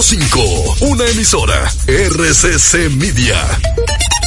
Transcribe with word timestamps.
98.5, 0.00 0.76
una 0.88 1.04
emisora 1.04 1.70
RCC 1.86 2.88
Media. 2.88 4.19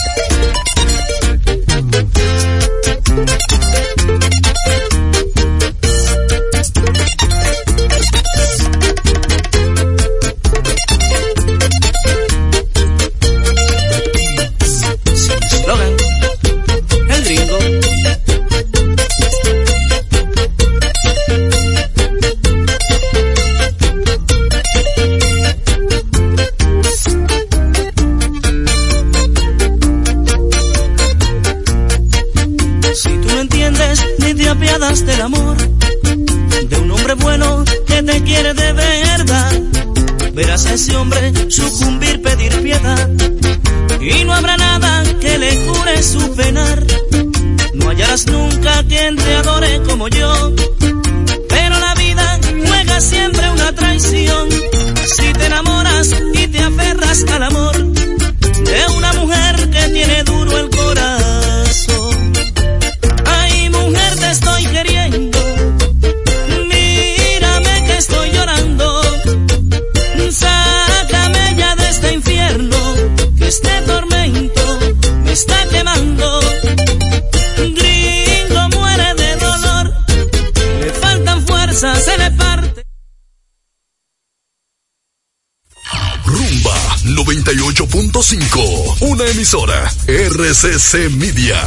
RCC 90.36 91.12
Media. 91.12 91.62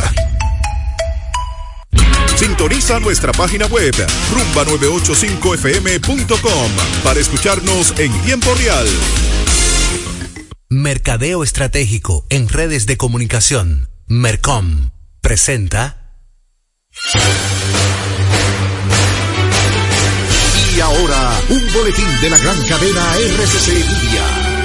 Sintoniza 2.35 2.99
nuestra 2.99 3.31
página 3.31 3.67
web 3.67 3.95
rumba985fm.com 3.95 6.71
para 7.05 7.21
escucharnos 7.21 7.95
en 7.97 8.13
tiempo 8.23 8.53
real. 8.55 8.89
Mercadeo 10.69 11.45
Estratégico 11.45 12.27
en 12.29 12.49
redes 12.49 12.87
de 12.87 12.97
comunicación. 12.97 13.89
Mercom 14.09 14.91
presenta. 15.21 16.17
Y 20.75 20.81
ahora, 20.81 21.41
un 21.51 21.73
boletín 21.73 22.21
de 22.21 22.31
la 22.31 22.39
gran 22.39 22.61
cadena 22.67 23.15
RCC 23.15 23.69
Media 23.69 24.57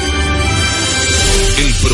el 1.61 1.73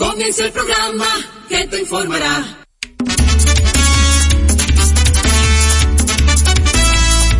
Comienza 0.00 0.46
el 0.46 0.52
programa 0.52 1.06
que 1.46 1.66
te 1.66 1.78
informará. 1.78 2.56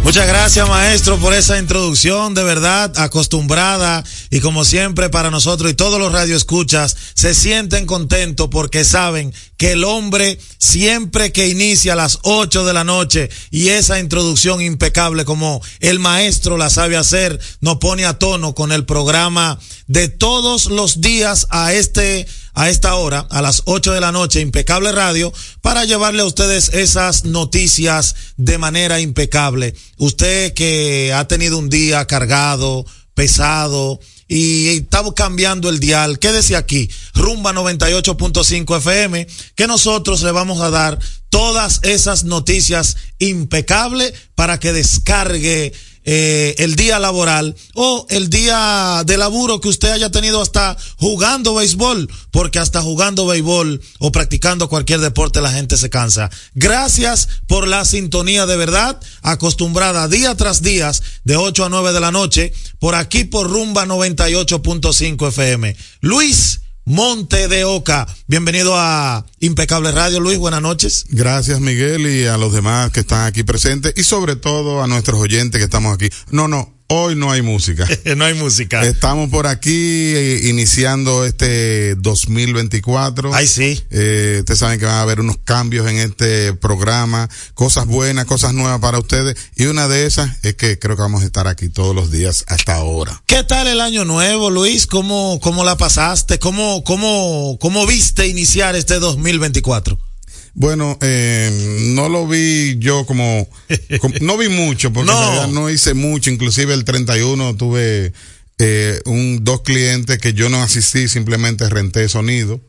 Muchas 0.02 0.26
gracias 0.26 0.68
maestro 0.68 1.16
por 1.18 1.32
esa 1.32 1.58
introducción 1.58 2.34
de 2.34 2.44
verdad 2.44 2.92
acostumbrada 2.98 4.04
y 4.28 4.40
como 4.40 4.66
siempre 4.66 5.08
para 5.08 5.30
nosotros 5.30 5.70
y 5.70 5.74
todos 5.74 5.98
los 5.98 6.12
radioescuchas 6.12 6.96
se 7.14 7.32
sienten 7.32 7.86
contentos 7.86 8.48
porque 8.50 8.84
saben 8.84 9.32
que 9.56 9.72
el 9.72 9.84
hombre 9.84 10.38
siempre 10.58 11.32
que 11.32 11.48
inicia 11.48 11.94
a 11.94 11.96
las 11.96 12.18
8 12.24 12.66
de 12.66 12.72
la 12.72 12.84
noche 12.84 13.30
y 13.50 13.68
esa 13.68 14.00
introducción 14.00 14.60
impecable 14.60 15.24
como 15.24 15.62
el 15.78 15.98
maestro 15.98 16.58
la 16.58 16.68
sabe 16.68 16.96
hacer 16.96 17.38
nos 17.60 17.76
pone 17.76 18.04
a 18.04 18.18
tono 18.18 18.54
con 18.54 18.72
el 18.72 18.84
programa 18.84 19.58
de 19.86 20.08
todos 20.08 20.66
los 20.66 21.00
días 21.00 21.46
a 21.50 21.72
este 21.72 22.26
a 22.54 22.68
esta 22.68 22.94
hora, 22.94 23.26
a 23.30 23.42
las 23.42 23.62
8 23.66 23.92
de 23.92 24.00
la 24.00 24.12
noche, 24.12 24.40
Impecable 24.40 24.92
Radio, 24.92 25.32
para 25.60 25.84
llevarle 25.84 26.22
a 26.22 26.26
ustedes 26.26 26.70
esas 26.70 27.24
noticias 27.24 28.14
de 28.36 28.58
manera 28.58 29.00
impecable. 29.00 29.74
Usted 29.98 30.52
que 30.54 31.12
ha 31.14 31.26
tenido 31.28 31.58
un 31.58 31.68
día 31.68 32.06
cargado, 32.06 32.84
pesado, 33.14 34.00
y 34.30 34.68
estamos 34.68 35.14
cambiando 35.14 35.68
el 35.68 35.80
dial. 35.80 36.20
Quédese 36.20 36.54
aquí, 36.54 36.88
rumba 37.14 37.52
98.5 37.52 38.78
FM, 38.78 39.26
que 39.56 39.66
nosotros 39.66 40.22
le 40.22 40.30
vamos 40.30 40.60
a 40.60 40.70
dar 40.70 41.00
todas 41.30 41.80
esas 41.82 42.22
noticias 42.22 42.96
impecables 43.18 44.14
para 44.36 44.60
que 44.60 44.72
descargue 44.72 45.72
eh, 46.04 46.54
el 46.58 46.76
día 46.76 46.98
laboral 46.98 47.54
o 47.74 48.06
el 48.08 48.30
día 48.30 49.02
de 49.04 49.16
laburo 49.16 49.60
que 49.60 49.68
usted 49.68 49.90
haya 49.90 50.10
tenido 50.10 50.40
hasta 50.40 50.76
jugando 50.96 51.54
béisbol, 51.54 52.10
porque 52.30 52.58
hasta 52.58 52.80
jugando 52.80 53.26
béisbol 53.26 53.80
o 53.98 54.12
practicando 54.12 54.68
cualquier 54.68 55.00
deporte 55.00 55.40
la 55.40 55.52
gente 55.52 55.76
se 55.76 55.90
cansa. 55.90 56.30
Gracias 56.54 57.28
por 57.46 57.68
la 57.68 57.84
sintonía 57.84 58.46
de 58.46 58.56
verdad, 58.56 59.00
acostumbrada 59.22 60.08
día 60.08 60.34
tras 60.34 60.62
día, 60.62 60.90
de 61.24 61.36
8 61.36 61.66
a 61.66 61.68
9 61.68 61.92
de 61.92 62.00
la 62.00 62.12
noche, 62.12 62.52
por 62.78 62.94
aquí 62.94 63.24
por 63.24 63.50
Rumba 63.50 63.84
98.5 63.84 65.28
FM. 65.28 65.76
Luis 66.00 66.60
Monte 66.90 67.46
de 67.46 67.64
Oca. 67.64 68.08
Bienvenido 68.26 68.74
a 68.76 69.24
Impecable 69.38 69.92
Radio, 69.92 70.18
Luis. 70.18 70.38
Buenas 70.38 70.60
noches. 70.60 71.04
Gracias, 71.10 71.60
Miguel, 71.60 72.04
y 72.04 72.26
a 72.26 72.36
los 72.36 72.52
demás 72.52 72.90
que 72.90 72.98
están 72.98 73.26
aquí 73.26 73.44
presentes, 73.44 73.94
y 73.96 74.02
sobre 74.02 74.34
todo 74.34 74.82
a 74.82 74.88
nuestros 74.88 75.20
oyentes 75.20 75.60
que 75.60 75.66
estamos 75.66 75.94
aquí. 75.94 76.08
No, 76.32 76.48
no, 76.48 76.79
Hoy 76.92 77.14
no 77.14 77.30
hay 77.30 77.40
música. 77.40 77.86
no 78.16 78.24
hay 78.24 78.34
música. 78.34 78.82
Estamos 78.82 79.30
por 79.30 79.46
aquí 79.46 79.70
eh, 79.72 80.48
iniciando 80.48 81.24
este 81.24 81.94
2024. 81.94 83.32
Ay, 83.32 83.46
sí. 83.46 83.80
Eh, 83.92 84.38
ustedes 84.40 84.58
saben 84.58 84.80
que 84.80 84.86
van 84.86 84.96
a 84.96 85.02
haber 85.02 85.20
unos 85.20 85.36
cambios 85.38 85.86
en 85.86 85.98
este 85.98 86.52
programa, 86.52 87.30
cosas 87.54 87.86
buenas, 87.86 88.24
cosas 88.24 88.54
nuevas 88.54 88.80
para 88.80 88.98
ustedes. 88.98 89.36
Y 89.54 89.66
una 89.66 89.86
de 89.86 90.04
esas 90.04 90.44
es 90.44 90.56
que 90.56 90.80
creo 90.80 90.96
que 90.96 91.02
vamos 91.02 91.22
a 91.22 91.26
estar 91.26 91.46
aquí 91.46 91.68
todos 91.68 91.94
los 91.94 92.10
días 92.10 92.44
hasta 92.48 92.74
ahora. 92.74 93.22
¿Qué 93.24 93.44
tal 93.44 93.68
el 93.68 93.80
año 93.80 94.04
nuevo, 94.04 94.50
Luis? 94.50 94.88
¿Cómo, 94.88 95.38
cómo 95.40 95.62
la 95.62 95.76
pasaste? 95.76 96.40
¿Cómo, 96.40 96.82
cómo, 96.82 97.56
cómo 97.60 97.86
viste 97.86 98.26
iniciar 98.26 98.74
este 98.74 98.98
2024? 98.98 100.09
Bueno, 100.54 100.98
eh, 101.00 101.86
no 101.94 102.08
lo 102.08 102.26
vi 102.26 102.76
yo 102.78 103.06
como, 103.06 103.48
como 104.00 104.14
no 104.20 104.36
vi 104.36 104.48
mucho 104.48 104.92
porque 104.92 105.10
No. 105.10 105.46
no 105.48 105.70
hice 105.70 105.94
mucho, 105.94 106.30
inclusive 106.30 106.74
el 106.74 106.84
31 106.84 107.56
tuve 107.56 108.12
eh, 108.58 109.00
un 109.06 109.44
dos 109.44 109.62
clientes 109.62 110.18
que 110.18 110.34
yo 110.34 110.48
no 110.48 110.62
asistí, 110.62 111.08
simplemente 111.08 111.68
renté 111.68 112.08
sonido. 112.08 112.60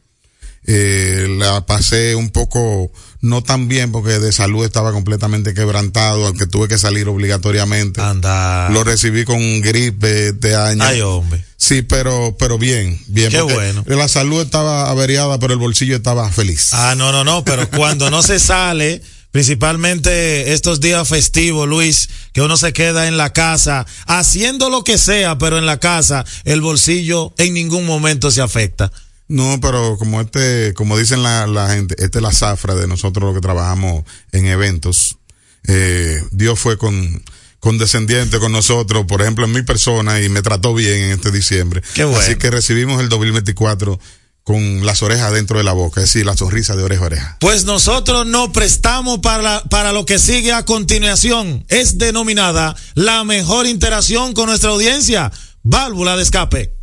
Eh, 0.68 1.26
la 1.40 1.66
pasé 1.66 2.14
un 2.16 2.30
poco 2.30 2.92
no 3.20 3.42
tan 3.42 3.68
bien 3.68 3.92
porque 3.92 4.20
de 4.20 4.32
salud 4.32 4.64
estaba 4.64 4.92
completamente 4.92 5.56
quebrantado, 5.56 6.28
al 6.28 6.38
que 6.38 6.46
tuve 6.46 6.68
que 6.68 6.78
salir 6.78 7.08
obligatoriamente. 7.08 8.00
Anda. 8.00 8.70
Lo 8.70 8.84
recibí 8.84 9.26
con 9.26 9.40
gripe 9.62 10.28
este 10.30 10.56
año. 10.56 10.84
Ay, 10.84 11.02
hombre. 11.02 11.44
Sí, 11.62 11.84
pero, 11.84 12.36
pero 12.40 12.58
bien, 12.58 13.00
bien. 13.06 13.30
Qué 13.30 13.40
bueno. 13.40 13.84
La 13.86 14.08
salud 14.08 14.42
estaba 14.42 14.90
averiada, 14.90 15.38
pero 15.38 15.54
el 15.54 15.60
bolsillo 15.60 15.96
estaba 15.96 16.28
feliz. 16.32 16.70
Ah, 16.72 16.96
no, 16.98 17.12
no, 17.12 17.24
no, 17.24 17.46
pero 17.46 17.70
cuando 17.78 18.10
no 18.10 18.24
se 18.24 18.40
sale, 18.40 19.00
principalmente 19.30 20.54
estos 20.54 20.82
días 20.82 21.08
festivos, 21.08 21.70
Luis, 21.70 22.10
que 22.34 22.42
uno 22.42 22.58
se 22.58 22.74
queda 22.74 23.08
en 23.08 23.16
la 23.16 23.32
casa 23.32 23.86
haciendo 24.08 24.72
lo 24.72 24.84
que 24.84 24.98
sea, 24.98 25.38
pero 25.38 25.60
en 25.60 25.68
la 25.68 25.80
casa 25.80 26.26
el 26.46 26.62
bolsillo 26.62 27.32
en 27.38 27.54
ningún 27.54 27.86
momento 27.86 28.32
se 28.32 28.42
afecta. 28.42 28.92
No, 29.28 29.60
pero 29.62 29.98
como 30.00 30.20
este, 30.20 30.74
como 30.74 30.98
dicen 30.98 31.22
la, 31.22 31.46
la 31.46 31.70
gente, 31.70 31.94
esta 32.00 32.18
es 32.18 32.24
la 32.24 32.34
zafra 32.34 32.74
de 32.74 32.88
nosotros 32.88 33.24
los 33.24 33.36
que 33.36 33.42
trabajamos 33.42 34.04
en 34.32 34.48
eventos. 34.48 35.20
Eh, 35.68 36.24
Dios 36.32 36.58
fue 36.58 36.80
con, 36.80 37.24
condescendiente 37.62 38.40
con 38.40 38.52
nosotros, 38.52 39.06
por 39.06 39.22
ejemplo, 39.22 39.46
en 39.46 39.54
mi 39.54 39.62
persona, 39.62 40.20
y 40.20 40.28
me 40.28 40.42
trató 40.42 40.74
bien 40.74 41.04
en 41.04 41.12
este 41.12 41.32
diciembre. 41.32 41.82
Qué 41.94 42.04
bueno. 42.04 42.20
Así 42.20 42.36
que 42.36 42.52
recibimos 42.52 43.00
el 43.00 43.08
2024 43.08 43.98
con 44.44 44.84
las 44.86 45.04
orejas 45.04 45.32
dentro 45.32 45.60
de 45.60 45.64
la 45.64 45.72
boca, 45.72 46.02
es 46.02 46.08
decir, 46.08 46.26
la 46.26 46.36
sonrisa 46.36 46.76
de 46.76 46.84
oreja 46.84 47.04
a 47.04 47.06
oreja. 47.06 47.38
Pues 47.40 47.64
nosotros 47.64 48.26
nos 48.26 48.50
prestamos 48.50 49.20
para, 49.20 49.64
para 49.66 49.94
lo 49.94 50.06
que 50.06 50.18
sigue 50.18 50.52
a 50.52 50.66
continuación. 50.66 51.64
Es 51.70 52.00
denominada 52.00 52.76
la 52.96 53.24
mejor 53.24 53.68
interacción 53.68 54.34
con 54.34 54.48
nuestra 54.48 54.72
audiencia, 54.72 55.32
válvula 55.62 56.18
de 56.18 56.24
escape. 56.24 56.74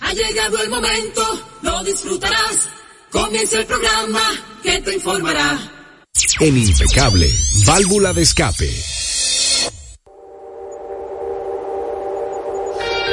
Ha 0.00 0.12
llegado 0.12 0.62
el 0.62 0.70
momento, 0.70 1.48
lo 1.62 1.82
disfrutarás. 1.82 2.68
Comienza 3.10 3.58
el 3.58 3.66
programa 3.66 4.22
que 4.62 4.80
te 4.80 4.94
informará. 4.94 5.72
En 6.38 6.56
Impecable, 6.56 7.34
válvula 7.66 8.12
de 8.12 8.22
escape. 8.22 8.72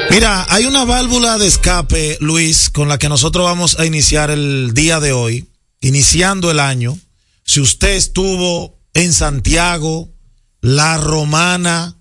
Mira, 0.09 0.45
hay 0.49 0.65
una 0.65 0.83
válvula 0.83 1.37
de 1.37 1.47
escape, 1.47 2.17
Luis, 2.19 2.69
con 2.69 2.89
la 2.89 2.97
que 2.97 3.07
nosotros 3.09 3.45
vamos 3.45 3.79
a 3.79 3.85
iniciar 3.85 4.29
el 4.29 4.73
día 4.73 4.99
de 4.99 5.13
hoy, 5.13 5.47
iniciando 5.79 6.51
el 6.51 6.59
año. 6.59 6.97
Si 7.45 7.61
usted 7.61 7.95
estuvo 7.95 8.77
en 8.93 9.13
Santiago, 9.13 10.09
La 10.59 10.97
Romana, 10.97 11.97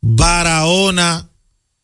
Barahona, 0.00 1.30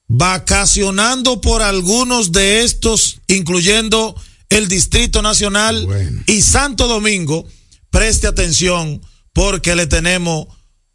vacacionando 0.06 1.40
por 1.40 1.62
algunos 1.62 2.30
de 2.30 2.62
estos, 2.62 3.20
incluyendo 3.26 4.14
el 4.48 4.68
Distrito 4.68 5.22
Nacional 5.22 5.86
Bueno. 5.86 6.22
y 6.26 6.42
Santo 6.42 6.86
Domingo, 6.86 7.46
preste 7.90 8.28
atención 8.28 9.00
porque 9.32 9.74
le 9.74 9.88
tenemos 9.88 10.46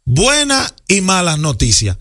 buenas 0.04 0.74
y 0.88 1.02
malas 1.02 1.38
noticias. 1.38 1.98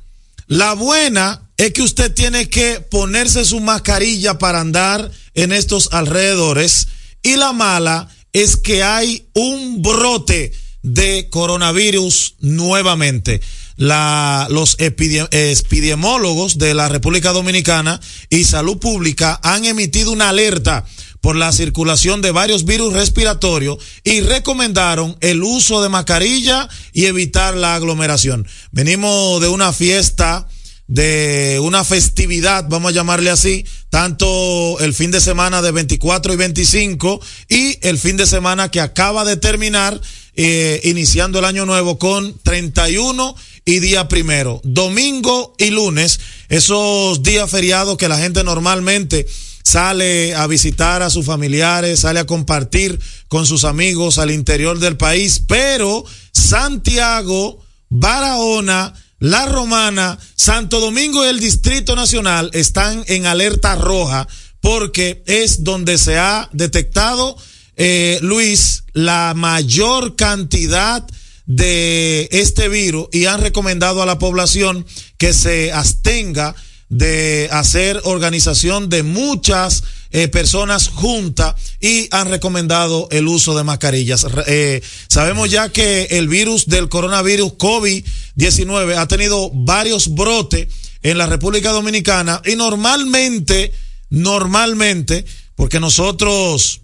La 0.48 0.74
buena 0.74 1.49
es 1.60 1.74
que 1.74 1.82
usted 1.82 2.14
tiene 2.14 2.48
que 2.50 2.80
ponerse 2.80 3.44
su 3.44 3.60
mascarilla 3.60 4.40
para 4.40 4.62
andar 4.62 5.12
en 5.34 5.52
estos 5.52 5.90
alrededores 5.92 6.88
y 7.22 7.36
la 7.36 7.52
mala 7.52 8.08
es 8.32 8.56
que 8.56 8.82
hay 8.82 9.28
un 9.34 9.82
brote 9.82 10.54
de 10.82 11.28
coronavirus 11.30 12.36
nuevamente. 12.40 13.42
La, 13.76 14.48
los 14.50 14.78
epidem- 14.78 15.28
epidemiólogos 15.32 16.58
de 16.58 16.74
la 16.74 16.88
República 16.88 17.34
Dominicana 17.34 18.00
y 18.30 18.46
Salud 18.46 18.78
Pública 18.78 19.38
han 19.44 19.66
emitido 19.66 20.14
una 20.14 20.30
alerta 20.30 20.86
por 21.20 21.36
la 21.36 21.52
circulación 21.52 22.22
de 22.22 22.32
varios 22.32 22.64
virus 22.64 22.94
respiratorios 22.94 23.80
y 24.06 24.22
recomendaron 24.22 25.18
el 25.20 25.44
uso 25.44 25.82
de 25.82 25.90
mascarilla 25.90 26.70
y 26.94 27.08
evitar 27.08 27.58
la 27.58 27.76
aglomeración. 27.76 28.48
Venimos 28.72 29.42
de 29.42 29.50
una 29.50 29.74
fiesta 29.74 30.48
de 30.90 31.60
una 31.62 31.86
festividad, 31.86 32.66
vamos 32.68 32.90
a 32.90 32.96
llamarle 32.96 33.30
así, 33.30 33.64
tanto 33.92 34.80
el 34.80 34.96
fin 34.96 35.12
de 35.12 35.22
semana 35.22 35.62
de 35.62 35.72
24 35.72 36.34
y 36.34 36.36
25 36.36 37.22
y 37.48 37.78
el 37.88 38.00
fin 38.00 38.18
de 38.18 38.26
semana 38.26 38.72
que 38.72 38.82
acaba 38.82 39.24
de 39.24 39.38
terminar, 39.38 40.02
eh, 40.36 40.82
iniciando 40.86 41.38
el 41.38 41.46
año 41.46 41.68
nuevo 41.68 42.00
con 42.00 42.40
31 42.40 43.36
y 43.66 43.80
día 43.80 44.08
primero, 44.08 44.62
domingo 44.64 45.54
y 45.60 45.70
lunes, 45.70 46.20
esos 46.50 47.22
días 47.22 47.52
feriados 47.52 47.96
que 47.96 48.08
la 48.08 48.18
gente 48.18 48.44
normalmente 48.44 49.28
sale 49.64 50.34
a 50.34 50.48
visitar 50.48 51.04
a 51.04 51.12
sus 51.12 51.24
familiares, 51.24 52.00
sale 52.00 52.20
a 52.20 52.26
compartir 52.26 53.00
con 53.28 53.46
sus 53.46 53.64
amigos 53.64 54.18
al 54.18 54.32
interior 54.32 54.80
del 54.80 54.98
país, 54.98 55.44
pero 55.48 56.04
Santiago, 56.32 57.64
Barahona, 57.90 58.96
La 59.20 59.46
Romana, 59.46 60.18
Santo 60.36 60.80
Domingo 60.80 61.26
y 61.26 61.28
el 61.28 61.42
Distrito 61.42 61.96
Nacional 61.96 62.50
están 62.54 63.04
en 63.08 63.26
alerta 63.26 63.76
roja 63.76 64.28
porque 64.62 65.24
es 65.26 65.66
donde 65.66 65.98
se 65.98 66.18
ha 66.18 66.50
detectado, 66.54 67.36
eh, 67.76 68.20
Luis, 68.22 68.84
la 68.94 69.34
mayor 69.36 70.16
cantidad 70.16 71.06
de 71.46 72.30
este 72.32 72.70
virus 72.70 73.08
y 73.12 73.26
han 73.26 73.42
recomendado 73.42 74.02
a 74.02 74.06
la 74.06 74.20
población 74.20 74.86
que 75.18 75.34
se 75.34 75.74
abstenga 75.74 76.56
de 76.88 77.50
hacer 77.52 78.00
organización 78.06 78.88
de 78.88 79.04
muchas 79.04 79.84
eh, 80.12 80.28
personas 80.28 80.88
juntas 80.88 81.56
y 81.80 82.08
han 82.12 82.30
recomendado 82.30 83.08
el 83.12 83.28
uso 83.28 83.56
de 83.56 83.64
mascarillas. 83.64 84.26
Eh, 84.48 84.82
sabemos 85.08 85.52
ya 85.52 85.70
que 85.70 86.06
el 86.12 86.28
virus 86.28 86.68
del 86.68 86.90
coronavirus 86.90 87.54
COVID-19 87.54 88.98
ha 88.98 89.08
tenido 89.08 89.52
varios 89.54 90.14
brotes 90.16 90.68
en 91.02 91.18
la 91.18 91.28
República 91.28 91.72
Dominicana 91.72 92.42
y 92.46 92.56
normalmente, 92.56 93.72
normalmente, 94.10 95.26
porque 95.56 95.80
nosotros 95.80 96.82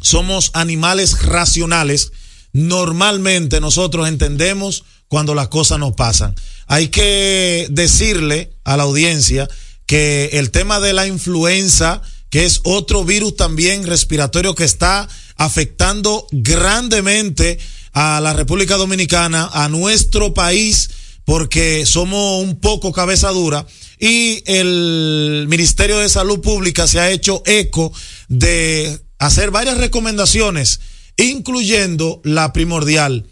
somos 0.00 0.50
animales 0.54 1.22
racionales, 1.22 2.12
normalmente 2.52 3.60
nosotros 3.60 4.08
entendemos 4.08 4.84
cuando 5.08 5.34
las 5.34 5.48
cosas 5.48 5.78
nos 5.78 5.92
pasan. 5.94 6.34
Hay 6.66 6.88
que 6.88 7.66
decirle 7.70 8.52
a 8.64 8.76
la 8.76 8.84
audiencia 8.84 9.48
que 9.86 10.30
el 10.34 10.50
tema 10.50 10.78
de 10.78 10.92
la 10.92 11.06
influenza, 11.06 12.00
que 12.30 12.46
es 12.46 12.60
otro 12.64 13.04
virus 13.04 13.36
también 13.36 13.86
respiratorio 13.86 14.54
que 14.54 14.64
está 14.64 15.08
afectando 15.36 16.26
grandemente 16.30 17.58
a 17.92 18.20
la 18.20 18.32
República 18.32 18.76
Dominicana, 18.76 19.50
a 19.52 19.68
nuestro 19.68 20.32
país, 20.32 20.90
porque 21.24 21.84
somos 21.86 22.42
un 22.42 22.60
poco 22.60 22.92
cabeza 22.92 23.30
dura. 23.30 23.66
Y 23.98 24.42
el 24.46 25.46
Ministerio 25.48 25.98
de 25.98 26.08
Salud 26.08 26.40
Pública 26.40 26.86
se 26.86 27.00
ha 27.00 27.10
hecho 27.10 27.42
eco 27.46 27.92
de 28.28 29.00
hacer 29.18 29.50
varias 29.50 29.78
recomendaciones, 29.78 30.80
incluyendo 31.16 32.20
la 32.24 32.52
primordial, 32.52 33.26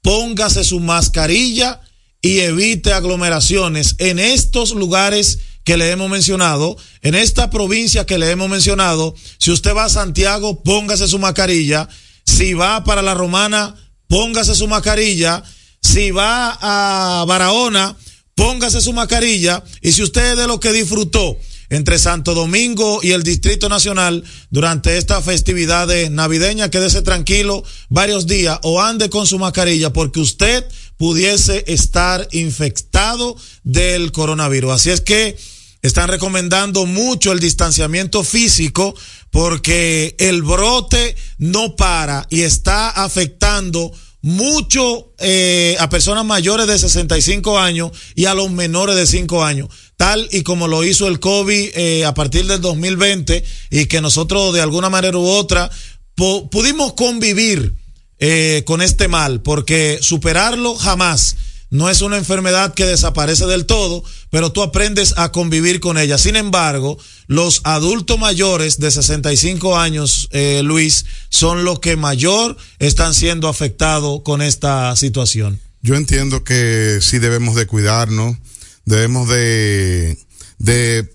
póngase 0.00 0.64
su 0.64 0.80
mascarilla 0.80 1.80
y 2.22 2.40
evite 2.40 2.92
aglomeraciones 2.92 3.96
en 3.98 4.18
estos 4.18 4.72
lugares 4.72 5.40
que 5.64 5.76
le 5.76 5.90
hemos 5.90 6.10
mencionado, 6.10 6.76
en 7.02 7.14
esta 7.14 7.50
provincia 7.50 8.04
que 8.04 8.18
le 8.18 8.30
hemos 8.30 8.48
mencionado, 8.48 9.14
si 9.38 9.50
usted 9.50 9.74
va 9.74 9.84
a 9.84 9.88
Santiago, 9.88 10.62
póngase 10.62 11.08
su 11.08 11.18
mascarilla, 11.18 11.88
si 12.24 12.54
va 12.54 12.84
para 12.84 13.02
la 13.02 13.14
Romana, 13.14 13.74
póngase 14.06 14.54
su 14.54 14.68
mascarilla, 14.68 15.42
si 15.80 16.10
va 16.10 16.58
a 16.60 17.24
Barahona, 17.24 17.96
póngase 18.34 18.80
su 18.80 18.92
mascarilla, 18.92 19.64
y 19.80 19.92
si 19.92 20.02
usted 20.02 20.32
es 20.32 20.36
de 20.36 20.46
lo 20.46 20.60
que 20.60 20.72
disfrutó 20.72 21.38
entre 21.70 21.98
Santo 21.98 22.34
Domingo 22.34 23.00
y 23.02 23.12
el 23.12 23.22
Distrito 23.22 23.68
Nacional 23.68 24.22
durante 24.50 24.98
esta 24.98 25.22
festividad 25.22 25.88
navideña, 26.10 26.70
quédese 26.70 27.02
tranquilo 27.02 27.64
varios 27.88 28.26
días 28.26 28.58
o 28.62 28.82
ande 28.82 29.08
con 29.08 29.26
su 29.26 29.38
mascarilla 29.38 29.92
porque 29.92 30.20
usted 30.20 30.64
pudiese 30.96 31.64
estar 31.66 32.28
infectado 32.32 33.36
del 33.62 34.12
coronavirus. 34.12 34.72
Así 34.72 34.90
es 34.90 35.00
que 35.00 35.36
están 35.84 36.08
recomendando 36.08 36.86
mucho 36.86 37.30
el 37.30 37.40
distanciamiento 37.40 38.24
físico 38.24 38.94
porque 39.30 40.16
el 40.18 40.42
brote 40.42 41.14
no 41.36 41.76
para 41.76 42.26
y 42.30 42.40
está 42.40 42.88
afectando 42.88 43.92
mucho 44.22 45.12
eh, 45.18 45.76
a 45.78 45.90
personas 45.90 46.24
mayores 46.24 46.66
de 46.66 46.78
65 46.78 47.58
años 47.58 47.92
y 48.14 48.24
a 48.24 48.32
los 48.32 48.50
menores 48.50 48.96
de 48.96 49.06
5 49.06 49.44
años, 49.44 49.68
tal 49.98 50.26
y 50.32 50.42
como 50.42 50.68
lo 50.68 50.84
hizo 50.84 51.06
el 51.06 51.20
COVID 51.20 51.72
eh, 51.74 52.06
a 52.06 52.14
partir 52.14 52.46
del 52.46 52.62
2020 52.62 53.44
y 53.70 53.84
que 53.84 54.00
nosotros 54.00 54.54
de 54.54 54.62
alguna 54.62 54.88
manera 54.88 55.18
u 55.18 55.26
otra 55.26 55.70
pudimos 56.14 56.94
convivir 56.94 57.74
eh, 58.18 58.62
con 58.64 58.80
este 58.80 59.06
mal, 59.08 59.42
porque 59.42 59.98
superarlo 60.00 60.76
jamás 60.76 61.36
no 61.74 61.90
es 61.90 62.02
una 62.02 62.18
enfermedad 62.18 62.72
que 62.72 62.86
desaparece 62.86 63.46
del 63.46 63.66
todo, 63.66 64.04
pero 64.30 64.52
tú 64.52 64.62
aprendes 64.62 65.12
a 65.16 65.32
convivir 65.32 65.80
con 65.80 65.98
ella. 65.98 66.18
Sin 66.18 66.36
embargo, 66.36 66.96
los 67.26 67.62
adultos 67.64 68.16
mayores 68.16 68.78
de 68.78 68.92
65 68.92 69.76
años, 69.76 70.28
eh, 70.30 70.62
Luis, 70.62 71.04
son 71.30 71.64
los 71.64 71.80
que 71.80 71.96
mayor 71.96 72.56
están 72.78 73.12
siendo 73.12 73.48
afectados 73.48 74.20
con 74.22 74.40
esta 74.40 74.94
situación. 74.94 75.60
Yo 75.82 75.96
entiendo 75.96 76.44
que 76.44 77.00
sí 77.02 77.18
debemos 77.18 77.56
de 77.56 77.66
cuidarnos, 77.66 78.36
debemos 78.84 79.28
de, 79.28 80.16
de, 80.58 81.12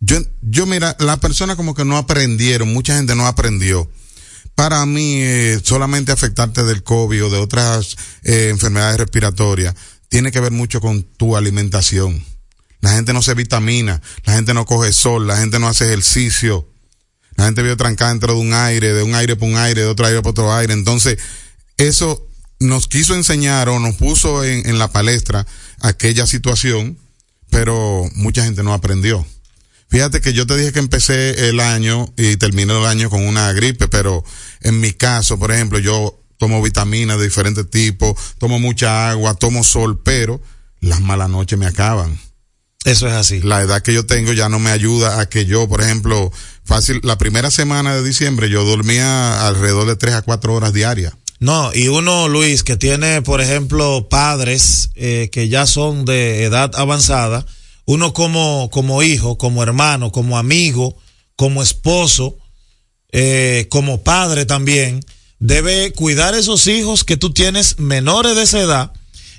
yo, 0.00 0.22
yo 0.40 0.64
mira, 0.64 0.96
las 1.00 1.18
personas 1.18 1.56
como 1.56 1.74
que 1.74 1.84
no 1.84 1.98
aprendieron, 1.98 2.72
mucha 2.72 2.96
gente 2.96 3.14
no 3.14 3.26
aprendió 3.26 3.90
para 4.54 4.84
mí 4.86 5.22
eh, 5.22 5.60
solamente 5.62 6.10
afectarte 6.10 6.64
del 6.64 6.82
COVID 6.82 7.26
o 7.26 7.30
de 7.30 7.38
otras 7.38 7.96
eh, 8.24 8.48
enfermedades 8.50 8.96
respiratorias 8.96 9.76
tiene 10.08 10.32
que 10.32 10.40
ver 10.40 10.52
mucho 10.52 10.80
con 10.80 11.02
tu 11.02 11.36
alimentación. 11.36 12.24
La 12.80 12.92
gente 12.92 13.12
no 13.12 13.22
se 13.22 13.34
vitamina, 13.34 14.00
la 14.24 14.34
gente 14.34 14.54
no 14.54 14.64
coge 14.64 14.92
sol, 14.92 15.26
la 15.26 15.36
gente 15.36 15.58
no 15.58 15.68
hace 15.68 15.86
ejercicio. 15.86 16.68
La 17.36 17.44
gente 17.44 17.62
vive 17.62 17.76
trancada 17.76 18.10
dentro 18.10 18.34
de 18.34 18.40
un 18.40 18.52
aire, 18.52 18.92
de 18.92 19.02
un 19.02 19.14
aire 19.14 19.36
para 19.36 19.50
un 19.50 19.56
aire, 19.58 19.82
de 19.82 19.86
otro 19.86 20.06
aire 20.06 20.20
para 20.20 20.30
otro 20.30 20.52
aire. 20.54 20.72
Entonces, 20.72 21.18
eso 21.76 22.26
nos 22.58 22.88
quiso 22.88 23.14
enseñar 23.14 23.68
o 23.68 23.78
nos 23.78 23.94
puso 23.96 24.44
en, 24.44 24.68
en 24.68 24.78
la 24.78 24.90
palestra 24.90 25.46
aquella 25.80 26.26
situación, 26.26 26.98
pero 27.50 28.08
mucha 28.14 28.44
gente 28.44 28.62
no 28.64 28.74
aprendió. 28.74 29.24
Fíjate 29.88 30.20
que 30.20 30.32
yo 30.32 30.46
te 30.46 30.56
dije 30.56 30.72
que 30.72 30.80
empecé 30.80 31.48
el 31.48 31.60
año 31.60 32.12
y 32.16 32.36
terminé 32.36 32.76
el 32.76 32.84
año 32.84 33.08
con 33.08 33.26
una 33.26 33.52
gripe, 33.52 33.88
pero 33.88 34.22
en 34.60 34.80
mi 34.80 34.92
caso, 34.92 35.38
por 35.38 35.50
ejemplo, 35.50 35.78
yo 35.78 36.20
tomo 36.38 36.62
vitaminas 36.62 37.18
de 37.18 37.24
diferentes 37.24 37.68
tipos, 37.68 38.16
tomo 38.38 38.58
mucha 38.58 39.10
agua, 39.10 39.34
tomo 39.34 39.62
sol, 39.64 40.00
pero 40.02 40.40
las 40.80 41.00
malas 41.00 41.28
noches 41.28 41.58
me 41.58 41.66
acaban. 41.66 42.18
Eso 42.84 43.06
es 43.08 43.14
así. 43.14 43.40
La 43.40 43.60
edad 43.60 43.82
que 43.82 43.92
yo 43.92 44.06
tengo 44.06 44.32
ya 44.32 44.48
no 44.48 44.58
me 44.58 44.70
ayuda 44.70 45.20
a 45.20 45.28
que 45.28 45.44
yo, 45.44 45.68
por 45.68 45.82
ejemplo, 45.82 46.32
fácil, 46.64 47.00
la 47.02 47.18
primera 47.18 47.50
semana 47.50 47.94
de 47.94 48.04
diciembre 48.04 48.48
yo 48.48 48.64
dormía 48.64 49.46
alrededor 49.46 49.86
de 49.86 49.96
tres 49.96 50.14
a 50.14 50.22
cuatro 50.22 50.54
horas 50.54 50.72
diarias. 50.72 51.12
No, 51.40 51.70
y 51.72 51.88
uno, 51.88 52.28
Luis, 52.28 52.64
que 52.64 52.76
tiene, 52.76 53.22
por 53.22 53.40
ejemplo, 53.40 54.08
padres 54.08 54.90
eh, 54.94 55.28
que 55.30 55.48
ya 55.48 55.66
son 55.66 56.04
de 56.04 56.44
edad 56.44 56.70
avanzada, 56.74 57.46
uno 57.84 58.12
como, 58.12 58.70
como 58.72 59.02
hijo, 59.02 59.38
como 59.38 59.62
hermano, 59.62 60.10
como 60.10 60.38
amigo, 60.38 60.96
como 61.36 61.62
esposo, 61.62 62.36
eh, 63.12 63.66
como 63.70 64.02
padre 64.02 64.46
también, 64.46 65.00
debe 65.38 65.92
cuidar 65.92 66.34
a 66.34 66.38
esos 66.38 66.66
hijos 66.66 67.04
que 67.04 67.16
tú 67.16 67.32
tienes 67.32 67.78
menores 67.78 68.36
de 68.36 68.42
esa 68.42 68.60
edad 68.60 68.92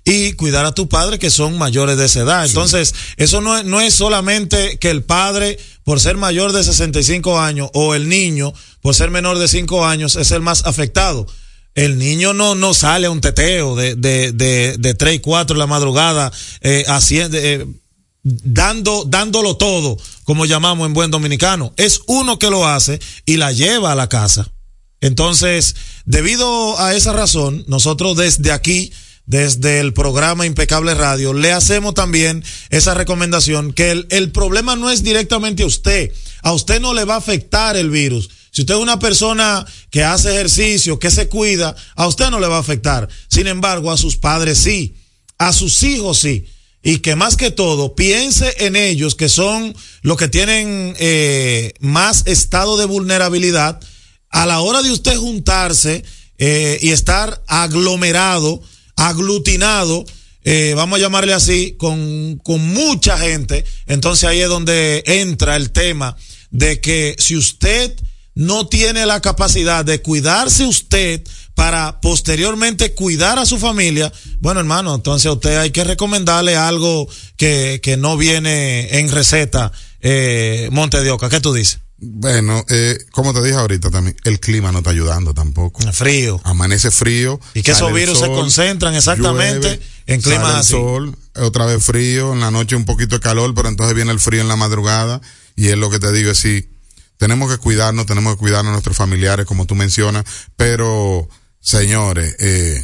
y 0.05 0.33
cuidar 0.33 0.65
a 0.65 0.73
tu 0.73 0.87
padre 0.87 1.19
que 1.19 1.29
son 1.29 1.57
mayores 1.57 1.97
de 1.97 2.05
esa 2.05 2.21
edad. 2.21 2.45
Entonces, 2.45 2.93
eso 3.17 3.41
no 3.41 3.57
es, 3.57 3.65
no 3.65 3.81
es 3.81 3.93
solamente 3.93 4.77
que 4.79 4.89
el 4.89 5.03
padre, 5.03 5.59
por 5.83 5.99
ser 5.99 6.17
mayor 6.17 6.51
de 6.51 6.63
65 6.63 7.39
años, 7.39 7.69
o 7.73 7.95
el 7.95 8.09
niño, 8.09 8.53
por 8.81 8.95
ser 8.95 9.11
menor 9.11 9.37
de 9.37 9.47
5 9.47 9.85
años, 9.85 10.15
es 10.15 10.31
el 10.31 10.41
más 10.41 10.65
afectado. 10.65 11.27
El 11.75 11.97
niño 11.97 12.33
no, 12.33 12.55
no 12.55 12.73
sale 12.73 13.07
a 13.07 13.11
un 13.11 13.21
teteo 13.21 13.75
de, 13.75 13.95
de, 13.95 14.31
de, 14.31 14.77
de 14.77 14.93
3 14.93 15.15
y 15.15 15.19
4 15.19 15.53
de 15.53 15.59
la 15.59 15.67
madrugada, 15.67 16.31
eh, 16.61 16.83
haciendo, 16.87 17.37
eh, 17.37 17.65
dando, 18.23 19.05
dándolo 19.05 19.57
todo, 19.57 19.97
como 20.23 20.45
llamamos 20.45 20.87
en 20.87 20.93
buen 20.93 21.11
dominicano. 21.11 21.73
Es 21.77 22.01
uno 22.07 22.39
que 22.39 22.49
lo 22.49 22.67
hace 22.67 22.99
y 23.25 23.37
la 23.37 23.51
lleva 23.51 23.91
a 23.91 23.95
la 23.95 24.09
casa. 24.09 24.49
Entonces, 25.01 25.75
debido 26.05 26.79
a 26.79 26.95
esa 26.95 27.13
razón, 27.13 27.63
nosotros 27.67 28.17
desde 28.17 28.51
aquí, 28.51 28.91
desde 29.25 29.79
el 29.79 29.93
programa 29.93 30.45
Impecable 30.45 30.93
Radio, 30.95 31.33
le 31.33 31.53
hacemos 31.53 31.93
también 31.93 32.43
esa 32.69 32.95
recomendación 32.95 33.73
que 33.73 34.05
el, 34.09 34.31
problema 34.31 34.75
no 34.75 34.89
es 34.89 35.03
directamente 35.03 35.63
a 35.63 35.67
usted. 35.67 36.11
A 36.41 36.51
usted 36.51 36.81
no 36.81 36.93
le 36.93 37.05
va 37.05 37.15
a 37.15 37.19
afectar 37.19 37.77
el 37.77 37.91
virus. 37.91 38.29
Si 38.51 38.61
usted 38.61 38.73
es 38.73 38.81
una 38.81 38.99
persona 38.99 39.65
que 39.91 40.03
hace 40.03 40.31
ejercicio, 40.31 40.97
que 40.99 41.11
se 41.11 41.29
cuida, 41.29 41.75
a 41.95 42.07
usted 42.07 42.29
no 42.29 42.39
le 42.39 42.47
va 42.47 42.57
a 42.57 42.61
afectar. 42.61 43.07
Sin 43.27 43.47
embargo, 43.47 43.91
a 43.91 43.97
sus 43.97 44.17
padres 44.17 44.57
sí. 44.57 44.95
A 45.37 45.53
sus 45.53 45.83
hijos 45.83 46.17
sí. 46.17 46.47
Y 46.81 46.99
que 46.99 47.15
más 47.15 47.37
que 47.37 47.51
todo 47.51 47.93
piense 47.93 48.55
en 48.65 48.75
ellos 48.75 49.15
que 49.15 49.29
son 49.29 49.75
los 50.01 50.17
que 50.17 50.27
tienen 50.27 50.95
eh, 50.97 51.73
más 51.79 52.23
estado 52.25 52.77
de 52.77 52.85
vulnerabilidad 52.85 53.79
a 54.29 54.45
la 54.45 54.61
hora 54.61 54.81
de 54.81 54.91
usted 54.91 55.17
juntarse 55.17 56.03
eh, 56.37 56.77
y 56.81 56.89
estar 56.91 57.41
aglomerado, 57.47 58.61
aglutinado, 58.95 60.05
eh, 60.43 60.73
vamos 60.75 60.97
a 60.97 61.01
llamarle 61.01 61.33
así, 61.33 61.75
con, 61.77 62.39
con 62.43 62.61
mucha 62.73 63.17
gente, 63.17 63.65
entonces 63.87 64.29
ahí 64.29 64.39
es 64.39 64.49
donde 64.49 65.03
entra 65.05 65.55
el 65.55 65.71
tema 65.71 66.15
de 66.49 66.79
que 66.79 67.15
si 67.19 67.35
usted 67.35 67.93
no 68.35 68.67
tiene 68.67 69.05
la 69.05 69.19
capacidad 69.19 69.83
de 69.83 70.01
cuidarse 70.01 70.65
usted 70.65 71.21
para 71.55 71.99
posteriormente 71.99 72.93
cuidar 72.93 73.37
a 73.37 73.45
su 73.45 73.59
familia, 73.59 74.13
bueno 74.39 74.61
hermano, 74.61 74.95
entonces 74.95 75.25
a 75.25 75.33
usted 75.33 75.57
hay 75.57 75.71
que 75.71 75.83
recomendarle 75.83 76.55
algo 76.55 77.09
que, 77.35 77.81
que 77.83 77.97
no 77.97 78.15
viene 78.15 78.97
en 78.97 79.11
receta 79.11 79.73
eh, 79.99 80.69
Monte 80.71 81.01
de 81.01 81.11
Oca. 81.11 81.29
¿Qué 81.29 81.41
tú 81.41 81.53
dices? 81.53 81.79
Bueno, 82.01 82.63
eh, 82.69 82.97
como 83.11 83.33
te 83.33 83.43
dije 83.43 83.55
ahorita 83.55 83.89
también, 83.89 84.15
el 84.23 84.39
clima 84.39 84.71
no 84.71 84.77
está 84.77 84.91
ayudando 84.91 85.33
tampoco. 85.33 85.81
Frío. 85.91 86.39
Amanece 86.45 86.91
frío. 86.91 87.39
Y 87.53 87.61
que 87.61 87.71
esos 87.71 87.93
virus 87.93 88.19
se 88.19 88.27
concentran 88.27 88.95
exactamente 88.95 89.67
llueve, 89.67 89.81
en 90.07 90.21
climas 90.21 90.55
así. 90.55 90.71
sol, 90.71 91.17
otra 91.35 91.65
vez 91.65 91.83
frío, 91.83 92.33
en 92.33 92.39
la 92.39 92.51
noche 92.51 92.75
un 92.75 92.85
poquito 92.85 93.15
de 93.15 93.21
calor, 93.21 93.53
pero 93.53 93.67
entonces 93.67 93.95
viene 93.95 94.11
el 94.11 94.19
frío 94.19 94.41
en 94.41 94.47
la 94.47 94.55
madrugada. 94.55 95.19
Y 95.57 95.67
es 95.67 95.77
lo 95.77 95.89
que 95.89 95.99
te 95.99 96.11
digo, 96.13 96.31
es 96.31 96.37
sí, 96.37 96.69
tenemos 97.17 97.51
que 97.51 97.57
cuidarnos, 97.57 98.05
tenemos 98.05 98.35
que 98.35 98.39
cuidar 98.39 98.65
a 98.65 98.71
nuestros 98.71 98.95
familiares, 98.95 99.45
como 99.45 99.65
tú 99.65 99.75
mencionas, 99.75 100.23
pero, 100.55 101.27
señores, 101.59 102.33
eh, 102.39 102.81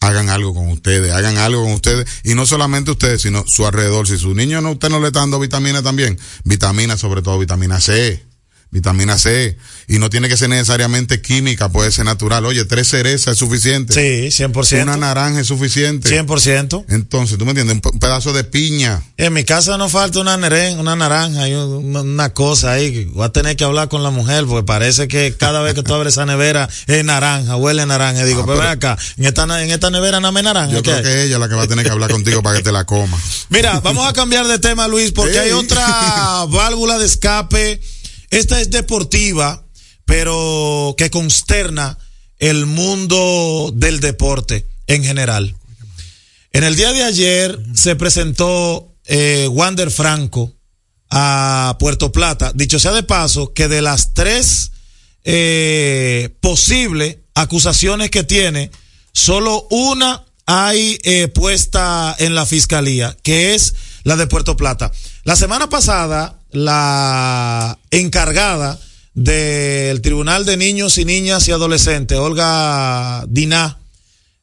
hagan 0.00 0.28
algo 0.28 0.52
con 0.52 0.68
ustedes, 0.68 1.10
hagan 1.10 1.38
algo 1.38 1.62
con 1.62 1.72
ustedes, 1.72 2.06
y 2.22 2.34
no 2.34 2.44
solamente 2.44 2.90
ustedes, 2.90 3.22
sino 3.22 3.44
su 3.46 3.66
alrededor. 3.66 4.06
Si 4.06 4.18
su 4.18 4.34
niño 4.34 4.60
no, 4.60 4.72
usted 4.72 4.90
no 4.90 5.00
le 5.00 5.06
está 5.06 5.20
dando 5.20 5.40
vitamina 5.40 5.82
también, 5.82 6.18
vitamina, 6.44 6.98
sobre 6.98 7.22
todo 7.22 7.38
vitamina 7.38 7.80
C, 7.80 8.22
vitamina 8.72 9.18
C, 9.18 9.56
y 9.86 9.98
no 9.98 10.08
tiene 10.10 10.28
que 10.30 10.36
ser 10.38 10.48
necesariamente 10.48 11.20
química, 11.20 11.68
puede 11.68 11.92
ser 11.92 12.06
natural. 12.06 12.44
Oye, 12.46 12.64
tres 12.64 12.88
cerezas 12.88 13.34
es 13.34 13.38
suficiente. 13.38 13.92
Sí, 13.92 14.42
100%. 14.44 14.82
Una 14.82 14.96
naranja 14.96 15.40
es 15.40 15.46
suficiente. 15.46 16.08
100%. 16.08 16.86
Entonces, 16.88 17.36
tú 17.38 17.44
me 17.44 17.50
entiendes, 17.50 17.74
un 17.74 17.80
pe- 17.82 17.90
un 17.92 17.98
pedazo 18.00 18.32
de 18.32 18.44
piña. 18.44 19.02
En 19.18 19.34
mi 19.34 19.44
casa 19.44 19.76
no 19.76 19.90
falta 19.90 20.20
una, 20.20 20.38
neren- 20.38 20.78
una 20.80 20.96
naranja 20.96 21.46
y 21.48 21.52
un- 21.54 21.94
una, 21.94 22.30
cosa 22.32 22.72
ahí. 22.72 22.90
que 22.92 23.04
Voy 23.12 23.26
a 23.26 23.28
tener 23.28 23.56
que 23.56 23.64
hablar 23.64 23.88
con 23.90 24.02
la 24.02 24.08
mujer 24.10 24.46
porque 24.46 24.64
parece 24.64 25.06
que 25.06 25.34
cada 25.38 25.60
vez 25.60 25.74
que 25.74 25.82
tú 25.82 25.92
abres 25.94 26.14
esa 26.14 26.24
nevera 26.24 26.66
es 26.86 27.04
naranja, 27.04 27.56
huele 27.56 27.82
a 27.82 27.86
naranja. 27.86 28.22
Y 28.22 28.26
digo, 28.26 28.40
Ah, 28.40 28.44
pero 28.46 28.58
pero- 28.58 28.70
ven 28.70 28.78
acá, 28.78 28.98
en 29.18 29.26
esta, 29.26 29.62
en 29.62 29.70
esta 29.70 29.90
nevera 29.90 30.18
no 30.20 30.32
me 30.32 30.42
naranja. 30.42 30.72
Yo 30.72 30.82
¿qué 30.82 30.90
creo 30.92 30.96
hay? 30.96 31.02
que 31.02 31.10
es 31.20 31.26
ella 31.26 31.38
la 31.38 31.48
que 31.50 31.54
va 31.56 31.64
a 31.64 31.68
tener 31.68 31.84
que 31.84 31.90
hablar 31.90 32.10
contigo 32.10 32.42
para 32.42 32.56
que 32.56 32.62
te 32.62 32.72
la 32.72 32.84
coma. 32.86 33.18
Mira, 33.50 33.80
vamos 33.80 34.08
a 34.08 34.14
cambiar 34.14 34.46
de 34.46 34.58
tema, 34.58 34.88
Luis, 34.88 35.12
porque 35.12 35.38
hay 35.38 35.50
otra 35.52 36.46
válvula 36.48 36.98
de 36.98 37.04
escape. 37.04 37.80
Esta 38.32 38.62
es 38.62 38.70
deportiva, 38.70 39.62
pero 40.06 40.94
que 40.96 41.10
consterna 41.10 41.98
el 42.38 42.64
mundo 42.64 43.70
del 43.74 44.00
deporte 44.00 44.66
en 44.86 45.04
general. 45.04 45.54
En 46.52 46.64
el 46.64 46.74
día 46.74 46.94
de 46.94 47.04
ayer 47.04 47.58
se 47.74 47.94
presentó 47.94 48.96
eh, 49.04 49.48
Wander 49.50 49.90
Franco 49.90 50.50
a 51.10 51.76
Puerto 51.78 52.10
Plata. 52.10 52.52
Dicho 52.54 52.78
sea 52.78 52.92
de 52.92 53.02
paso, 53.02 53.52
que 53.52 53.68
de 53.68 53.82
las 53.82 54.14
tres 54.14 54.72
eh, 55.24 56.34
posibles 56.40 57.18
acusaciones 57.34 58.10
que 58.10 58.24
tiene, 58.24 58.70
solo 59.12 59.66
una 59.70 60.24
hay 60.46 60.98
eh, 61.04 61.28
puesta 61.28 62.16
en 62.18 62.34
la 62.34 62.46
fiscalía, 62.46 63.14
que 63.22 63.54
es 63.54 63.74
la 64.04 64.16
de 64.16 64.26
Puerto 64.26 64.56
Plata. 64.56 64.90
La 65.24 65.36
semana 65.36 65.68
pasada, 65.68 66.41
la 66.52 67.78
encargada 67.90 68.78
del 69.14 70.00
Tribunal 70.00 70.44
de 70.44 70.56
Niños 70.56 70.98
y 70.98 71.04
Niñas 71.04 71.46
y 71.48 71.52
Adolescentes, 71.52 72.18
Olga 72.18 73.24
Diná, 73.28 73.78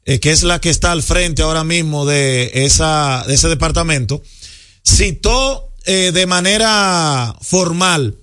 eh, 0.05 0.19
que 0.19 0.31
es 0.31 0.43
la 0.43 0.59
que 0.59 0.69
está 0.69 0.91
al 0.91 1.03
frente 1.03 1.41
ahora 1.41 1.63
mismo 1.63 2.05
de, 2.05 2.51
esa, 2.53 3.23
de 3.27 3.35
ese 3.35 3.47
departamento, 3.47 4.21
citó 4.85 5.73
eh, 5.85 6.11
de 6.13 6.25
manera 6.25 7.35
formal, 7.41 8.17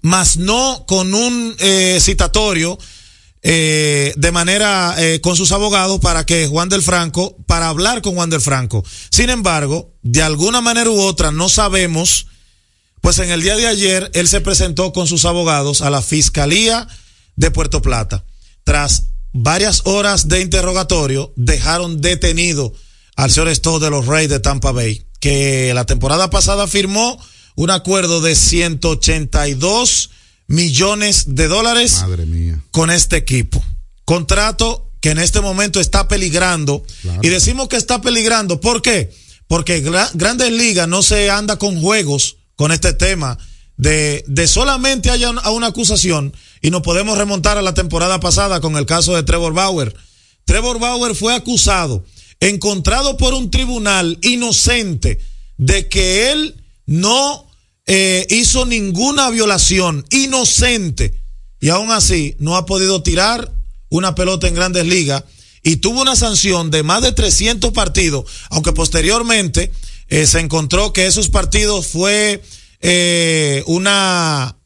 más 0.00 0.36
no 0.36 0.84
con 0.86 1.14
un 1.14 1.54
eh, 1.58 1.98
citatorio, 2.00 2.78
eh, 3.44 4.14
de 4.16 4.30
manera 4.30 4.94
eh, 4.98 5.20
con 5.20 5.34
sus 5.34 5.50
abogados 5.50 5.98
para 5.98 6.24
que 6.24 6.46
Juan 6.46 6.68
del 6.68 6.80
Franco, 6.80 7.36
para 7.46 7.68
hablar 7.68 8.00
con 8.00 8.14
Juan 8.14 8.30
del 8.30 8.40
Franco. 8.40 8.84
Sin 9.10 9.30
embargo, 9.30 9.92
de 10.02 10.22
alguna 10.22 10.60
manera 10.60 10.88
u 10.90 11.00
otra, 11.00 11.32
no 11.32 11.48
sabemos, 11.48 12.28
pues 13.02 13.18
en 13.18 13.30
el 13.30 13.42
día 13.42 13.56
de 13.56 13.66
ayer 13.66 14.10
él 14.14 14.26
se 14.28 14.40
presentó 14.40 14.92
con 14.94 15.06
sus 15.06 15.26
abogados 15.26 15.82
a 15.82 15.90
la 15.90 16.00
Fiscalía 16.00 16.88
de 17.36 17.50
Puerto 17.50 17.82
Plata. 17.82 18.24
Tras 18.64 19.08
varias 19.32 19.82
horas 19.84 20.28
de 20.28 20.40
interrogatorio, 20.40 21.32
dejaron 21.36 22.00
detenido 22.00 22.72
al 23.16 23.30
señor 23.30 23.54
Stowe 23.54 23.80
de 23.80 23.90
los 23.90 24.06
Reyes 24.06 24.30
de 24.30 24.40
Tampa 24.40 24.72
Bay, 24.72 25.02
que 25.20 25.72
la 25.74 25.84
temporada 25.84 26.30
pasada 26.30 26.66
firmó 26.66 27.22
un 27.56 27.70
acuerdo 27.70 28.20
de 28.22 28.34
182 28.36 30.10
millones 30.46 31.24
de 31.34 31.48
dólares 31.48 32.00
Madre 32.02 32.26
mía. 32.26 32.62
con 32.70 32.90
este 32.90 33.16
equipo. 33.16 33.62
Contrato 34.04 34.90
que 35.00 35.10
en 35.10 35.18
este 35.18 35.40
momento 35.40 35.80
está 35.80 36.08
peligrando. 36.08 36.84
Claro. 37.02 37.20
Y 37.22 37.28
decimos 37.28 37.68
que 37.68 37.76
está 37.76 38.00
peligrando. 38.00 38.60
¿Por 38.60 38.82
qué? 38.82 39.12
Porque 39.48 39.82
Gra- 39.84 40.10
Grandes 40.14 40.50
Ligas 40.52 40.88
no 40.88 41.02
se 41.02 41.30
anda 41.30 41.58
con 41.58 41.80
juegos 41.80 42.36
con 42.56 42.72
este 42.72 42.92
tema 42.92 43.38
de, 43.76 44.24
de 44.26 44.46
solamente 44.46 45.10
haya 45.10 45.30
una, 45.30 45.50
una 45.50 45.68
acusación 45.68 46.32
y 46.60 46.70
nos 46.70 46.82
podemos 46.82 47.18
remontar 47.18 47.58
a 47.58 47.62
la 47.62 47.74
temporada 47.74 48.20
pasada 48.20 48.60
con 48.60 48.76
el 48.76 48.86
caso 48.86 49.14
de 49.14 49.22
Trevor 49.22 49.52
Bauer. 49.52 49.94
Trevor 50.44 50.78
Bauer 50.78 51.14
fue 51.14 51.34
acusado, 51.34 52.04
encontrado 52.40 53.16
por 53.16 53.34
un 53.34 53.50
tribunal 53.50 54.18
inocente 54.22 55.18
de 55.56 55.88
que 55.88 56.32
él 56.32 56.56
no 56.86 57.46
eh, 57.86 58.26
hizo 58.30 58.66
ninguna 58.66 59.30
violación, 59.30 60.04
inocente, 60.10 61.20
y 61.60 61.68
aún 61.68 61.90
así 61.92 62.36
no 62.38 62.56
ha 62.56 62.66
podido 62.66 63.02
tirar 63.02 63.52
una 63.88 64.14
pelota 64.14 64.48
en 64.48 64.54
grandes 64.54 64.86
ligas 64.86 65.24
y 65.62 65.76
tuvo 65.76 66.02
una 66.02 66.16
sanción 66.16 66.70
de 66.70 66.82
más 66.82 67.02
de 67.02 67.12
300 67.12 67.72
partidos, 67.72 68.24
aunque 68.50 68.72
posteriormente 68.72 69.72
eh, 70.12 70.26
se 70.26 70.40
encontró 70.40 70.92
que 70.92 71.06
esos 71.06 71.30
partidos 71.30 71.86
fue 71.86 72.42
eh, 72.82 73.62
una, 73.64 74.58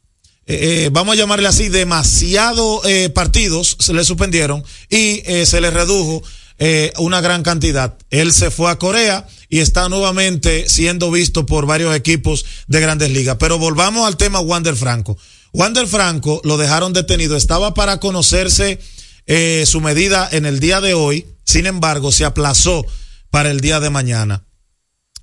eh, 0.45 0.85
eh, 0.85 0.89
vamos 0.91 1.13
a 1.13 1.17
llamarle 1.17 1.47
así, 1.47 1.69
demasiado 1.69 2.81
partidos 3.13 3.77
se 3.79 3.93
le 3.93 4.03
suspendieron 4.03 4.61
y 4.89 5.21
se 5.45 5.61
le 5.61 5.71
redujo 5.71 6.21
una 6.97 7.21
gran 7.21 7.43
cantidad. 7.43 7.95
Él 8.09 8.33
se 8.33 8.51
fue 8.51 8.69
a 8.69 8.77
Corea 8.77 9.25
y 9.47 9.59
está 9.59 9.87
nuevamente 9.87 10.67
siendo 10.67 11.11
visto 11.11 11.45
por 11.45 11.65
varios 11.65 11.95
equipos 11.95 12.43
de 12.67 12.81
grandes 12.81 13.11
ligas. 13.11 13.37
Pero 13.39 13.57
volvamos 13.57 14.05
al 14.05 14.17
tema 14.17 14.41
Wander 14.41 14.75
Franco. 14.75 15.17
Wander 15.53 15.87
Franco 15.87 16.41
lo 16.43 16.57
dejaron 16.57 16.91
detenido, 16.91 17.37
estaba 17.37 17.73
para 17.73 18.01
conocerse 18.01 18.79
su 19.65 19.79
medida 19.79 20.27
en 20.29 20.45
el 20.45 20.59
día 20.59 20.81
de 20.81 20.93
hoy, 20.93 21.25
sin 21.45 21.67
embargo 21.67 22.11
se 22.11 22.25
aplazó 22.25 22.85
para 23.29 23.49
el 23.49 23.61
día 23.61 23.79
de 23.79 23.89
mañana. 23.89 24.46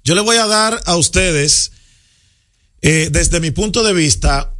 Yo 0.04 0.14
le 0.14 0.20
voy 0.20 0.36
a 0.36 0.46
dar 0.46 0.82
a 0.84 0.96
ustedes, 0.96 1.72
eh, 2.82 3.08
desde 3.10 3.40
mi 3.40 3.50
punto 3.50 3.82
de 3.82 3.94
vista, 3.94 4.54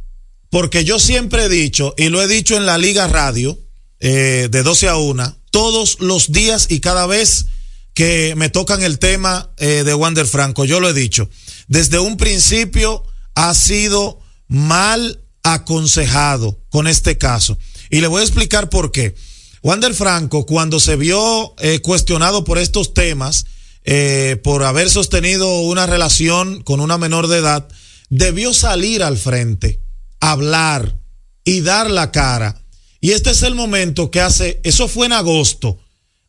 porque 0.49 0.83
yo 0.83 0.99
siempre 0.99 1.43
he 1.45 1.49
dicho, 1.49 1.93
y 1.97 2.09
lo 2.09 2.19
he 2.21 2.27
dicho 2.27 2.57
en 2.57 2.65
la 2.65 2.79
Liga 2.79 3.07
Radio, 3.07 3.59
eh, 3.99 4.49
de 4.49 4.63
12 4.63 4.89
a 4.89 4.97
1, 4.97 5.37
todos 5.51 5.99
los 5.99 6.31
días 6.31 6.65
y 6.69 6.79
cada 6.79 7.05
vez 7.05 7.45
que 7.93 8.33
me 8.35 8.49
tocan 8.49 8.81
el 8.81 8.97
tema 8.97 9.53
eh, 9.57 9.83
de 9.85 9.93
Wander 9.93 10.25
Franco, 10.25 10.65
yo 10.65 10.79
lo 10.79 10.89
he 10.89 10.93
dicho, 10.93 11.29
desde 11.67 11.99
un 11.99 12.17
principio 12.17 13.03
ha 13.35 13.53
sido 13.53 14.19
mal 14.47 15.21
aconsejado 15.43 16.59
con 16.69 16.87
este 16.87 17.19
caso. 17.19 17.57
Y 17.91 18.01
le 18.01 18.07
voy 18.07 18.21
a 18.21 18.25
explicar 18.25 18.69
por 18.69 18.91
qué. 18.91 19.15
Wander 19.61 19.93
Franco, 19.93 20.45
cuando 20.45 20.79
se 20.79 20.95
vio 20.95 21.53
eh, 21.59 21.79
cuestionado 21.79 22.43
por 22.43 22.57
estos 22.57 22.93
temas, 22.93 23.45
eh, 23.85 24.39
por 24.43 24.63
haber 24.63 24.89
sostenido 24.89 25.61
una 25.61 25.85
relación 25.85 26.61
con 26.63 26.79
una 26.79 26.97
menor 26.97 27.27
de 27.27 27.37
edad, 27.37 27.67
debió 28.09 28.53
salir 28.53 29.03
al 29.03 29.17
frente, 29.17 29.81
hablar 30.19 30.97
y 31.43 31.61
dar 31.61 31.89
la 31.89 32.11
cara. 32.11 32.61
Y 32.99 33.11
este 33.11 33.29
es 33.29 33.43
el 33.43 33.55
momento 33.55 34.09
que 34.09 34.21
hace, 34.21 34.59
eso 34.63 34.87
fue 34.87 35.05
en 35.05 35.13
agosto. 35.13 35.79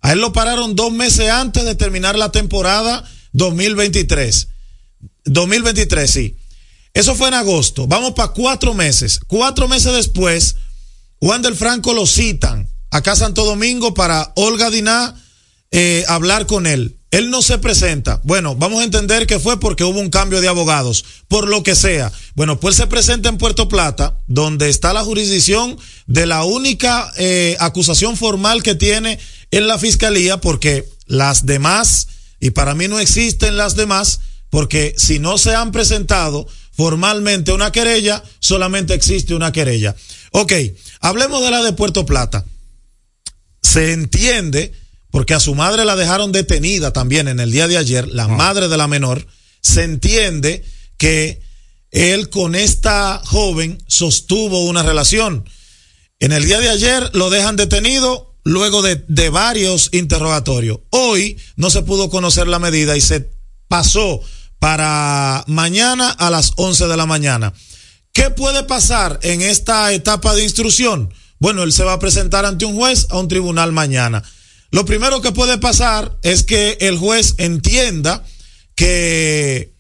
A 0.02 0.12
él 0.12 0.20
lo 0.20 0.32
pararon 0.32 0.76
dos 0.76 0.92
meses 0.92 1.30
antes 1.30 1.64
de 1.64 1.74
terminar 1.74 2.16
la 2.16 2.30
temporada 2.30 3.02
2023. 3.32 4.48
2023, 5.24 6.10
sí. 6.10 6.36
Eso 6.92 7.14
fue 7.14 7.28
en 7.28 7.34
agosto. 7.34 7.86
Vamos 7.86 8.12
para 8.12 8.32
cuatro 8.32 8.74
meses. 8.74 9.18
Cuatro 9.26 9.68
meses 9.68 9.92
después, 9.92 10.56
Juan 11.18 11.42
del 11.42 11.56
Franco 11.56 11.94
lo 11.94 12.06
citan 12.06 12.68
acá 12.90 13.12
a 13.12 13.16
Santo 13.16 13.44
Domingo 13.44 13.94
para 13.94 14.32
Olga 14.36 14.70
Diná 14.70 15.14
eh, 15.70 16.04
hablar 16.08 16.46
con 16.46 16.66
él. 16.66 16.95
Él 17.10 17.30
no 17.30 17.40
se 17.40 17.58
presenta. 17.58 18.20
Bueno, 18.24 18.56
vamos 18.56 18.80
a 18.80 18.84
entender 18.84 19.26
que 19.26 19.38
fue 19.38 19.60
porque 19.60 19.84
hubo 19.84 20.00
un 20.00 20.10
cambio 20.10 20.40
de 20.40 20.48
abogados, 20.48 21.04
por 21.28 21.48
lo 21.48 21.62
que 21.62 21.74
sea. 21.74 22.12
Bueno, 22.34 22.58
pues 22.58 22.76
se 22.76 22.86
presenta 22.86 23.28
en 23.28 23.38
Puerto 23.38 23.68
Plata, 23.68 24.18
donde 24.26 24.68
está 24.68 24.92
la 24.92 25.04
jurisdicción 25.04 25.78
de 26.06 26.26
la 26.26 26.44
única 26.44 27.12
eh, 27.16 27.56
acusación 27.60 28.16
formal 28.16 28.62
que 28.62 28.74
tiene 28.74 29.18
en 29.50 29.68
la 29.68 29.78
fiscalía, 29.78 30.40
porque 30.40 30.88
las 31.06 31.46
demás, 31.46 32.08
y 32.40 32.50
para 32.50 32.74
mí 32.74 32.88
no 32.88 32.98
existen 32.98 33.56
las 33.56 33.76
demás, 33.76 34.20
porque 34.50 34.94
si 34.98 35.18
no 35.18 35.38
se 35.38 35.54
han 35.54 35.70
presentado, 35.70 36.46
formalmente 36.72 37.52
una 37.52 37.72
querella, 37.72 38.22
solamente 38.40 38.94
existe 38.94 39.34
una 39.34 39.52
querella. 39.52 39.94
Ok, 40.32 40.52
hablemos 41.00 41.42
de 41.42 41.50
la 41.50 41.62
de 41.62 41.72
Puerto 41.72 42.04
Plata. 42.04 42.44
Se 43.62 43.92
entiende, 43.92 44.72
porque 45.16 45.32
a 45.32 45.40
su 45.40 45.54
madre 45.54 45.86
la 45.86 45.96
dejaron 45.96 46.30
detenida 46.30 46.92
también 46.92 47.26
en 47.26 47.40
el 47.40 47.50
día 47.50 47.68
de 47.68 47.78
ayer, 47.78 48.06
la 48.06 48.28
madre 48.28 48.68
de 48.68 48.76
la 48.76 48.86
menor, 48.86 49.26
se 49.62 49.82
entiende 49.82 50.62
que 50.98 51.40
él 51.90 52.28
con 52.28 52.54
esta 52.54 53.22
joven 53.24 53.82
sostuvo 53.86 54.66
una 54.66 54.82
relación. 54.82 55.48
En 56.20 56.32
el 56.32 56.44
día 56.44 56.60
de 56.60 56.68
ayer 56.68 57.08
lo 57.14 57.30
dejan 57.30 57.56
detenido 57.56 58.36
luego 58.44 58.82
de, 58.82 59.06
de, 59.08 59.30
varios 59.30 59.88
interrogatorios. 59.92 60.80
Hoy 60.90 61.38
no 61.56 61.70
se 61.70 61.80
pudo 61.80 62.10
conocer 62.10 62.46
la 62.46 62.58
medida 62.58 62.94
y 62.94 63.00
se 63.00 63.30
pasó 63.68 64.20
para 64.58 65.44
mañana 65.46 66.10
a 66.10 66.28
las 66.28 66.52
11 66.56 66.88
de 66.88 66.96
la 66.98 67.06
mañana. 67.06 67.54
¿Qué 68.12 68.28
puede 68.28 68.64
pasar 68.64 69.18
en 69.22 69.40
esta 69.40 69.94
etapa 69.94 70.34
de 70.34 70.42
instrucción? 70.42 71.10
Bueno, 71.38 71.62
él 71.62 71.72
se 71.72 71.84
va 71.84 71.94
a 71.94 72.00
presentar 72.00 72.44
ante 72.44 72.66
un 72.66 72.76
juez 72.76 73.06
a 73.08 73.18
un 73.18 73.28
tribunal 73.28 73.72
mañana. 73.72 74.22
Lo 74.70 74.84
primero 74.84 75.20
que 75.20 75.32
puede 75.32 75.58
pasar 75.58 76.18
es 76.22 76.42
que 76.42 76.78
el 76.80 76.98
juez 76.98 77.34
entienda 77.38 78.24
que 78.74 79.74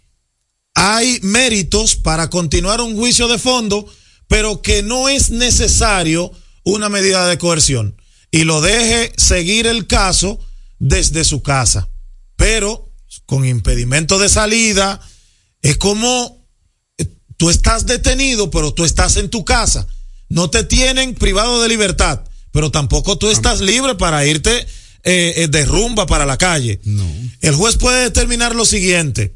hay 0.74 1.18
méritos 1.22 1.96
para 1.96 2.30
continuar 2.30 2.80
un 2.80 2.96
juicio 2.96 3.28
de 3.28 3.38
fondo, 3.38 3.86
pero 4.28 4.62
que 4.62 4.82
no 4.82 5.08
es 5.08 5.30
necesario 5.30 6.30
una 6.64 6.88
medida 6.88 7.26
de 7.26 7.38
coerción 7.38 8.00
y 8.30 8.44
lo 8.44 8.60
deje 8.60 9.12
seguir 9.16 9.66
el 9.66 9.86
caso 9.86 10.38
desde 10.78 11.24
su 11.24 11.42
casa. 11.42 11.88
Pero 12.36 12.92
con 13.24 13.44
impedimento 13.44 14.18
de 14.18 14.28
salida, 14.28 15.00
es 15.62 15.76
como 15.78 16.46
eh, 16.98 17.06
tú 17.36 17.50
estás 17.50 17.86
detenido, 17.86 18.50
pero 18.50 18.74
tú 18.74 18.84
estás 18.84 19.16
en 19.16 19.30
tu 19.30 19.44
casa. 19.44 19.86
No 20.28 20.50
te 20.50 20.64
tienen 20.64 21.14
privado 21.14 21.62
de 21.62 21.68
libertad, 21.68 22.24
pero 22.56 22.70
tampoco 22.70 23.18
tú 23.18 23.28
estás 23.28 23.60
libre 23.60 23.96
para 23.96 24.24
irte 24.24 24.66
eh, 25.04 25.34
eh, 25.36 25.48
de 25.50 25.66
rumba 25.66 26.06
para 26.06 26.24
la 26.24 26.38
calle. 26.38 26.80
No. 26.84 27.06
El 27.42 27.54
juez 27.54 27.76
puede 27.76 28.04
determinar 28.04 28.54
lo 28.54 28.64
siguiente 28.64 29.34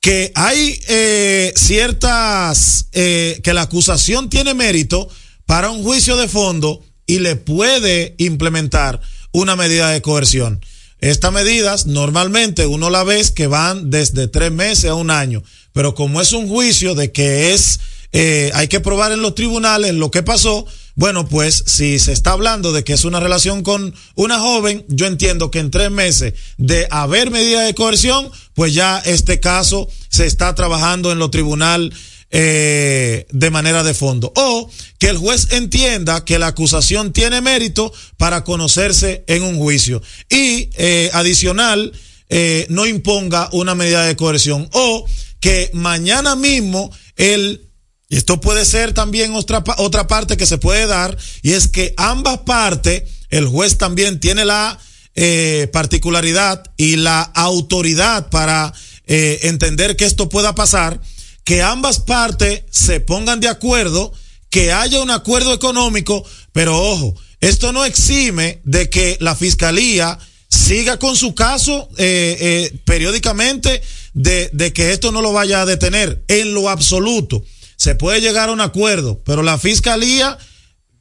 que 0.00 0.32
hay 0.34 0.80
eh, 0.88 1.52
ciertas, 1.56 2.86
eh, 2.92 3.38
que 3.44 3.52
la 3.52 3.60
acusación 3.60 4.30
tiene 4.30 4.54
mérito 4.54 5.10
para 5.44 5.70
un 5.70 5.82
juicio 5.82 6.16
de 6.16 6.26
fondo 6.26 6.82
y 7.06 7.18
le 7.18 7.36
puede 7.36 8.14
implementar 8.16 9.02
una 9.30 9.56
medida 9.56 9.90
de 9.90 10.00
coerción. 10.00 10.64
Estas 11.00 11.34
medidas 11.34 11.84
normalmente 11.84 12.64
uno 12.64 12.88
la 12.88 13.04
ve 13.04 13.22
que 13.34 13.46
van 13.46 13.90
desde 13.90 14.26
tres 14.26 14.52
meses 14.52 14.90
a 14.90 14.94
un 14.94 15.10
año, 15.10 15.42
pero 15.74 15.94
como 15.94 16.22
es 16.22 16.32
un 16.32 16.48
juicio 16.48 16.94
de 16.94 17.12
que 17.12 17.52
es, 17.52 17.78
eh, 18.12 18.50
hay 18.54 18.68
que 18.68 18.80
probar 18.80 19.12
en 19.12 19.20
los 19.20 19.34
tribunales 19.34 19.92
lo 19.92 20.10
que 20.10 20.22
pasó, 20.22 20.66
bueno, 20.96 21.26
pues 21.28 21.64
si 21.66 21.98
se 21.98 22.12
está 22.12 22.32
hablando 22.32 22.72
de 22.72 22.84
que 22.84 22.92
es 22.92 23.04
una 23.04 23.20
relación 23.20 23.62
con 23.62 23.94
una 24.14 24.38
joven, 24.38 24.84
yo 24.88 25.06
entiendo 25.06 25.50
que 25.50 25.58
en 25.58 25.70
tres 25.70 25.90
meses 25.90 26.34
de 26.56 26.86
haber 26.90 27.30
medida 27.30 27.62
de 27.62 27.74
coerción, 27.74 28.30
pues 28.54 28.74
ya 28.74 29.00
este 29.04 29.40
caso 29.40 29.88
se 30.08 30.26
está 30.26 30.54
trabajando 30.54 31.10
en 31.10 31.18
lo 31.18 31.30
tribunal 31.30 31.92
eh, 32.30 33.26
de 33.30 33.50
manera 33.50 33.82
de 33.82 33.94
fondo. 33.94 34.32
O 34.36 34.70
que 34.98 35.08
el 35.08 35.18
juez 35.18 35.52
entienda 35.52 36.24
que 36.24 36.38
la 36.38 36.48
acusación 36.48 37.12
tiene 37.12 37.40
mérito 37.40 37.92
para 38.16 38.44
conocerse 38.44 39.24
en 39.26 39.42
un 39.42 39.58
juicio. 39.58 40.02
Y 40.28 40.70
eh, 40.76 41.10
adicional, 41.12 41.92
eh, 42.28 42.66
no 42.70 42.86
imponga 42.86 43.48
una 43.52 43.74
medida 43.74 44.04
de 44.04 44.16
coerción. 44.16 44.68
O 44.72 45.06
que 45.40 45.70
mañana 45.74 46.34
mismo 46.36 46.90
el 47.16 47.68
y 48.08 48.16
esto 48.16 48.40
puede 48.40 48.64
ser 48.64 48.92
también 48.92 49.34
otra, 49.34 49.64
otra 49.78 50.06
parte 50.06 50.36
que 50.36 50.46
se 50.46 50.58
puede 50.58 50.86
dar, 50.86 51.16
y 51.42 51.52
es 51.52 51.68
que 51.68 51.94
ambas 51.96 52.40
partes, 52.40 53.04
el 53.30 53.46
juez 53.46 53.78
también 53.78 54.20
tiene 54.20 54.44
la 54.44 54.78
eh, 55.14 55.68
particularidad 55.72 56.62
y 56.76 56.96
la 56.96 57.22
autoridad 57.22 58.28
para 58.30 58.72
eh, 59.06 59.40
entender 59.42 59.96
que 59.96 60.04
esto 60.04 60.28
pueda 60.28 60.54
pasar, 60.54 61.00
que 61.44 61.62
ambas 61.62 62.00
partes 62.00 62.62
se 62.70 63.00
pongan 63.00 63.40
de 63.40 63.48
acuerdo, 63.48 64.12
que 64.50 64.72
haya 64.72 65.00
un 65.02 65.10
acuerdo 65.10 65.52
económico, 65.52 66.24
pero 66.52 66.80
ojo, 66.80 67.14
esto 67.40 67.72
no 67.72 67.84
exime 67.84 68.60
de 68.64 68.88
que 68.88 69.16
la 69.20 69.34
fiscalía 69.34 70.18
siga 70.48 70.98
con 70.98 71.16
su 71.16 71.34
caso 71.34 71.88
eh, 71.98 72.36
eh, 72.40 72.78
periódicamente 72.84 73.82
de, 74.12 74.50
de 74.52 74.72
que 74.72 74.92
esto 74.92 75.10
no 75.10 75.20
lo 75.20 75.32
vaya 75.32 75.62
a 75.62 75.66
detener 75.66 76.24
en 76.28 76.54
lo 76.54 76.68
absoluto 76.68 77.44
se 77.76 77.94
puede 77.94 78.20
llegar 78.20 78.48
a 78.48 78.52
un 78.52 78.60
acuerdo, 78.60 79.20
pero 79.24 79.42
la 79.42 79.58
fiscalía 79.58 80.38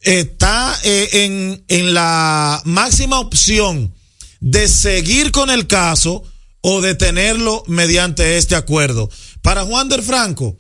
está 0.02 0.78
eh, 0.84 1.10
en, 1.26 1.64
en 1.68 1.94
la 1.94 2.62
máxima 2.66 3.20
opción 3.20 3.94
de 4.40 4.68
seguir 4.68 5.32
con 5.32 5.50
el 5.50 5.68
caso 5.68 6.24
o 6.62 6.82
detenerlo 6.82 7.64
mediante 7.68 8.38
este 8.38 8.56
acuerdo. 8.56 9.10
Para 9.42 9.66
Juan 9.66 9.90
del 9.90 10.04
Franco, 10.04 10.58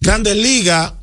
Grandes 0.00 0.36
Ligas, 0.36 0.94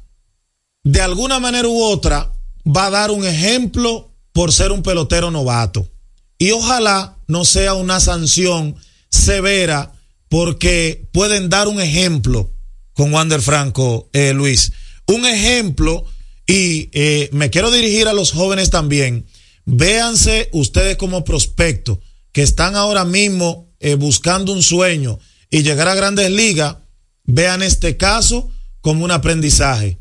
de 0.83 1.01
alguna 1.01 1.39
manera 1.39 1.67
u 1.67 1.81
otra, 1.81 2.31
va 2.65 2.87
a 2.87 2.89
dar 2.91 3.11
un 3.11 3.25
ejemplo 3.25 4.11
por 4.31 4.51
ser 4.51 4.71
un 4.71 4.83
pelotero 4.83 5.31
novato. 5.31 5.89
Y 6.37 6.51
ojalá 6.51 7.17
no 7.27 7.45
sea 7.45 7.73
una 7.73 7.99
sanción 7.99 8.75
severa 9.09 9.93
porque 10.29 11.07
pueden 11.11 11.49
dar 11.49 11.67
un 11.67 11.81
ejemplo 11.81 12.51
con 12.99 13.13
Wander 13.13 13.41
Franco, 13.41 14.09
eh, 14.11 14.33
Luis. 14.33 14.73
Un 15.05 15.25
ejemplo, 15.25 16.03
y 16.45 16.89
eh, 16.91 17.29
me 17.31 17.49
quiero 17.49 17.71
dirigir 17.71 18.09
a 18.09 18.13
los 18.13 18.33
jóvenes 18.33 18.71
también. 18.71 19.25
Véanse 19.63 20.49
ustedes 20.51 20.97
como 20.97 21.23
prospecto 21.23 22.01
que 22.33 22.41
están 22.41 22.75
ahora 22.75 23.05
mismo 23.05 23.73
eh, 23.79 23.95
buscando 23.95 24.51
un 24.51 24.61
sueño 24.61 25.17
y 25.49 25.63
llegar 25.63 25.87
a 25.87 25.95
grandes 25.95 26.29
ligas. 26.29 26.75
Vean 27.23 27.63
este 27.63 27.95
caso 27.95 28.51
como 28.81 29.05
un 29.05 29.11
aprendizaje. 29.11 29.99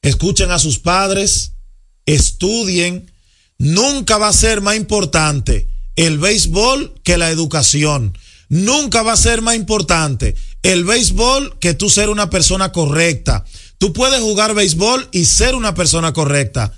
Escuchen 0.00 0.52
a 0.52 0.58
sus 0.58 0.78
padres, 0.78 1.52
estudien. 2.06 3.12
Nunca 3.58 4.16
va 4.16 4.28
a 4.28 4.32
ser 4.32 4.62
más 4.62 4.76
importante 4.76 5.68
el 5.96 6.16
béisbol 6.16 6.94
que 7.04 7.18
la 7.18 7.28
educación. 7.28 8.16
Nunca 8.48 9.02
va 9.02 9.12
a 9.12 9.16
ser 9.18 9.42
más 9.42 9.54
importante 9.54 10.34
el 10.62 10.84
béisbol 10.84 11.58
que 11.58 11.74
tú 11.74 11.90
ser 11.90 12.08
una 12.08 12.30
persona 12.30 12.72
correcta. 12.72 13.44
Tú 13.78 13.92
puedes 13.92 14.20
jugar 14.20 14.54
béisbol 14.54 15.08
y 15.12 15.24
ser 15.24 15.54
una 15.54 15.74
persona 15.74 16.12
correcta. 16.12 16.72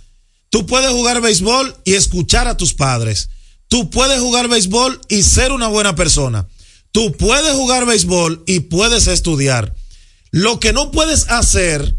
Tú 0.51 0.67
puedes 0.67 0.91
jugar 0.91 1.21
béisbol 1.21 1.77
y 1.85 1.95
escuchar 1.95 2.49
a 2.49 2.57
tus 2.57 2.75
padres. 2.75 3.29
Tú 3.69 3.91
puedes 3.91 4.21
jugar 4.21 4.49
béisbol 4.49 5.01
y 5.09 5.23
ser 5.23 5.53
una 5.53 5.69
buena 5.69 5.95
persona. 5.95 6.49
Tú 6.93 7.13
puedes 7.13 7.53
jugar 7.55 7.87
béisbol 7.87 8.45
y 8.47 8.61
puedes 8.61 9.07
estudiar. 9.09 9.75
Lo 10.31 10.61
que 10.61 10.73
no 10.73 10.91
puedes 10.91 11.29
hacer, 11.31 11.97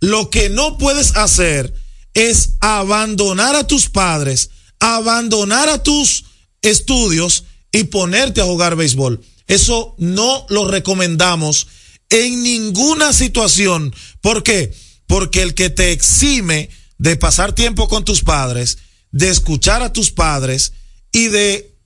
lo 0.00 0.30
que 0.30 0.48
no 0.48 0.78
puedes 0.78 1.16
hacer 1.16 1.74
es 2.14 2.54
abandonar 2.60 3.56
a 3.56 3.66
tus 3.66 3.88
padres, 3.88 4.50
abandonar 4.78 5.68
a 5.68 5.82
tus 5.82 6.24
estudios 6.62 7.44
y 7.72 7.84
ponerte 7.84 8.40
a 8.40 8.44
jugar 8.44 8.76
béisbol. 8.76 9.20
Eso 9.46 9.94
no 9.98 10.46
lo 10.48 10.66
recomendamos 10.68 11.68
en 12.10 12.42
ninguna 12.42 13.12
situación. 13.12 13.94
¿Por 14.20 14.42
qué? 14.42 14.74
Porque 15.06 15.42
el 15.42 15.54
que 15.54 15.70
te 15.70 15.92
exime 15.92 16.70
de 16.98 17.16
pasar 17.16 17.52
tiempo 17.52 17.88
con 17.88 18.04
tus 18.04 18.22
padres, 18.22 18.78
de 19.12 19.28
escuchar 19.28 19.82
a 19.82 19.92
tus 19.92 20.10
padres 20.10 20.72
y 21.12 21.28
de 21.28 21.76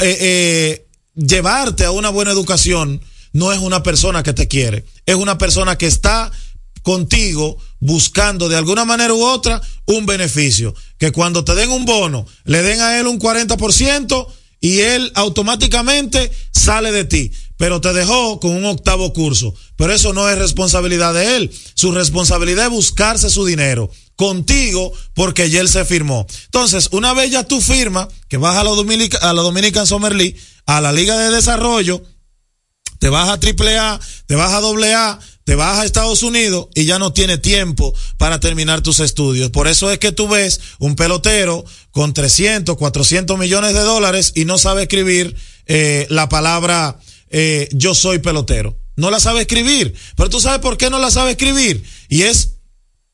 eh, 0.00 0.18
eh, 0.20 0.88
llevarte 1.14 1.84
a 1.84 1.90
una 1.90 2.10
buena 2.10 2.30
educación, 2.30 3.00
no 3.32 3.52
es 3.52 3.58
una 3.58 3.82
persona 3.82 4.22
que 4.22 4.32
te 4.32 4.48
quiere, 4.48 4.84
es 5.06 5.14
una 5.14 5.38
persona 5.38 5.76
que 5.78 5.86
está 5.86 6.32
contigo 6.82 7.58
buscando 7.78 8.48
de 8.48 8.56
alguna 8.56 8.84
manera 8.84 9.12
u 9.14 9.22
otra 9.22 9.60
un 9.86 10.06
beneficio. 10.06 10.74
Que 10.98 11.12
cuando 11.12 11.44
te 11.44 11.54
den 11.54 11.70
un 11.70 11.84
bono, 11.84 12.26
le 12.44 12.62
den 12.62 12.80
a 12.80 12.98
él 12.98 13.06
un 13.06 13.18
40%, 13.18 14.26
y 14.60 14.80
él 14.80 15.10
automáticamente 15.14 16.30
sale 16.52 16.92
de 16.92 17.04
ti, 17.04 17.32
pero 17.56 17.80
te 17.80 17.92
dejó 17.92 18.40
con 18.40 18.52
un 18.52 18.66
octavo 18.66 19.12
curso. 19.12 19.54
Pero 19.76 19.92
eso 19.92 20.12
no 20.12 20.28
es 20.28 20.38
responsabilidad 20.38 21.14
de 21.14 21.36
él. 21.36 21.50
Su 21.74 21.92
responsabilidad 21.92 22.66
es 22.66 22.70
buscarse 22.70 23.30
su 23.30 23.46
dinero 23.46 23.90
contigo 24.16 24.92
porque 25.14 25.48
ya 25.48 25.60
él 25.60 25.68
se 25.68 25.84
firmó. 25.86 26.26
Entonces, 26.44 26.88
una 26.92 27.14
vez 27.14 27.30
ya 27.30 27.44
tú 27.44 27.60
firmas, 27.60 28.08
que 28.28 28.36
vas 28.36 28.56
a 28.56 28.64
la, 28.64 28.70
a 28.70 29.32
la 29.32 29.42
Dominican 29.42 29.86
Summer 29.86 30.14
League, 30.14 30.36
a 30.66 30.80
la 30.82 30.92
Liga 30.92 31.16
de 31.16 31.34
Desarrollo, 31.34 32.02
te 32.98 33.08
vas 33.08 33.30
a 33.30 33.40
triple 33.40 33.78
A, 33.78 33.98
te 34.26 34.34
vas 34.34 34.52
a 34.52 34.60
doble 34.60 34.92
A, 34.94 35.18
te 35.44 35.54
vas 35.54 35.78
a 35.78 35.84
Estados 35.84 36.22
Unidos 36.22 36.68
y 36.74 36.84
ya 36.84 36.98
no 36.98 37.12
tiene 37.12 37.38
tiempo 37.38 37.94
para 38.18 38.40
terminar 38.40 38.82
tus 38.82 39.00
estudios. 39.00 39.50
Por 39.50 39.68
eso 39.68 39.90
es 39.90 39.98
que 39.98 40.12
tú 40.12 40.28
ves 40.28 40.60
un 40.78 40.96
pelotero 40.96 41.64
con 41.90 42.14
300, 42.14 42.76
400 42.76 43.38
millones 43.38 43.74
de 43.74 43.80
dólares 43.80 44.32
y 44.34 44.44
no 44.44 44.58
sabe 44.58 44.82
escribir 44.82 45.34
eh, 45.66 46.06
la 46.10 46.28
palabra 46.28 46.98
eh, 47.30 47.68
yo 47.72 47.94
soy 47.94 48.18
pelotero. 48.18 48.76
no 48.96 49.10
la 49.10 49.20
sabe 49.20 49.42
escribir. 49.42 49.94
Pero 50.16 50.28
tú 50.28 50.40
sabes 50.40 50.60
por 50.60 50.76
qué 50.76 50.90
no 50.90 50.98
la 50.98 51.10
sabe 51.10 51.32
escribir. 51.32 51.82
Y 52.08 52.22
es 52.22 52.56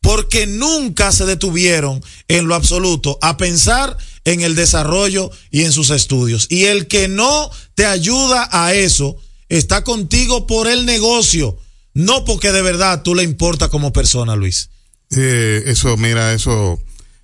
porque 0.00 0.46
nunca 0.46 1.12
se 1.12 1.26
detuvieron 1.26 2.02
en 2.28 2.46
lo 2.48 2.54
absoluto 2.54 3.18
a 3.22 3.36
pensar 3.36 3.96
en 4.24 4.40
el 4.40 4.54
desarrollo 4.54 5.30
y 5.50 5.62
en 5.62 5.72
sus 5.72 5.90
estudios. 5.90 6.46
Y 6.48 6.64
el 6.64 6.86
que 6.86 7.08
no 7.08 7.50
te 7.74 7.86
ayuda 7.86 8.48
a 8.52 8.74
eso 8.74 9.16
está 9.48 9.84
contigo 9.84 10.46
por 10.46 10.68
el 10.68 10.86
negocio, 10.86 11.58
no 11.96 12.26
porque 12.26 12.52
de 12.52 12.60
verdad 12.60 13.02
tú 13.02 13.14
le 13.14 13.22
importa 13.22 13.70
como 13.70 13.90
persona, 13.90 14.36
Luis. 14.36 14.68
Eh, 15.16 15.62
eso, 15.64 15.96
mira, 15.96 16.34
eso, 16.34 16.78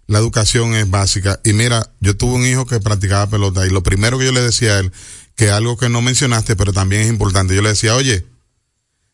la 0.07 0.19
educación 0.19 0.75
es 0.75 0.89
básica. 0.89 1.39
Y 1.45 1.53
mira, 1.53 1.93
yo 2.01 2.17
tuve 2.17 2.37
un 2.37 2.47
hijo 2.47 2.65
que 2.65 2.81
practicaba 2.81 3.29
pelota 3.29 3.67
y 3.67 3.71
lo 3.71 3.83
primero 3.83 4.19
que 4.19 4.25
yo 4.25 4.33
le 4.33 4.41
decía 4.41 4.77
a 4.77 4.79
él, 4.79 4.91
que 5.37 5.51
algo 5.51 5.77
que 5.77 5.91
no 5.91 6.01
mencionaste, 6.01 6.57
pero 6.57 6.73
también 6.73 7.03
es 7.03 7.09
importante, 7.11 7.55
yo 7.55 7.61
le 7.61 7.69
decía, 7.69 7.95
oye, 7.95 8.25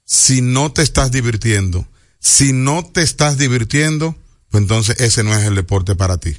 si 0.05 0.43
no 0.43 0.71
te 0.71 0.83
estás 0.83 1.11
divirtiendo, 1.11 1.89
si 2.21 2.53
no 2.53 2.85
te 2.85 3.03
estás 3.03 3.37
divirtiendo, 3.37 4.17
pues 4.51 4.63
entonces 4.63 5.01
ese 5.01 5.25
no 5.25 5.35
es 5.35 5.45
el 5.45 5.57
deporte 5.57 5.97
para 5.97 6.19
ti. 6.19 6.37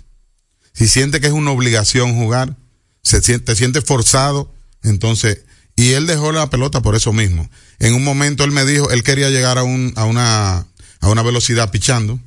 Si 0.71 0.87
sientes 0.87 1.19
que 1.19 1.27
es 1.27 1.33
una 1.33 1.51
obligación 1.51 2.15
jugar, 2.15 2.55
se 3.03 3.21
siente, 3.21 3.47
te 3.47 3.57
sientes 3.57 3.83
forzado, 3.83 4.53
entonces, 4.81 5.39
y 5.79 5.93
él 5.93 6.07
dejó 6.07 6.33
la 6.33 6.49
pelota 6.49 6.81
por 6.81 6.95
eso 6.97 7.13
mismo. 7.13 7.49
En 7.79 7.93
un 7.93 8.03
momento 8.03 8.43
él 8.43 8.51
me 8.51 8.65
dijo, 8.65 8.91
él 8.91 9.01
quería 9.01 9.29
llegar 9.29 9.57
a, 9.57 9.63
un, 9.63 9.93
a, 9.95 10.03
una, 10.03 10.67
a 10.99 11.09
una 11.09 11.23
velocidad 11.23 11.71
pichando, 11.71 12.19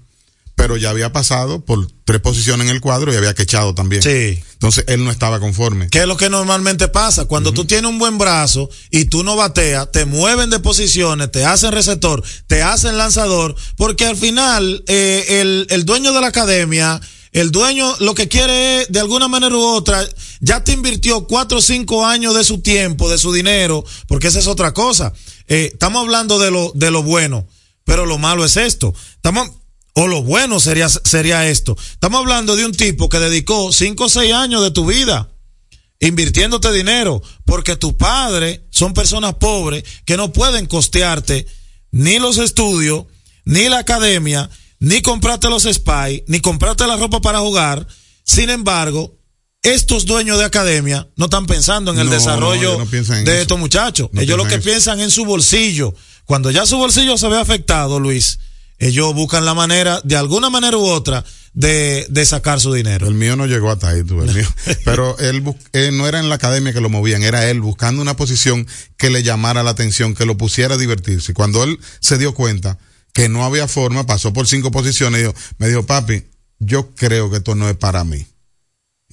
pero 0.54 0.78
ya 0.78 0.88
había 0.88 1.12
pasado 1.12 1.62
por 1.62 1.86
tres 2.06 2.22
posiciones 2.22 2.66
en 2.66 2.74
el 2.74 2.80
cuadro 2.80 3.12
y 3.12 3.16
había 3.16 3.34
quechado 3.34 3.74
también. 3.74 4.02
Sí. 4.02 4.42
Entonces 4.54 4.86
él 4.88 5.04
no 5.04 5.10
estaba 5.10 5.38
conforme. 5.38 5.88
¿Qué 5.90 6.00
es 6.00 6.06
lo 6.06 6.16
que 6.16 6.30
normalmente 6.30 6.88
pasa? 6.88 7.26
Cuando 7.26 7.52
tú 7.52 7.66
tienes 7.66 7.90
un 7.90 7.98
buen 7.98 8.16
brazo 8.16 8.70
y 8.90 9.04
tú 9.04 9.22
no 9.22 9.36
bateas, 9.36 9.92
te 9.92 10.06
mueven 10.06 10.48
de 10.48 10.58
posiciones, 10.58 11.30
te 11.30 11.44
hacen 11.44 11.72
receptor, 11.72 12.22
te 12.46 12.62
hacen 12.62 12.96
lanzador, 12.96 13.54
porque 13.76 14.06
al 14.06 14.16
final 14.16 14.82
eh, 14.86 15.40
el, 15.42 15.66
el 15.68 15.84
dueño 15.84 16.14
de 16.14 16.22
la 16.22 16.28
academia, 16.28 17.02
el 17.32 17.50
dueño 17.50 17.96
lo 18.00 18.14
que 18.14 18.28
quiere 18.28 18.82
es, 18.82 18.88
de 18.88 19.00
alguna 19.00 19.26
manera 19.26 19.56
u 19.56 19.60
otra, 19.60 20.06
ya 20.40 20.62
te 20.62 20.72
invirtió 20.72 21.26
cuatro 21.26 21.58
o 21.58 21.62
cinco 21.62 22.06
años 22.06 22.34
de 22.34 22.44
su 22.44 22.60
tiempo, 22.60 23.08
de 23.08 23.18
su 23.18 23.32
dinero, 23.32 23.84
porque 24.06 24.28
esa 24.28 24.38
es 24.38 24.46
otra 24.46 24.72
cosa. 24.74 25.12
Eh, 25.48 25.70
estamos 25.72 26.02
hablando 26.02 26.38
de 26.38 26.50
lo, 26.50 26.72
de 26.74 26.90
lo 26.90 27.02
bueno, 27.02 27.46
pero 27.84 28.06
lo 28.06 28.18
malo 28.18 28.44
es 28.44 28.56
esto. 28.56 28.94
Estamos, 29.16 29.50
o 29.94 30.06
lo 30.06 30.22
bueno 30.22 30.60
sería, 30.60 30.88
sería 30.88 31.48
esto. 31.48 31.76
Estamos 31.92 32.20
hablando 32.20 32.54
de 32.54 32.66
un 32.66 32.72
tipo 32.72 33.08
que 33.08 33.18
dedicó 33.18 33.72
cinco 33.72 34.04
o 34.04 34.08
seis 34.08 34.32
años 34.32 34.62
de 34.62 34.70
tu 34.70 34.86
vida 34.86 35.32
invirtiéndote 36.02 36.72
dinero, 36.72 37.22
porque 37.44 37.76
tu 37.76 37.96
padre 37.96 38.66
son 38.70 38.92
personas 38.92 39.34
pobres 39.34 39.84
que 40.04 40.16
no 40.16 40.32
pueden 40.32 40.66
costearte 40.66 41.46
ni 41.92 42.18
los 42.18 42.38
estudios, 42.38 43.06
ni 43.44 43.68
la 43.68 43.78
academia, 43.78 44.50
ni 44.82 45.00
comprarte 45.00 45.48
los 45.48 45.62
spy, 45.62 46.24
ni 46.26 46.40
comprarte 46.40 46.86
la 46.88 46.96
ropa 46.96 47.20
para 47.20 47.38
jugar. 47.38 47.86
Sin 48.24 48.50
embargo, 48.50 49.16
estos 49.62 50.06
dueños 50.06 50.38
de 50.38 50.44
academia 50.44 51.08
no 51.16 51.26
están 51.26 51.46
pensando 51.46 51.92
en 51.92 52.00
el 52.00 52.06
No, 52.06 52.12
desarrollo 52.12 52.78
no 52.78 52.84
de 52.84 52.98
eso. 53.00 53.14
estos 53.32 53.58
muchachos. 53.60 54.08
No 54.12 54.20
ellos 54.20 54.36
lo 54.36 54.42
que 54.44 54.58
piensan 54.58 54.96
piensan 54.96 55.00
en 55.00 55.10
su 55.12 55.24
bolsillo. 55.24 55.94
Cuando 56.24 56.50
ya 56.50 56.66
su 56.66 56.76
bolsillo 56.78 57.16
se 57.16 57.28
ve 57.28 57.38
afectado, 57.38 58.00
Luis, 58.00 58.40
ellos 58.78 59.14
buscan 59.14 59.44
la 59.44 59.54
manera, 59.54 60.00
de 60.02 60.16
alguna 60.16 60.50
manera 60.50 60.76
u 60.76 60.84
otra, 60.84 61.24
de, 61.52 62.04
de 62.10 62.26
sacar 62.26 62.58
su 62.58 62.72
dinero. 62.72 63.06
El 63.06 63.14
mío 63.14 63.36
no 63.36 63.46
llegó 63.46 63.70
hasta 63.70 63.90
ahí, 63.90 64.02
tú, 64.02 64.20
el 64.20 64.34
mío. 64.34 64.48
Pero 64.84 65.16
él, 65.20 65.42
bus- 65.42 65.54
eh, 65.74 65.90
no 65.92 66.08
era 66.08 66.18
en 66.18 66.28
la 66.28 66.34
academia 66.34 66.72
que 66.72 66.80
lo 66.80 66.88
movían, 66.88 67.22
era 67.22 67.48
él 67.48 67.60
buscando 67.60 68.02
una 68.02 68.16
posición 68.16 68.66
que 68.96 69.10
le 69.10 69.22
llamara 69.22 69.62
la 69.62 69.70
atención, 69.70 70.14
que 70.16 70.26
lo 70.26 70.36
pusiera 70.36 70.74
a 70.74 70.78
divertirse. 70.78 71.30
Y 71.30 71.34
Cuando 71.34 71.62
él 71.62 71.78
se 72.00 72.18
dio 72.18 72.34
cuenta 72.34 72.78
que 73.12 73.28
no 73.28 73.44
había 73.44 73.68
forma, 73.68 74.06
pasó 74.06 74.32
por 74.32 74.46
cinco 74.46 74.70
posiciones 74.70 75.20
y 75.20 75.22
dijo, 75.24 75.34
me 75.58 75.68
dijo, 75.68 75.84
papi, 75.84 76.24
yo 76.58 76.94
creo 76.94 77.30
que 77.30 77.38
esto 77.38 77.54
no 77.54 77.68
es 77.68 77.76
para 77.76 78.04
mí. 78.04 78.26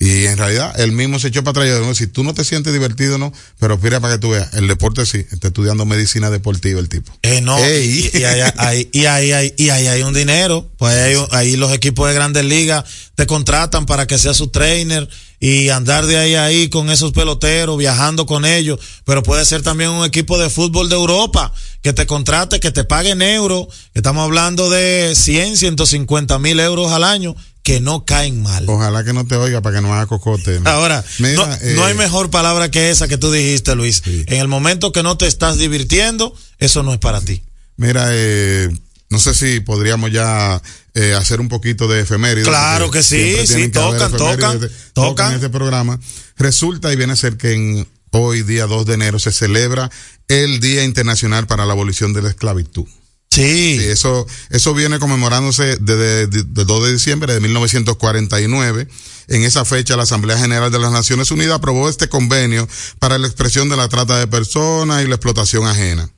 Y 0.01 0.25
en 0.27 0.37
realidad, 0.37 0.79
él 0.79 0.93
mismo 0.93 1.19
se 1.19 1.27
echó 1.27 1.43
para 1.43 1.61
atrás 1.65 1.97
si 1.97 2.07
tú 2.07 2.23
no 2.23 2.33
te 2.33 2.45
sientes 2.45 2.71
divertido, 2.71 3.17
no, 3.17 3.33
pero 3.59 3.77
mira 3.77 3.99
para 3.99 4.13
que 4.13 4.19
tú 4.19 4.29
veas, 4.29 4.53
el 4.53 4.67
deporte 4.67 5.05
sí, 5.05 5.25
está 5.31 5.47
estudiando 5.49 5.85
medicina 5.85 6.29
deportiva 6.29 6.79
el 6.79 6.87
tipo. 6.87 7.11
Eh, 7.21 7.41
no, 7.41 7.57
Ey. 7.57 8.09
y, 8.13 8.17
y 8.19 8.23
ahí, 8.23 8.41
ahí- 8.57 8.89
y 8.93 9.05
ahí, 9.05 9.31
ahí- 9.33 9.53
y 9.57 9.69
ahí 9.69 9.87
hay 9.87 10.01
un 10.03 10.13
dinero. 10.13 10.69
Pues 10.77 10.95
ahí, 10.95 11.15
ahí 11.31 11.57
los 11.57 11.73
equipos 11.73 12.07
de 12.07 12.13
grandes 12.15 12.45
ligas 12.45 12.85
te 13.15 13.27
contratan 13.27 13.85
para 13.85 14.07
que 14.07 14.17
sea 14.17 14.33
su 14.33 14.47
trainer 14.47 15.09
y 15.41 15.67
andar 15.69 16.05
de 16.05 16.17
ahí 16.17 16.35
a 16.35 16.45
ahí 16.45 16.69
con 16.69 16.89
esos 16.89 17.11
peloteros, 17.11 17.77
viajando 17.77 18.25
con 18.25 18.45
ellos. 18.45 18.79
Pero 19.05 19.21
puede 19.23 19.43
ser 19.43 19.63
también 19.63 19.89
un 19.89 20.05
equipo 20.05 20.37
de 20.39 20.49
fútbol 20.49 20.87
de 20.87 20.95
Europa 20.95 21.53
que 21.81 21.91
te 21.91 22.05
contrate, 22.05 22.59
que 22.61 22.71
te 22.71 22.85
pague 22.85 23.09
en 23.11 23.21
euros. 23.21 23.67
Estamos 23.93 24.23
hablando 24.23 24.69
de 24.69 25.13
100, 25.15 25.57
150 25.57 26.39
mil 26.39 26.59
euros 26.61 26.91
al 26.91 27.03
año 27.03 27.35
que 27.63 27.79
no 27.79 28.05
caen 28.05 28.41
mal. 28.41 28.65
Ojalá 28.67 29.03
que 29.03 29.13
no 29.13 29.25
te 29.25 29.35
oiga 29.35 29.61
para 29.61 29.75
que 29.75 29.81
no 29.81 29.93
haga 29.93 30.07
cocote. 30.07 30.59
¿no? 30.59 30.69
Ahora, 30.69 31.03
Mira, 31.19 31.45
no, 31.45 31.53
eh, 31.55 31.73
no 31.75 31.85
hay 31.85 31.93
mejor 31.93 32.29
palabra 32.29 32.71
que 32.71 32.89
esa 32.89 33.07
que 33.07 33.17
tú 33.17 33.31
dijiste, 33.31 33.75
Luis. 33.75 34.01
Sí. 34.03 34.23
En 34.27 34.39
el 34.39 34.47
momento 34.47 34.91
que 34.91 35.03
no 35.03 35.17
te 35.17 35.27
estás 35.27 35.57
divirtiendo, 35.57 36.33
eso 36.57 36.83
no 36.83 36.93
es 36.93 36.99
para 36.99 37.21
ti. 37.21 37.43
Mira, 37.77 38.07
eh, 38.11 38.69
no 39.09 39.19
sé 39.19 39.33
si 39.33 39.59
podríamos 39.59 40.11
ya 40.11 40.61
eh, 40.93 41.13
hacer 41.13 41.39
un 41.41 41.49
poquito 41.49 41.87
de 41.87 42.01
efemérides. 42.01 42.47
Claro 42.47 42.91
que 42.91 43.03
sí, 43.03 43.35
sí, 43.45 43.55
que 43.55 43.69
tocan, 43.69 44.11
tocan, 44.11 44.57
efemérides, 44.57 44.93
tocan. 44.93 45.29
en 45.29 45.35
este 45.35 45.49
programa. 45.49 45.99
Resulta 46.37 46.91
y 46.91 46.95
viene 46.95 47.13
a 47.13 47.17
ser 47.17 47.37
que 47.37 47.53
en 47.53 47.87
hoy, 48.11 48.43
día 48.43 48.65
2 48.65 48.85
de 48.85 48.93
enero, 48.93 49.19
se 49.19 49.31
celebra 49.31 49.89
el 50.27 50.59
Día 50.59 50.83
Internacional 50.83 51.47
para 51.47 51.65
la 51.65 51.73
Abolición 51.73 52.13
de 52.13 52.21
la 52.21 52.29
Esclavitud. 52.29 52.85
Sí. 53.31 53.77
Sí, 53.79 53.85
eso, 53.85 54.25
eso 54.49 54.73
viene 54.73 54.99
conmemorándose 54.99 55.77
desde 55.79 56.23
el 56.23 56.47
2 56.53 56.83
de 56.85 56.93
diciembre 56.93 57.33
de 57.33 57.39
1949. 57.39 58.87
En 59.27 59.43
esa 59.43 59.63
fecha, 59.65 59.95
la 59.95 60.03
Asamblea 60.03 60.39
General 60.39 60.71
de 60.71 60.79
las 60.79 60.91
Naciones 60.91 61.29
Unidas 61.29 61.55
aprobó 61.55 61.87
este 61.87 62.09
convenio 62.09 62.67
para 62.97 63.19
la 63.19 63.27
expresión 63.27 63.69
de 63.69 63.77
la 63.77 63.87
trata 63.87 64.17
de 64.17 64.25
personas 64.25 65.03
y 65.03 65.07
la 65.07 65.15
explotación 65.15 65.67
ajena. 65.67 66.09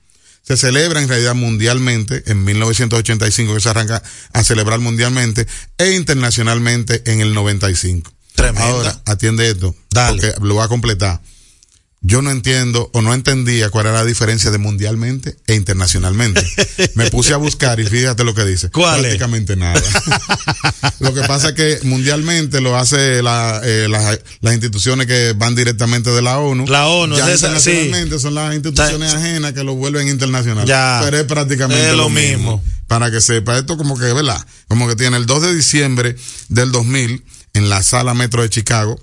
Se 0.43 0.55
celebra 0.57 1.01
en 1.01 1.09
realidad 1.09 1.35
mundialmente, 1.35 2.23
en 2.25 2.43
1985 2.45 3.53
que 3.53 3.59
se 3.59 3.69
arranca 3.69 4.01
a 4.33 4.43
celebrar 4.43 4.79
mundialmente, 4.79 5.45
e 5.77 5.91
internacionalmente 5.91 7.03
en 7.11 7.21
el 7.21 7.33
95. 7.33 8.11
Tremenda. 8.35 8.67
Ahora, 8.69 9.01
atiende 9.05 9.49
esto, 9.49 9.75
Dale. 9.89 10.21
porque 10.21 10.45
lo 10.47 10.55
voy 10.55 10.63
a 10.63 10.67
completar. 10.69 11.21
Yo 12.03 12.23
no 12.23 12.31
entiendo 12.31 12.89
o 12.93 13.01
no 13.03 13.13
entendía 13.13 13.69
cuál 13.69 13.85
era 13.85 13.97
la 13.99 14.05
diferencia 14.05 14.49
de 14.49 14.57
mundialmente 14.57 15.37
e 15.45 15.53
internacionalmente. 15.53 16.43
Me 16.95 17.11
puse 17.11 17.31
a 17.33 17.37
buscar 17.37 17.79
y 17.79 17.85
fíjate 17.85 18.23
lo 18.23 18.33
que 18.33 18.43
dice. 18.43 18.71
¿Cuál 18.71 18.95
es? 19.01 19.01
Prácticamente 19.01 19.55
nada. 19.55 19.79
lo 20.99 21.13
que 21.13 21.21
pasa 21.21 21.49
es 21.49 21.53
que 21.53 21.79
mundialmente 21.83 22.59
lo 22.59 22.75
hace 22.75 23.21
la, 23.21 23.61
eh, 23.63 23.87
las, 23.87 24.19
las 24.41 24.53
instituciones 24.53 25.05
que 25.05 25.33
van 25.37 25.53
directamente 25.53 26.09
de 26.09 26.23
la 26.23 26.39
ONU. 26.39 26.65
La 26.67 26.87
ONU, 26.87 27.17
ya 27.17 27.27
es 27.31 27.35
esa- 27.43 27.59
sí. 27.59 27.69
internacionalmente 27.69 28.19
son 28.19 28.33
las 28.33 28.53
instituciones 28.55 29.13
ajenas 29.13 29.53
que 29.53 29.63
lo 29.63 29.75
vuelven 29.75 30.07
internacional. 30.07 30.65
Ya. 30.65 31.01
Pero 31.03 31.17
es 31.19 31.25
prácticamente 31.25 31.85
Es 31.85 31.91
lo, 31.91 32.03
lo 32.05 32.09
mismo. 32.09 32.57
mismo. 32.57 32.63
Para 32.87 33.11
que 33.11 33.21
sepa, 33.21 33.59
esto 33.59 33.77
como 33.77 33.97
que, 33.97 34.11
¿verdad? 34.11 34.43
Como 34.67 34.87
que 34.87 34.95
tiene 34.95 35.17
el 35.17 35.27
2 35.27 35.41
de 35.43 35.55
diciembre 35.55 36.15
del 36.49 36.71
2000 36.71 37.23
en 37.53 37.69
la 37.69 37.83
sala 37.83 38.13
Metro 38.15 38.41
de 38.41 38.49
Chicago 38.49 38.99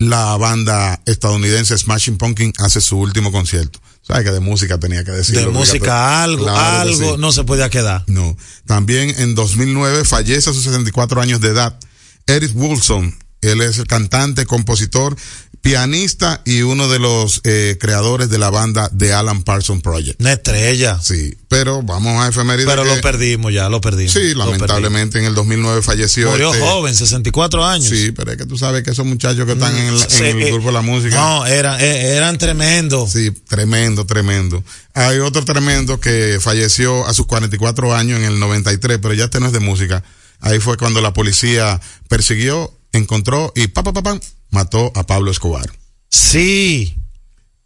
la 0.00 0.34
banda 0.38 0.98
estadounidense 1.04 1.76
Smashing 1.76 2.16
Pumpkin 2.16 2.52
hace 2.58 2.80
su 2.80 2.98
último 2.98 3.30
concierto. 3.30 3.80
¿Sabes 4.00 4.24
que 4.24 4.32
de 4.32 4.40
música 4.40 4.78
tenía 4.78 5.04
que 5.04 5.12
decir? 5.12 5.36
de 5.36 5.46
música 5.48 6.24
algo, 6.24 6.48
algo, 6.48 7.18
no 7.18 7.32
se 7.32 7.44
podía 7.44 7.68
quedar. 7.68 8.02
No. 8.08 8.34
También 8.66 9.14
en 9.18 9.34
2009 9.34 10.04
fallece 10.06 10.50
a 10.50 10.52
sus 10.54 10.64
64 10.64 11.20
años 11.20 11.40
de 11.40 11.48
edad 11.48 11.78
Eric 12.26 12.50
Wilson. 12.54 13.14
Él 13.42 13.60
es 13.60 13.78
el 13.78 13.86
cantante, 13.86 14.46
compositor, 14.46 15.16
pianista 15.62 16.40
y 16.44 16.62
uno 16.62 16.88
de 16.88 16.98
los 16.98 17.42
eh, 17.44 17.76
creadores 17.78 18.30
de 18.30 18.38
la 18.38 18.48
banda 18.50 18.90
The 18.96 19.12
Alan 19.12 19.42
Parsons 19.42 19.82
Project. 19.82 20.20
Una 20.20 20.32
estrella. 20.32 20.98
Sí, 21.02 21.36
pero 21.48 21.82
vamos 21.82 22.22
a 22.22 22.28
efemérides. 22.28 22.66
Pero 22.66 22.82
que- 22.84 22.94
lo 22.96 23.00
perdimos 23.00 23.52
ya, 23.52 23.68
lo 23.68 23.80
perdimos. 23.80 24.12
Sí, 24.12 24.32
Lo 24.34 24.46
lamentablemente 24.46 25.18
en 25.18 25.26
el 25.26 25.34
2009 25.34 25.82
falleció. 25.82 26.30
Murió 26.30 26.52
este- 26.54 26.64
joven, 26.66 26.94
64 26.94 27.64
años. 27.66 27.88
Sí, 27.88 28.10
pero 28.12 28.32
es 28.32 28.38
que 28.38 28.46
tú 28.46 28.56
sabes 28.56 28.82
que 28.82 28.90
esos 28.92 29.04
muchachos 29.04 29.44
que 29.44 29.52
están 29.52 29.76
en 29.76 29.86
el, 29.88 30.00
en 30.02 30.24
el 30.38 30.42
eh, 30.42 30.50
grupo 30.50 30.68
de 30.68 30.72
la 30.72 30.82
música. 30.82 31.14
No, 31.16 31.46
eran, 31.46 31.78
eh, 31.80 32.16
eran 32.16 32.38
tremendos. 32.38 33.12
Sí, 33.12 33.30
tremendo, 33.30 34.06
tremendo. 34.06 34.64
Hay 34.94 35.18
otro 35.18 35.44
tremendo 35.44 36.00
que 36.00 36.38
falleció 36.40 37.06
a 37.06 37.12
sus 37.14 37.26
44 37.26 37.94
años 37.94 38.18
en 38.18 38.24
el 38.24 38.38
93, 38.40 38.98
pero 39.00 39.14
ya 39.14 39.24
este 39.24 39.40
no 39.40 39.46
es 39.46 39.52
de 39.52 39.60
música. 39.60 40.02
Ahí 40.40 40.58
fue 40.58 40.78
cuando 40.78 41.02
la 41.02 41.12
policía 41.12 41.78
persiguió, 42.08 42.72
encontró 42.92 43.52
y 43.54 43.68
pa, 43.68 43.82
pa, 43.82 44.20
mató 44.50 44.92
a 44.94 45.06
Pablo 45.06 45.30
Escobar. 45.30 45.70
Sí. 46.08 46.96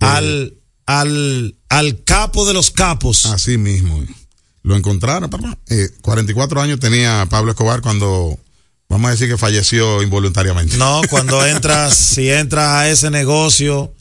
Al, 0.01 0.55
al, 0.87 1.57
al 1.69 2.05
capo 2.05 2.47
de 2.47 2.55
los 2.55 2.71
capos. 2.71 3.27
Así 3.27 3.59
mismo. 3.59 4.05
Lo 4.63 4.77
encontraron, 4.77 5.31
papá. 5.31 5.59
Eh, 5.69 5.91
44 6.03 6.61
años 6.61 6.81
tenía 6.81 7.27
Pablo 7.31 7.53
Escobar 7.53 7.81
cuando, 7.83 8.39
vamos 8.89 9.09
a 9.09 9.11
decir 9.13 9.29
que 9.29 9.39
falleció 9.39 10.03
involuntariamente. 10.03 10.77
No, 10.77 11.03
cuando 11.11 11.45
entras, 11.47 11.97
si 11.97 12.31
entras 12.31 12.69
a 12.69 12.89
ese 12.89 13.11
negocio, 13.11 13.93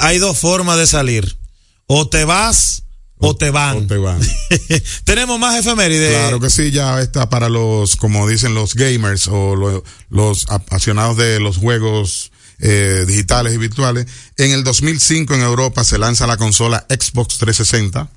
hay 0.00 0.18
dos 0.18 0.38
formas 0.38 0.78
de 0.78 0.86
salir. 0.86 1.38
O 1.86 2.08
te 2.08 2.24
vas 2.24 2.84
o 3.22 3.36
te 3.36 3.50
van. 3.50 3.76
O 3.78 3.86
te 3.86 3.96
van. 3.96 4.20
Tenemos 5.04 5.38
más 5.38 5.58
efemérides. 5.58 6.10
Claro 6.10 6.40
que 6.40 6.50
sí, 6.50 6.70
ya 6.70 7.00
está 7.00 7.28
para 7.30 7.48
los, 7.48 7.96
como 7.96 8.28
dicen 8.28 8.54
los 8.54 8.74
gamers 8.74 9.28
o 9.28 9.56
lo- 9.56 9.84
los 10.10 10.46
apasionados 10.50 11.16
de 11.16 11.40
los 11.40 11.56
juegos 11.56 12.30
eh, 12.58 13.04
digitales 13.06 13.54
y 13.54 13.58
virtuales. 13.58 14.06
En 14.36 14.50
el 14.52 14.64
2005 14.64 15.34
en 15.34 15.40
Europa 15.42 15.84
se 15.84 15.98
lanza 15.98 16.26
la 16.26 16.36
consola 16.36 16.86
Xbox 16.88 17.38
360. 17.38 18.08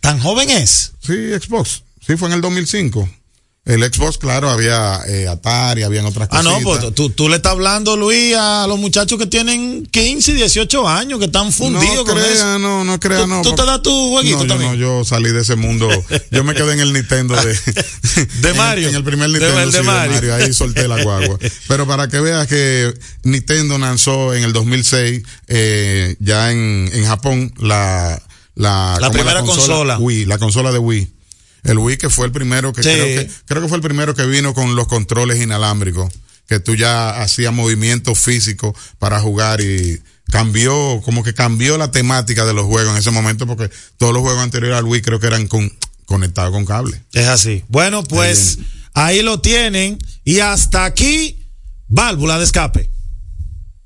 ¿Tan 0.00 0.18
joven 0.20 0.50
es? 0.50 0.92
Sí, 1.00 1.12
Xbox. 1.38 1.84
Sí, 2.06 2.16
fue 2.16 2.28
en 2.28 2.34
el 2.34 2.40
2005. 2.40 3.08
El 3.66 3.82
Xbox, 3.82 4.18
claro, 4.18 4.50
había 4.50 5.00
eh, 5.08 5.26
Atari, 5.26 5.84
habían 5.84 6.04
otras 6.04 6.28
Ah, 6.30 6.42
cosas. 6.42 6.44
no, 6.44 6.60
pues 6.60 6.94
tú, 6.94 7.08
tú 7.08 7.30
le 7.30 7.36
estás 7.36 7.52
hablando, 7.52 7.96
Luis, 7.96 8.36
a 8.36 8.66
los 8.68 8.78
muchachos 8.78 9.18
que 9.18 9.26
tienen 9.26 9.86
15 9.86 10.32
y 10.32 10.34
18 10.34 10.86
años, 10.86 11.18
que 11.18 11.24
están 11.24 11.50
fundidos 11.50 11.96
no 11.96 12.04
con 12.04 12.14
crea, 12.18 12.30
eso. 12.30 12.58
no, 12.58 12.84
no 12.84 13.00
crea, 13.00 13.20
¿Tú- 13.22 13.26
no. 13.26 13.40
tú 13.40 13.54
te 13.54 13.64
das 13.64 13.80
tu 13.80 14.10
jueguito 14.10 14.36
no, 14.36 14.42
yo 14.42 14.48
también? 14.48 14.72
no, 14.72 14.76
yo 14.76 15.04
salí 15.06 15.30
de 15.32 15.40
ese 15.40 15.56
mundo. 15.56 15.88
Yo 16.30 16.44
me 16.44 16.54
quedé 16.54 16.74
en 16.74 16.80
el 16.80 16.92
Nintendo 16.92 17.34
de, 17.36 17.58
De 18.42 18.52
Mario. 18.52 18.90
En, 18.90 18.96
el 18.96 19.02
primer 19.04 19.30
De- 19.30 19.38
Nintendo 19.38 19.60
el 19.62 19.72
de 19.72 19.78
sí, 19.78 19.84
Mario. 19.86 20.34
Ahí 20.34 20.52
solté 20.52 20.86
la 20.86 21.02
guagua. 21.02 21.38
Pero 21.68 21.86
para 21.86 22.08
que 22.08 22.20
veas 22.20 22.46
que 22.46 22.92
Nintendo 23.22 23.78
lanzó 23.78 24.34
en 24.34 24.44
el 24.44 24.52
2006, 24.52 25.22
eh, 25.48 26.16
ya 26.20 26.50
en, 26.52 26.90
en 26.92 27.06
Japón, 27.06 27.54
la, 27.56 28.20
la, 28.56 28.98
La 29.00 29.06
¿cómo 29.08 29.12
primera 29.12 29.40
consola. 29.42 29.96
Wii, 29.98 30.26
la 30.26 30.36
consola 30.36 30.70
de 30.70 30.78
Wii. 30.80 31.13
El 31.64 31.78
Wii 31.78 31.96
que 31.96 32.10
fue 32.10 32.26
el 32.26 32.32
primero 32.32 32.72
que, 32.72 32.82
Sí. 32.82 32.90
creo 32.90 33.04
que 33.06 33.30
creo 33.46 33.62
que 33.62 33.68
fue 33.68 33.76
el 33.76 33.82
primero 33.82 34.14
que 34.14 34.26
vino 34.26 34.54
con 34.54 34.76
los 34.76 34.86
controles 34.86 35.40
inalámbricos, 35.40 36.12
que 36.46 36.60
tú 36.60 36.74
ya 36.74 37.22
hacías 37.22 37.52
movimientos 37.52 38.18
físicos 38.18 38.76
para 38.98 39.18
jugar 39.20 39.60
y 39.60 40.00
cambió, 40.30 41.00
como 41.04 41.22
que 41.22 41.34
cambió 41.34 41.76
la 41.78 41.90
temática 41.90 42.44
de 42.44 42.54
los 42.54 42.66
juegos 42.66 42.92
en 42.92 42.98
ese 42.98 43.10
momento 43.10 43.46
porque 43.46 43.70
todos 43.98 44.12
los 44.12 44.22
juegos 44.22 44.42
anteriores 44.42 44.76
al 44.78 44.84
Wii 44.84 45.02
creo 45.02 45.20
que 45.20 45.26
eran 45.26 45.48
con, 45.48 45.72
conectados 46.06 46.52
con 46.52 46.64
cable. 46.66 47.02
Es 47.12 47.26
así. 47.28 47.64
Bueno, 47.68 48.04
pues 48.04 48.58
ahí 48.94 49.22
lo 49.22 49.40
tienen. 49.40 49.98
Y 50.24 50.40
hasta 50.40 50.84
aquí, 50.84 51.38
válvula 51.88 52.38
de 52.38 52.44
escape. 52.44 52.90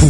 Fu. 0.00 0.09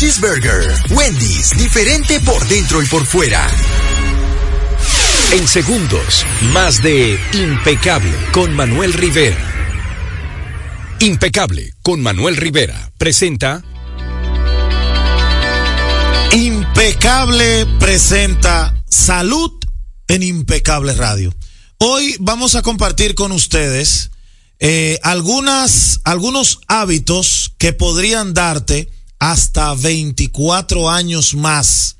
Cheeseburger. 0.00 0.62
Wendy's, 0.92 1.50
diferente 1.58 2.20
por 2.20 2.42
dentro 2.48 2.82
y 2.82 2.86
por 2.86 3.04
fuera. 3.04 3.46
En 5.32 5.46
segundos, 5.46 6.24
más 6.54 6.82
de 6.82 7.20
Impecable 7.34 8.16
con 8.32 8.54
Manuel 8.54 8.94
Rivera. 8.94 9.36
Impecable 11.00 11.74
con 11.82 12.00
Manuel 12.00 12.38
Rivera 12.38 12.90
presenta 12.96 13.62
Impecable 16.32 17.66
presenta 17.78 18.82
Salud 18.88 19.52
en 20.08 20.22
Impecable 20.22 20.94
Radio. 20.94 21.34
Hoy 21.76 22.16
vamos 22.20 22.54
a 22.54 22.62
compartir 22.62 23.14
con 23.14 23.32
ustedes 23.32 24.12
eh, 24.60 24.98
algunas, 25.02 26.00
algunos 26.04 26.60
hábitos 26.68 27.52
que 27.58 27.74
podrían 27.74 28.32
darte 28.32 28.88
hasta 29.20 29.74
24 29.74 30.90
años 30.90 31.34
más 31.34 31.98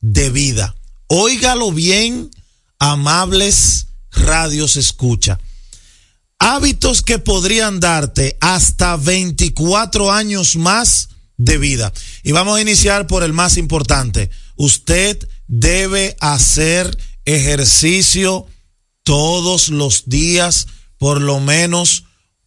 de 0.00 0.30
vida. 0.30 0.74
Óigalo 1.08 1.72
bien, 1.72 2.30
amables 2.78 3.88
radios 4.12 4.76
escucha. 4.76 5.38
Hábitos 6.38 7.02
que 7.02 7.18
podrían 7.18 7.80
darte 7.80 8.38
hasta 8.40 8.96
24 8.96 10.10
años 10.10 10.56
más 10.56 11.10
de 11.36 11.58
vida. 11.58 11.92
Y 12.22 12.32
vamos 12.32 12.56
a 12.56 12.62
iniciar 12.62 13.06
por 13.06 13.24
el 13.24 13.32
más 13.32 13.58
importante. 13.58 14.30
Usted 14.56 15.28
debe 15.48 16.16
hacer 16.20 16.96
ejercicio 17.24 18.46
todos 19.02 19.68
los 19.70 20.08
días, 20.08 20.68
por 20.98 21.20
lo 21.20 21.40
menos 21.40 22.04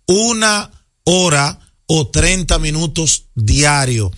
una 0.07 0.71
hora 1.03 1.59
o 1.85 2.07
30 2.07 2.57
minutos 2.59 3.25
diario. 3.35 4.11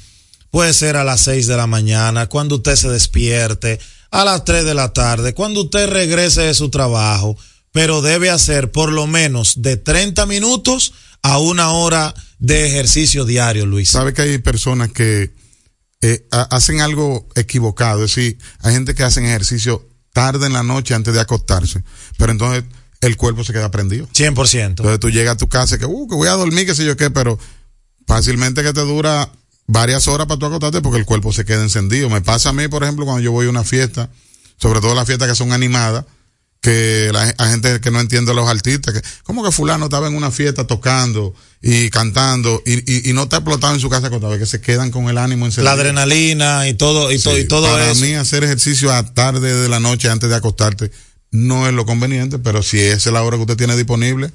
Puede 0.56 0.72
ser 0.74 0.96
a 0.96 1.04
las 1.04 1.20
6 1.20 1.48
de 1.48 1.58
la 1.58 1.68
mañana, 1.68 2.28
cuando 2.28 2.56
usted 2.56 2.78
se 2.78 2.88
despierte, 2.88 3.78
a 4.10 4.24
las 4.24 4.46
3 4.46 4.64
de 4.64 4.74
la 4.74 4.94
tarde, 4.94 5.34
cuando 5.34 5.64
usted 5.64 5.90
regrese 5.90 6.44
de 6.44 6.54
su 6.54 6.70
trabajo, 6.70 7.38
pero 7.74 8.02
debe 8.02 8.30
hacer 8.30 8.72
por 8.72 8.94
lo 8.94 9.06
menos 9.06 9.62
de 9.62 9.76
30 9.76 10.26
minutos 10.28 10.94
a 11.24 11.40
una 11.40 11.72
hora 11.72 12.16
de 12.40 12.68
ejercicio 12.70 13.26
diario, 13.26 13.66
Luis. 13.66 13.90
Sabe 13.90 14.14
que 14.14 14.22
hay 14.22 14.38
personas 14.38 14.94
que 14.94 15.34
eh, 16.02 16.26
ha- 16.32 16.44
hacen 16.44 16.80
algo 16.80 17.28
equivocado, 17.36 18.06
es 18.06 18.16
decir, 18.16 18.38
hay 18.62 18.76
gente 18.76 18.96
que 18.96 19.04
hacen 19.04 19.26
ejercicio 19.26 19.86
tarde 20.14 20.48
en 20.48 20.54
la 20.54 20.64
noche 20.64 20.94
antes 20.94 21.14
de 21.14 21.20
acostarse, 21.20 21.84
pero 22.18 22.32
entonces 22.32 22.64
el 23.02 23.18
cuerpo 23.18 23.44
se 23.44 23.52
queda 23.52 23.72
prendido. 23.72 24.08
100%. 24.14 24.68
Entonces 24.68 25.02
tú 25.02 25.10
llegas 25.10 25.34
a 25.34 25.38
tu 25.38 25.50
casa 25.50 25.76
y 25.76 25.80
que, 25.80 25.86
uh, 25.86 26.08
que 26.08 26.16
voy 26.16 26.30
a 26.30 26.32
dormir, 26.32 26.66
qué 26.66 26.76
sé 26.76 26.86
yo 26.86 26.96
qué, 26.96 27.12
pero 27.12 27.38
fácilmente 28.08 28.64
que 28.64 28.72
te 28.72 28.80
dura 28.80 29.30
varias 29.68 30.08
horas 30.08 30.28
para 30.28 30.40
tú 30.40 30.46
acostarte 30.46 30.82
porque 30.82 31.00
el 31.00 31.06
cuerpo 31.06 31.34
se 31.34 31.46
queda 31.46 31.62
encendido. 31.62 32.10
Me 32.10 32.22
pasa 32.22 32.50
a 32.50 32.54
mí, 32.54 32.68
por 32.68 32.84
ejemplo, 32.84 33.06
cuando 33.06 33.22
yo 33.22 33.32
voy 33.32 33.48
a 33.48 33.50
una 33.50 33.64
fiesta, 33.64 34.10
sobre 34.58 34.82
todo 34.82 34.96
las 34.96 35.06
fiestas 35.08 35.28
que 35.30 35.36
son 35.36 35.52
animadas, 35.54 36.06
que 36.62 37.12
la 37.14 37.34
hay 37.38 37.52
gente 37.52 37.80
que 37.80 37.92
no 37.92 38.00
entiende 38.00 38.32
a 38.32 38.34
los 38.34 38.50
artistas, 38.50 38.94
que 38.94 39.02
como 39.24 39.44
que 39.44 39.52
fulano 39.52 39.86
estaba 39.86 40.08
en 40.08 40.16
una 40.16 40.32
fiesta 40.32 40.66
tocando 40.66 41.36
y 41.62 41.92
cantando 41.92 42.62
y, 42.66 42.92
y, 42.92 43.10
y 43.10 43.14
no 43.14 43.24
está 43.24 43.38
explotado 43.38 43.76
en 43.76 43.80
su 43.80 43.88
casa 43.88 44.08
acostado, 44.08 44.38
que 44.40 44.48
se 44.48 44.62
quedan 44.62 44.90
con 44.90 45.08
el 45.08 45.20
ánimo 45.20 45.46
encendido. 45.46 45.66
La 45.76 45.80
adrenalina 45.80 46.68
y 46.68 46.74
todo, 46.74 47.12
y, 47.12 47.20
todo, 47.20 47.38
y 47.38 47.46
todo 47.46 47.68
Para 47.68 47.92
eso. 47.92 48.02
mí 48.02 48.16
hacer 48.16 48.44
ejercicio 48.44 48.92
a 48.92 49.14
tarde 49.14 49.54
de 49.54 49.70
la 49.70 49.80
noche 49.80 50.10
antes 50.10 50.28
de 50.30 50.36
acostarte 50.36 50.92
no 51.30 51.68
es 51.68 51.74
lo 51.74 51.86
conveniente, 51.86 52.40
pero 52.40 52.64
si 52.64 52.80
esa 52.80 53.10
es 53.10 53.14
la 53.14 53.22
hora 53.22 53.38
que 53.38 53.42
usted 53.42 53.58
tiene 53.58 53.76
disponible. 53.76 54.32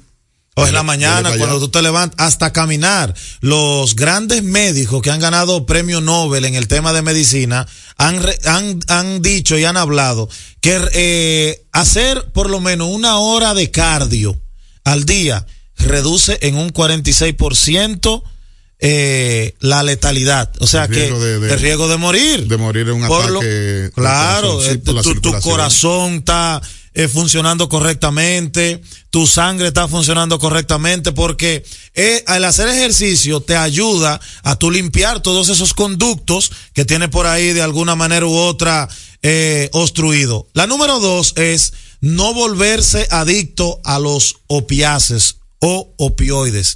O 0.55 0.67
en 0.67 0.73
la 0.73 0.83
mañana, 0.83 1.31
cuando 1.37 1.59
tú 1.59 1.69
te 1.69 1.81
levantas, 1.81 2.27
hasta 2.27 2.51
caminar. 2.51 3.15
Los 3.39 3.95
grandes 3.95 4.43
médicos 4.43 5.01
que 5.01 5.09
han 5.09 5.21
ganado 5.21 5.65
premio 5.65 6.01
Nobel 6.01 6.43
en 6.45 6.55
el 6.55 6.67
tema 6.67 6.91
de 6.91 7.01
medicina 7.01 7.65
han, 7.97 8.21
han, 8.45 8.79
han 8.89 9.21
dicho 9.21 9.57
y 9.57 9.63
han 9.63 9.77
hablado 9.77 10.27
que 10.59 10.81
eh, 10.93 11.63
hacer 11.71 12.31
por 12.33 12.49
lo 12.49 12.59
menos 12.59 12.89
una 12.91 13.17
hora 13.17 13.53
de 13.53 13.71
cardio 13.71 14.37
al 14.83 15.05
día 15.05 15.45
reduce 15.77 16.37
en 16.41 16.55
un 16.55 16.71
46% 16.73 18.23
eh, 18.83 19.55
la 19.59 19.83
letalidad. 19.83 20.51
O 20.59 20.67
sea 20.67 20.85
El 20.85 20.89
que 20.91 20.95
riesgo 21.01 21.19
de- 21.23 21.39
de- 21.39 21.53
el 21.53 21.59
riesgo 21.59 21.87
de 21.87 21.97
morir. 21.97 22.47
De 22.47 22.57
morir 22.57 22.89
en 22.89 22.95
un 22.95 23.07
Por 23.07 23.21
ataque. 23.25 23.83
lo- 23.85 23.91
claro, 23.93 24.63
eh, 24.65 24.77
tu, 24.77 25.01
tu 25.21 25.39
corazón 25.39 26.15
está 26.15 26.61
eh, 26.93 27.07
funcionando 27.07 27.69
correctamente, 27.69 28.81
tu 29.11 29.25
sangre 29.25 29.69
está 29.69 29.87
funcionando 29.87 30.39
correctamente, 30.39 31.13
porque 31.13 31.63
eh, 31.93 32.21
al 32.27 32.43
hacer 32.43 32.67
ejercicio 32.67 33.39
te 33.39 33.55
ayuda 33.55 34.19
a 34.43 34.57
tú 34.57 34.69
limpiar 34.69 35.21
todos 35.21 35.47
esos 35.47 35.73
conductos 35.73 36.51
que 36.73 36.83
tiene 36.83 37.07
por 37.07 37.27
ahí 37.27 37.53
de 37.53 37.61
alguna 37.61 37.95
manera 37.95 38.25
u 38.25 38.33
otra 38.33 38.89
eh, 39.21 39.69
obstruido. 39.71 40.47
La 40.53 40.67
número 40.67 40.99
dos 40.99 41.33
es 41.37 41.71
no 42.01 42.33
volverse 42.33 43.07
adicto 43.09 43.79
a 43.85 43.97
los 43.97 44.37
opiáceos 44.47 45.37
o 45.59 45.93
opioides. 45.97 46.75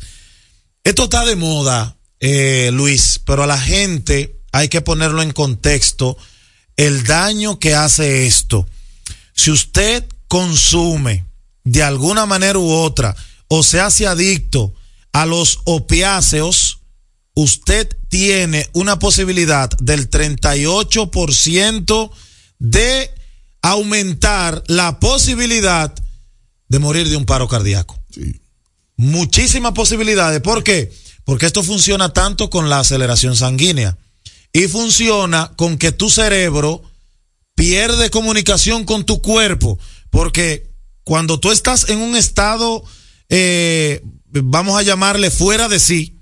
Esto 0.86 1.06
está 1.06 1.26
de 1.26 1.36
moda, 1.36 1.98
Luis, 2.72 3.20
pero 3.26 3.44
a 3.44 3.48
la 3.48 3.60
gente 3.60 4.40
hay 4.54 4.70
que 4.70 4.82
ponerlo 4.82 5.22
en 5.22 5.34
contexto 5.34 6.16
el 6.78 7.04
daño 7.04 7.60
que 7.60 7.76
hace 7.76 8.26
esto. 8.26 8.66
Si 9.36 9.52
usted 9.52 10.06
consume 10.28 11.26
de 11.64 11.84
alguna 11.84 12.26
manera 12.26 12.58
u 12.58 12.72
otra 12.72 13.16
o 13.48 13.64
se 13.64 13.80
hace 13.80 14.08
adicto 14.08 14.74
a 15.12 15.26
los 15.26 15.60
opiáceos, 15.66 16.80
usted 17.36 17.88
tiene 18.10 18.68
una 18.74 18.98
posibilidad 18.98 19.70
del 19.80 20.10
38% 20.10 22.12
de 22.60 23.12
aumentar 23.62 24.64
la 24.68 25.00
posibilidad 25.00 25.94
de 26.68 26.80
morir 26.80 27.10
de 27.10 27.18
un 27.18 27.26
paro 27.26 27.48
cardíaco 27.48 28.00
muchísimas 28.98 29.74
posibilidades. 29.74 30.42
¿Por 30.42 30.64
qué? 30.64 30.92
Porque 31.24 31.46
esto 31.46 31.64
funciona 31.64 32.14
tanto 32.14 32.50
con 32.50 32.70
la 32.70 32.80
aceleración 32.80 33.36
sanguínea 33.36 33.98
y 34.54 34.68
funciona 34.68 35.52
con 35.56 35.78
que 35.78 35.92
tu 35.92 36.10
cerebro 36.10 36.84
pierde 37.56 38.10
comunicación 38.10 38.86
con 38.86 39.06
tu 39.06 39.22
cuerpo. 39.22 39.80
Porque 40.10 40.72
cuando 41.04 41.40
tú 41.40 41.52
estás 41.52 41.90
en 41.90 42.00
un 42.00 42.16
estado, 42.16 42.84
eh, 43.30 44.02
vamos 44.26 44.78
a 44.78 44.84
llamarle 44.84 45.32
fuera 45.32 45.68
de 45.68 45.80
sí, 45.80 46.20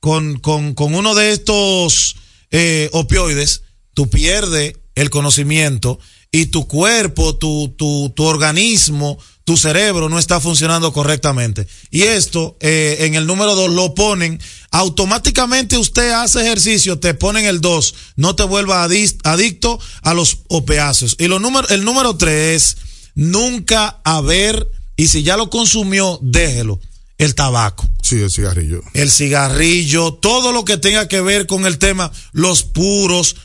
con, 0.00 0.38
con, 0.38 0.74
con 0.74 0.94
uno 0.94 1.14
de 1.14 1.32
estos 1.32 2.16
eh, 2.50 2.88
opioides, 2.92 3.62
tú 3.94 4.08
pierdes 4.08 4.74
el 4.94 5.10
conocimiento 5.10 5.98
y 6.30 6.46
tu 6.46 6.66
cuerpo, 6.66 7.36
tu, 7.36 7.74
tu, 7.76 8.10
tu 8.14 8.24
organismo, 8.24 9.18
tu 9.48 9.56
cerebro 9.56 10.10
no 10.10 10.18
está 10.18 10.40
funcionando 10.40 10.92
correctamente. 10.92 11.66
Y 11.90 12.02
esto, 12.02 12.58
eh, 12.60 12.98
en 13.00 13.14
el 13.14 13.26
número 13.26 13.54
dos, 13.54 13.70
lo 13.70 13.94
ponen, 13.94 14.38
automáticamente 14.70 15.78
usted 15.78 16.10
hace 16.10 16.42
ejercicio, 16.42 16.98
te 16.98 17.14
ponen 17.14 17.46
el 17.46 17.62
dos, 17.62 17.94
no 18.16 18.36
te 18.36 18.42
vuelva 18.42 18.84
adicto 18.84 19.80
a 20.02 20.12
los 20.12 20.40
opiáceos. 20.48 21.16
Y 21.18 21.28
lo 21.28 21.38
número, 21.38 21.66
el 21.70 21.82
número 21.82 22.14
tres 22.18 22.76
es 22.76 22.76
nunca 23.14 24.02
haber, 24.04 24.70
y 24.98 25.08
si 25.08 25.22
ya 25.22 25.38
lo 25.38 25.48
consumió, 25.48 26.18
déjelo, 26.20 26.78
el 27.16 27.34
tabaco 27.34 27.88
Sí, 28.02 28.16
el 28.16 28.30
cigarrillo. 28.30 28.82
el 28.92 29.10
cigarrillo, 29.10 30.12
todo 30.12 30.52
lo 30.52 30.66
que 30.66 30.76
tenga 30.76 31.08
que 31.08 31.22
ver 31.22 31.46
con 31.46 31.64
el 31.64 31.78
tema, 31.78 32.12
los 32.32 32.64
puros. 32.64 33.36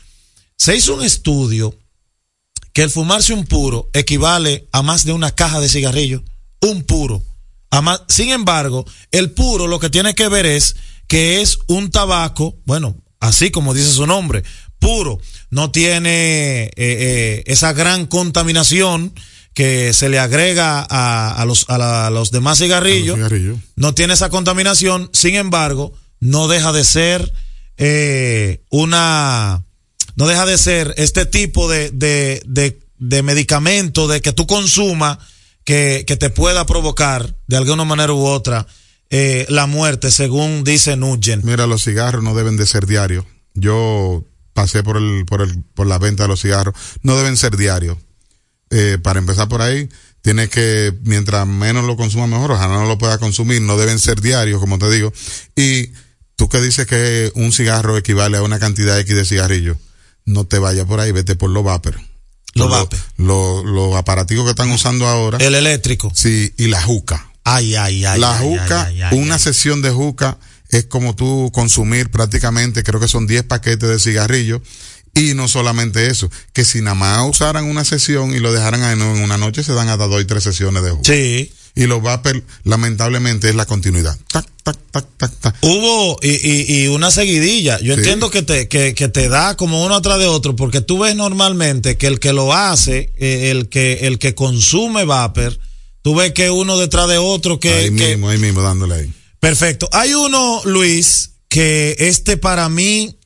Se 0.58 0.76
hizo 0.76 0.96
un 0.96 1.02
estudio 1.02 1.74
que 2.74 2.82
el 2.82 2.90
fumarse 2.90 3.32
un 3.32 3.46
puro 3.46 3.88
equivale 3.94 4.68
a 4.72 4.82
más 4.82 5.04
de 5.06 5.12
una 5.12 5.30
caja 5.30 5.60
de 5.60 5.68
cigarrillos. 5.70 6.20
Un 6.60 6.82
puro. 6.82 7.22
A 7.70 7.80
más- 7.80 8.02
sin 8.08 8.28
embargo, 8.30 8.84
el 9.10 9.30
puro 9.30 9.66
lo 9.66 9.80
que 9.80 9.88
tiene 9.90 10.14
que 10.14 10.28
ver 10.28 10.44
es 10.44 10.76
que 11.08 11.40
es 11.40 11.58
un 11.68 11.90
tabaco, 11.90 12.56
bueno, 12.66 12.96
así 13.20 13.50
como 13.50 13.72
dice 13.74 13.90
su 13.90 14.06
nombre, 14.06 14.42
puro. 14.78 15.18
No 15.50 15.70
tiene 15.70 16.64
eh, 16.64 16.72
eh, 16.76 17.44
esa 17.46 17.72
gran 17.72 18.06
contaminación 18.06 19.14
que 19.54 19.92
se 19.92 20.08
le 20.08 20.18
agrega 20.18 20.84
a, 20.90 21.30
a 21.40 21.44
los, 21.44 21.66
a, 21.70 21.78
la- 21.78 22.06
a 22.08 22.10
los 22.10 22.32
demás 22.32 22.58
cigarrillos 22.58 23.14
Cigarrillo. 23.16 23.56
no 23.76 23.94
tiene 23.94 24.14
esa 24.14 24.28
contaminación, 24.30 25.10
sin 25.12 25.36
embargo, 25.36 25.92
no 26.18 26.48
deja 26.48 26.72
de 26.72 26.82
ser 26.82 27.32
eh, 27.76 28.62
una, 28.70 29.64
no 30.16 30.26
deja 30.26 30.46
de 30.46 30.58
ser 30.58 30.94
este 30.96 31.26
tipo 31.26 31.68
de, 31.68 31.90
de, 31.90 32.42
de, 32.98 33.22
medicamento 33.22 34.08
de 34.08 34.20
que 34.20 34.32
tú 34.32 34.46
consumas 34.46 35.18
que, 35.64 36.04
que 36.06 36.16
te 36.16 36.30
pueda 36.30 36.66
provocar 36.66 37.36
de 37.46 37.56
alguna 37.56 37.84
manera 37.84 38.12
u 38.12 38.24
otra 38.24 38.66
eh, 39.10 39.46
la 39.48 39.66
muerte, 39.66 40.10
según 40.10 40.64
dice 40.64 40.96
Nugent. 40.96 41.44
Mira, 41.44 41.66
los 41.66 41.84
cigarros 41.84 42.22
no 42.22 42.34
deben 42.34 42.56
de 42.56 42.66
ser 42.66 42.86
diarios. 42.86 43.24
Yo 43.54 44.24
pasé 44.52 44.82
por 44.82 44.96
el, 44.96 45.24
por 45.26 45.42
el, 45.42 45.62
por 45.74 45.86
la 45.86 45.98
venta 45.98 46.24
de 46.24 46.28
los 46.28 46.40
cigarros. 46.40 46.74
No 47.02 47.16
deben 47.16 47.36
ser 47.36 47.56
diarios. 47.56 47.98
Eh, 48.70 48.98
para 49.00 49.20
empezar 49.20 49.48
por 49.48 49.62
ahí, 49.62 49.88
tienes 50.22 50.48
que, 50.48 50.92
mientras 51.02 51.46
menos 51.46 51.84
lo 51.84 51.96
consuma 51.96 52.26
mejor, 52.26 52.52
ojalá 52.52 52.74
no 52.74 52.86
lo 52.86 52.98
pueda 52.98 53.18
consumir, 53.18 53.60
no 53.60 53.76
deben 53.76 53.98
ser 53.98 54.20
diarios, 54.20 54.58
como 54.58 54.78
te 54.78 54.90
digo. 54.90 55.12
Y 55.54 55.92
tú 56.34 56.48
que 56.48 56.60
dices 56.60 56.86
que 56.86 57.30
un 57.34 57.52
cigarro 57.52 57.96
equivale 57.96 58.38
a 58.38 58.42
una 58.42 58.58
cantidad 58.58 58.98
X 58.98 59.14
de 59.14 59.24
cigarrillos, 59.24 59.76
no 60.24 60.46
te 60.46 60.58
vayas 60.58 60.86
por 60.86 61.00
ahí, 61.00 61.12
vete 61.12 61.36
por 61.36 61.50
los 61.50 61.64
vapor. 61.64 62.00
Los. 62.54 62.88
Los 63.16 63.64
los 63.64 63.94
aparaticos 63.96 64.44
que 64.44 64.50
están 64.50 64.70
usando 64.70 65.06
ahora. 65.06 65.38
El 65.38 65.54
eléctrico. 65.54 66.12
Sí, 66.14 66.52
y 66.56 66.68
la 66.68 66.82
juca. 66.82 67.30
Ay, 67.42 67.74
ay, 67.74 68.04
ay. 68.04 68.20
la 68.20 68.38
ay, 68.38 68.48
juca, 68.48 68.86
ay, 68.86 69.02
ay, 69.02 69.08
ay, 69.10 69.18
una 69.18 69.38
sesión 69.38 69.82
de 69.82 69.90
juca 69.90 70.38
es 70.70 70.86
como 70.86 71.14
tú 71.14 71.50
consumir 71.52 72.10
prácticamente, 72.10 72.82
creo 72.82 73.00
que 73.00 73.08
son 73.08 73.26
10 73.26 73.44
paquetes 73.44 73.88
de 73.88 73.98
cigarrillos. 73.98 74.62
Y 75.16 75.34
no 75.34 75.46
solamente 75.46 76.08
eso, 76.08 76.28
que 76.52 76.64
si 76.64 76.80
nada 76.80 76.96
más 76.96 77.28
usaran 77.28 77.66
una 77.66 77.84
sesión 77.84 78.34
y 78.34 78.40
lo 78.40 78.52
dejaran 78.52 78.82
en 78.82 79.00
una 79.00 79.38
noche, 79.38 79.62
se 79.62 79.72
dan 79.72 79.88
hasta 79.88 80.08
dos 80.08 80.20
y 80.20 80.24
tres 80.24 80.42
sesiones 80.42 80.82
de 80.82 80.90
juca. 80.90 81.04
Sí. 81.04 81.52
Y 81.76 81.86
los 81.86 82.02
vapor, 82.02 82.42
lamentablemente, 82.64 83.48
es 83.48 83.54
la 83.54 83.66
continuidad. 83.66 84.18
Tac, 84.28 84.44
Hubo 85.60 86.18
y, 86.22 86.28
y, 86.30 86.82
y 86.84 86.86
una 86.88 87.10
seguidilla. 87.10 87.78
Yo 87.80 87.94
Sí. 87.94 88.00
entiendo 88.00 88.30
que 88.30 88.42
te, 88.42 88.68
que, 88.68 88.94
que 88.94 89.08
te 89.08 89.28
da 89.28 89.56
como 89.56 89.84
uno 89.84 89.94
atrás 89.96 90.18
de 90.18 90.26
otro, 90.26 90.56
porque 90.56 90.80
tú 90.80 90.98
ves 91.00 91.14
normalmente 91.16 91.96
que 91.98 92.06
el 92.06 92.18
que 92.20 92.32
lo 92.32 92.52
hace, 92.54 93.12
eh, 93.16 93.50
el 93.50 93.68
que, 93.68 94.06
el 94.06 94.18
que 94.18 94.34
consume 94.34 95.04
vapor, 95.04 95.58
tú 96.02 96.14
ves 96.14 96.32
que 96.32 96.50
uno 96.50 96.78
detrás 96.78 97.08
de 97.08 97.18
otro 97.18 97.60
que, 97.60 97.72
ahí 97.72 97.84
que- 97.94 98.08
mismo, 98.16 98.28
ahí 98.30 98.38
mismo, 98.38 98.62
dándole 98.62 98.94
ahí. 98.94 99.12
Perfecto. 99.40 99.88
Hay 99.92 100.14
uno, 100.14 100.62
Luis, 100.64 101.32
que 101.48 101.96
este 101.98 102.36
para 102.38 102.68
mí 102.68 103.18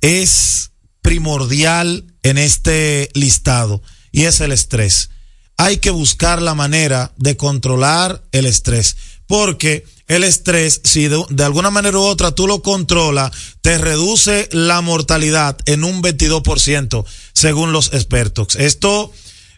es 0.00 0.70
primordial 1.02 2.04
en 2.22 2.38
este 2.38 3.10
listado 3.14 3.82
y 4.12 4.24
es 4.24 4.40
el 4.40 4.52
estrés. 4.52 5.10
Hay 5.56 5.78
que 5.78 5.90
buscar 5.90 6.40
la 6.40 6.54
manera 6.54 7.12
de 7.18 7.36
controlar 7.36 8.22
el 8.32 8.46
estrés 8.46 8.96
porque 9.26 9.84
el 10.08 10.24
estrés, 10.24 10.80
si 10.84 11.06
de, 11.08 11.44
alguna 11.44 11.70
manera 11.70 11.98
u 11.98 12.02
otra 12.02 12.32
tú 12.32 12.46
lo 12.46 12.62
controlas, 12.62 13.30
te 13.60 13.76
reduce 13.76 14.48
la 14.52 14.80
mortalidad 14.80 15.58
en 15.66 15.84
un 15.84 16.02
22% 16.02 17.04
según 17.34 17.72
los 17.72 17.92
expertos. 17.92 18.56
Esto 18.56 19.12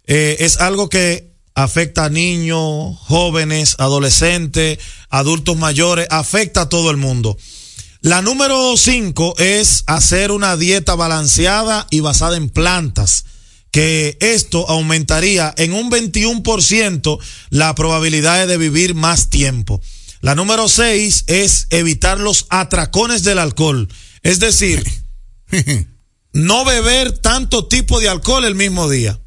eh, 0.06 0.36
es 0.40 0.58
algo 0.58 0.88
que 0.88 1.30
afecta 1.54 2.06
a 2.06 2.10
niños, 2.10 2.96
jóvenes, 2.98 3.76
adolescentes, 3.78 4.78
adultos 5.08 5.56
mayores, 5.56 6.08
afecta 6.10 6.62
a 6.62 6.68
todo 6.68 6.90
el 6.90 6.96
mundo. 6.96 7.38
La 8.02 8.20
número 8.22 8.76
5 8.76 9.36
es 9.38 9.84
hacer 9.86 10.32
una 10.32 10.56
dieta 10.56 10.94
balanceada 10.94 11.86
y 11.90 12.00
basada 12.00 12.36
en 12.36 12.48
plantas 12.48 13.24
que 13.70 14.16
esto 14.20 14.68
aumentaría 14.68 15.54
en 15.56 15.72
un 15.72 15.90
21% 15.90 17.18
la 17.50 17.74
probabilidad 17.74 18.48
de 18.48 18.56
vivir 18.56 18.94
más 18.94 19.30
tiempo. 19.30 19.80
La 20.20 20.34
número 20.34 20.68
6 20.68 21.24
es 21.28 21.66
evitar 21.70 22.20
los 22.20 22.46
atracones 22.50 23.22
del 23.22 23.38
alcohol. 23.38 23.88
Es 24.22 24.38
decir, 24.38 24.84
no 26.32 26.64
beber 26.64 27.18
tanto 27.18 27.66
tipo 27.66 28.00
de 28.00 28.08
alcohol 28.08 28.44
el 28.44 28.54
mismo 28.54 28.88
día. 28.90 29.18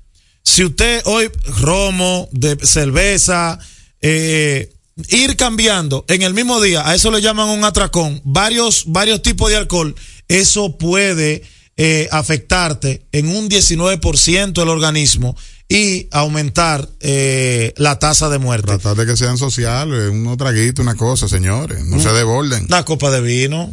Si 0.43 0.63
usted 0.63 1.01
hoy 1.05 1.31
romo, 1.61 2.29
de 2.31 2.57
cerveza, 2.63 3.57
eh, 4.01 4.71
ir 5.09 5.35
cambiando 5.35 6.05
en 6.07 6.21
el 6.21 6.33
mismo 6.33 6.61
día, 6.61 6.87
a 6.87 6.93
eso 6.93 7.09
le 7.09 7.21
llaman 7.21 7.49
un 7.49 7.63
atracón, 7.63 8.21
varios, 8.23 8.83
varios 8.87 9.21
tipos 9.21 9.49
de 9.49 9.55
alcohol, 9.55 9.95
eso 10.27 10.77
puede 10.77 11.43
eh, 11.75 12.07
afectarte 12.11 13.07
en 13.11 13.29
un 13.29 13.49
19% 13.49 14.61
el 14.61 14.69
organismo 14.69 15.35
y 15.73 16.07
aumentar 16.11 16.87
eh, 16.99 17.73
la 17.77 17.97
tasa 17.97 18.29
de 18.29 18.37
muerte. 18.37 18.67
Tratar 18.67 18.95
de 18.95 19.07
que 19.07 19.17
sean 19.17 19.39
sociales, 19.39 20.11
unos 20.11 20.37
traguitos, 20.37 20.83
una 20.83 20.93
cosa, 20.93 21.27
señores, 21.27 21.83
no 21.85 21.99
se 21.99 22.09
desborden. 22.09 22.65
Una 22.65 22.85
copa 22.85 23.09
de 23.09 23.21
vino 23.21 23.71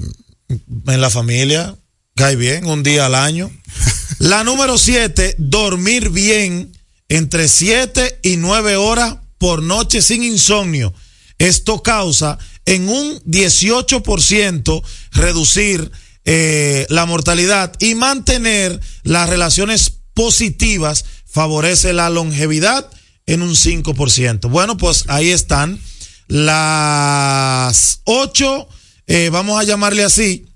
en 0.48 1.00
la 1.02 1.10
familia, 1.10 1.76
cae 2.16 2.36
bien, 2.36 2.64
un 2.64 2.82
día 2.82 3.04
al 3.04 3.14
año. 3.14 3.50
La 4.18 4.44
número 4.44 4.78
7, 4.78 5.34
dormir 5.36 6.08
bien 6.08 6.72
entre 7.10 7.48
7 7.48 8.20
y 8.22 8.38
9 8.38 8.76
horas 8.76 9.16
por 9.36 9.62
noche 9.62 10.00
sin 10.00 10.24
insomnio. 10.24 10.94
Esto 11.36 11.82
causa 11.82 12.38
en 12.64 12.88
un 12.88 13.20
18% 13.24 14.82
reducir 15.12 15.92
eh, 16.24 16.86
la 16.88 17.04
mortalidad 17.04 17.74
y 17.78 17.94
mantener 17.94 18.80
las 19.02 19.28
relaciones 19.28 20.00
positivas 20.14 21.04
favorece 21.30 21.92
la 21.92 22.10
longevidad 22.10 22.90
en 23.26 23.42
un 23.42 23.54
5%. 23.54 24.50
Bueno, 24.50 24.76
pues 24.76 25.04
ahí 25.08 25.30
están 25.30 25.80
las 26.26 28.00
ocho, 28.04 28.68
eh, 29.06 29.30
vamos 29.32 29.60
a 29.60 29.64
llamarle 29.64 30.04
así, 30.04 30.46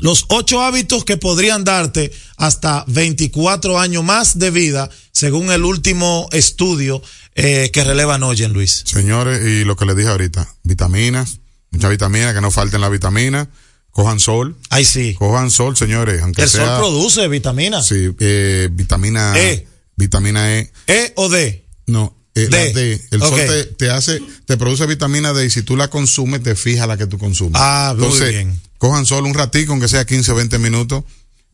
los 0.00 0.24
ocho 0.28 0.62
hábitos 0.62 1.04
que 1.04 1.16
podrían 1.16 1.64
darte 1.64 2.12
hasta 2.36 2.84
24 2.86 3.78
años 3.78 4.04
más 4.04 4.38
de 4.38 4.50
vida, 4.50 4.88
según 5.12 5.50
el 5.50 5.64
último 5.64 6.28
estudio 6.32 7.02
eh, 7.34 7.70
que 7.72 7.84
relevan 7.84 8.22
hoy 8.22 8.42
en 8.42 8.52
Luis. 8.52 8.82
Señores, 8.86 9.42
y 9.44 9.64
lo 9.64 9.76
que 9.76 9.84
les 9.84 9.96
dije 9.96 10.08
ahorita, 10.08 10.48
vitaminas, 10.62 11.40
mucha 11.70 11.88
vitamina, 11.88 12.32
que 12.34 12.40
no 12.40 12.50
falten 12.50 12.80
las 12.80 12.90
vitaminas. 12.90 13.48
Cojan 13.90 14.20
sol. 14.20 14.56
Ay, 14.70 14.84
sí. 14.84 15.14
Cojan 15.14 15.50
sol, 15.50 15.76
señores. 15.76 16.22
Aunque 16.22 16.42
el 16.42 16.48
sea, 16.48 16.64
sol 16.64 16.78
produce 16.78 17.26
vitaminas. 17.26 17.86
Sí, 17.86 18.14
eh, 18.20 18.68
vitamina 18.70 19.36
E. 19.36 19.66
Vitamina 20.00 20.58
E. 20.58 20.72
¿E 20.86 21.12
o 21.14 21.28
D? 21.28 21.66
No, 21.86 22.16
eh, 22.34 22.48
D. 22.48 22.50
la 22.50 22.80
D. 22.80 23.00
El 23.10 23.20
sol 23.20 23.38
te, 23.38 23.64
te 23.64 23.90
hace, 23.90 24.20
te 24.46 24.56
produce 24.56 24.86
vitamina 24.86 25.32
D 25.32 25.44
y 25.44 25.50
si 25.50 25.62
tú 25.62 25.76
la 25.76 25.88
consumes, 25.88 26.42
te 26.42 26.56
fija 26.56 26.86
la 26.86 26.96
que 26.96 27.06
tú 27.06 27.18
consumes. 27.18 27.60
Ah, 27.62 27.94
muy 27.94 28.04
Entonces, 28.06 28.30
bien. 28.30 28.60
cojan 28.78 29.06
sol 29.06 29.26
un 29.26 29.34
ratico, 29.34 29.72
aunque 29.72 29.88
sea 29.88 30.04
15 30.04 30.32
o 30.32 30.34
20 30.34 30.58
minutos. 30.58 31.04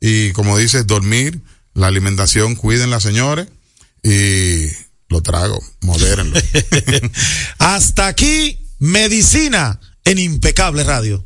Y 0.01 0.31
como 0.33 0.57
dices, 0.57 0.87
dormir, 0.87 1.41
la 1.75 1.89
alimentación, 1.89 2.55
cuídenla, 2.55 3.01
señores. 3.01 3.49
Y 4.03 4.69
lo 5.09 5.23
trago, 5.23 5.59
modérenlo. 5.81 6.39
Hasta 7.59 8.07
aquí, 8.07 8.59
medicina 8.79 9.81
en 10.05 10.19
Impecable 10.19 10.85
Radio. 10.85 11.26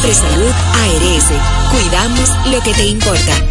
Salud 0.00 0.52
ARS. 0.74 1.24
Cuidamos 1.72 2.30
lo 2.46 2.62
que 2.62 2.72
te 2.72 2.86
importa. 2.86 3.44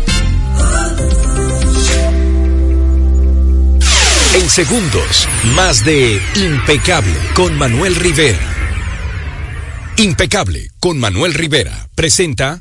En 4.34 4.50
segundos, 4.50 5.28
más 5.56 5.84
de 5.84 6.22
Impecable 6.36 7.14
con 7.36 7.58
Manuel 7.58 7.96
Rivera. 7.96 8.40
Impecable 9.98 10.72
con 10.80 10.98
Manuel 11.00 11.34
Rivera 11.34 11.90
presenta 11.94 12.60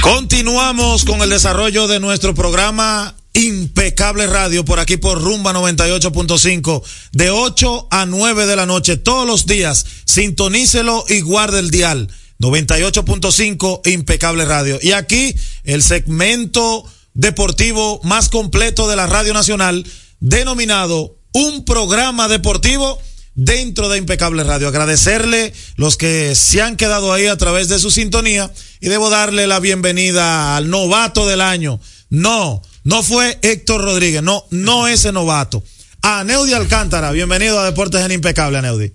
Continuamos 0.00 1.04
con 1.04 1.22
el 1.22 1.30
desarrollo 1.30 1.86
de 1.86 2.00
nuestro 2.00 2.34
programa 2.34 3.14
Impecable 3.34 4.26
Radio 4.26 4.64
por 4.64 4.78
aquí 4.78 4.96
por 4.96 5.22
Rumba 5.22 5.52
98.5 5.52 6.82
de 7.12 7.30
8 7.30 7.88
a 7.90 8.06
9 8.06 8.46
de 8.46 8.56
la 8.56 8.66
noche 8.66 8.96
todos 8.96 9.26
los 9.26 9.46
días. 9.46 9.86
Sintonícelo 10.04 11.04
y 11.08 11.20
guarde 11.20 11.60
el 11.60 11.70
dial 11.70 12.08
98.5 12.40 13.86
Impecable 13.86 14.44
Radio. 14.44 14.78
Y 14.82 14.92
aquí 14.92 15.34
el 15.64 15.82
segmento 15.82 16.84
deportivo 17.14 18.00
más 18.04 18.28
completo 18.28 18.88
de 18.88 18.96
la 18.96 19.06
Radio 19.06 19.32
Nacional 19.32 19.86
denominado 20.20 21.16
Un 21.32 21.64
programa 21.64 22.28
deportivo 22.28 22.98
dentro 23.34 23.88
de 23.88 23.98
Impecable 23.98 24.44
Radio. 24.44 24.68
Agradecerle 24.68 25.52
los 25.76 25.96
que 25.96 26.34
se 26.34 26.60
han 26.60 26.76
quedado 26.76 27.12
ahí 27.12 27.26
a 27.26 27.36
través 27.36 27.68
de 27.68 27.78
su 27.78 27.90
sintonía 27.90 28.52
y 28.80 28.88
debo 28.88 29.08
darle 29.08 29.46
la 29.46 29.60
bienvenida 29.60 30.56
al 30.56 30.68
novato 30.68 31.26
del 31.26 31.40
año. 31.40 31.80
No, 32.10 32.60
no 32.84 33.02
fue 33.02 33.38
Héctor 33.42 33.82
Rodríguez, 33.82 34.22
no, 34.22 34.44
no 34.50 34.88
ese 34.88 35.12
novato. 35.12 35.62
A 36.02 36.24
Neudi 36.24 36.52
Alcántara, 36.52 37.12
bienvenido 37.12 37.60
a 37.60 37.64
Deportes 37.64 38.04
en 38.04 38.10
Impecable, 38.12 38.60
Neudi. 38.60 38.92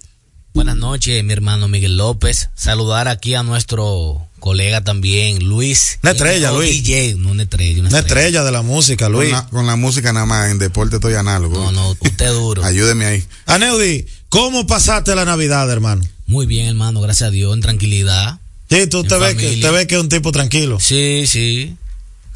Buenas 0.53 0.75
noches, 0.75 1.23
mi 1.23 1.31
hermano 1.33 1.67
Miguel 1.67 1.95
López. 1.97 2.49
Saludar 2.55 3.07
aquí 3.07 3.35
a 3.35 3.43
nuestro 3.43 4.27
colega 4.39 4.83
también, 4.83 5.43
Luis. 5.47 5.99
Una 6.03 6.11
estrella, 6.11 6.51
Luis. 6.51 6.83
DJ, 6.83 7.15
no 7.15 7.29
una 7.31 7.43
estrella. 7.43 7.79
Una 7.79 7.89
Una 7.89 7.99
estrella. 7.99 8.21
estrella 8.27 8.43
de 8.43 8.51
la 8.51 8.61
música, 8.63 9.07
Luis. 9.07 9.29
Con 9.29 9.37
la, 9.37 9.47
con 9.49 9.67
la 9.67 9.75
música 9.75 10.11
nada 10.11 10.25
más, 10.25 10.51
en 10.51 10.57
deporte 10.59 10.95
estoy 10.95 11.13
análogo. 11.13 11.55
No, 11.57 11.71
no, 11.71 11.95
usted 11.99 12.31
duro. 12.33 12.63
Ayúdeme 12.65 13.05
ahí. 13.05 13.23
Aneudi, 13.45 14.05
¿cómo 14.29 14.67
pasaste 14.67 15.15
la 15.15 15.25
Navidad, 15.25 15.69
hermano? 15.71 16.03
Muy 16.25 16.45
bien, 16.45 16.67
hermano, 16.67 16.99
gracias 16.99 17.27
a 17.27 17.31
Dios, 17.31 17.53
en 17.53 17.61
tranquilidad. 17.61 18.39
Sí, 18.69 18.87
tú 18.87 19.03
te 19.05 19.15
ves, 19.17 19.35
que, 19.35 19.57
te 19.57 19.69
ves 19.71 19.85
que 19.87 19.95
es 19.95 20.01
un 20.01 20.09
tipo 20.09 20.33
tranquilo. 20.33 20.77
Sí, 20.81 21.23
sí. 21.25 21.77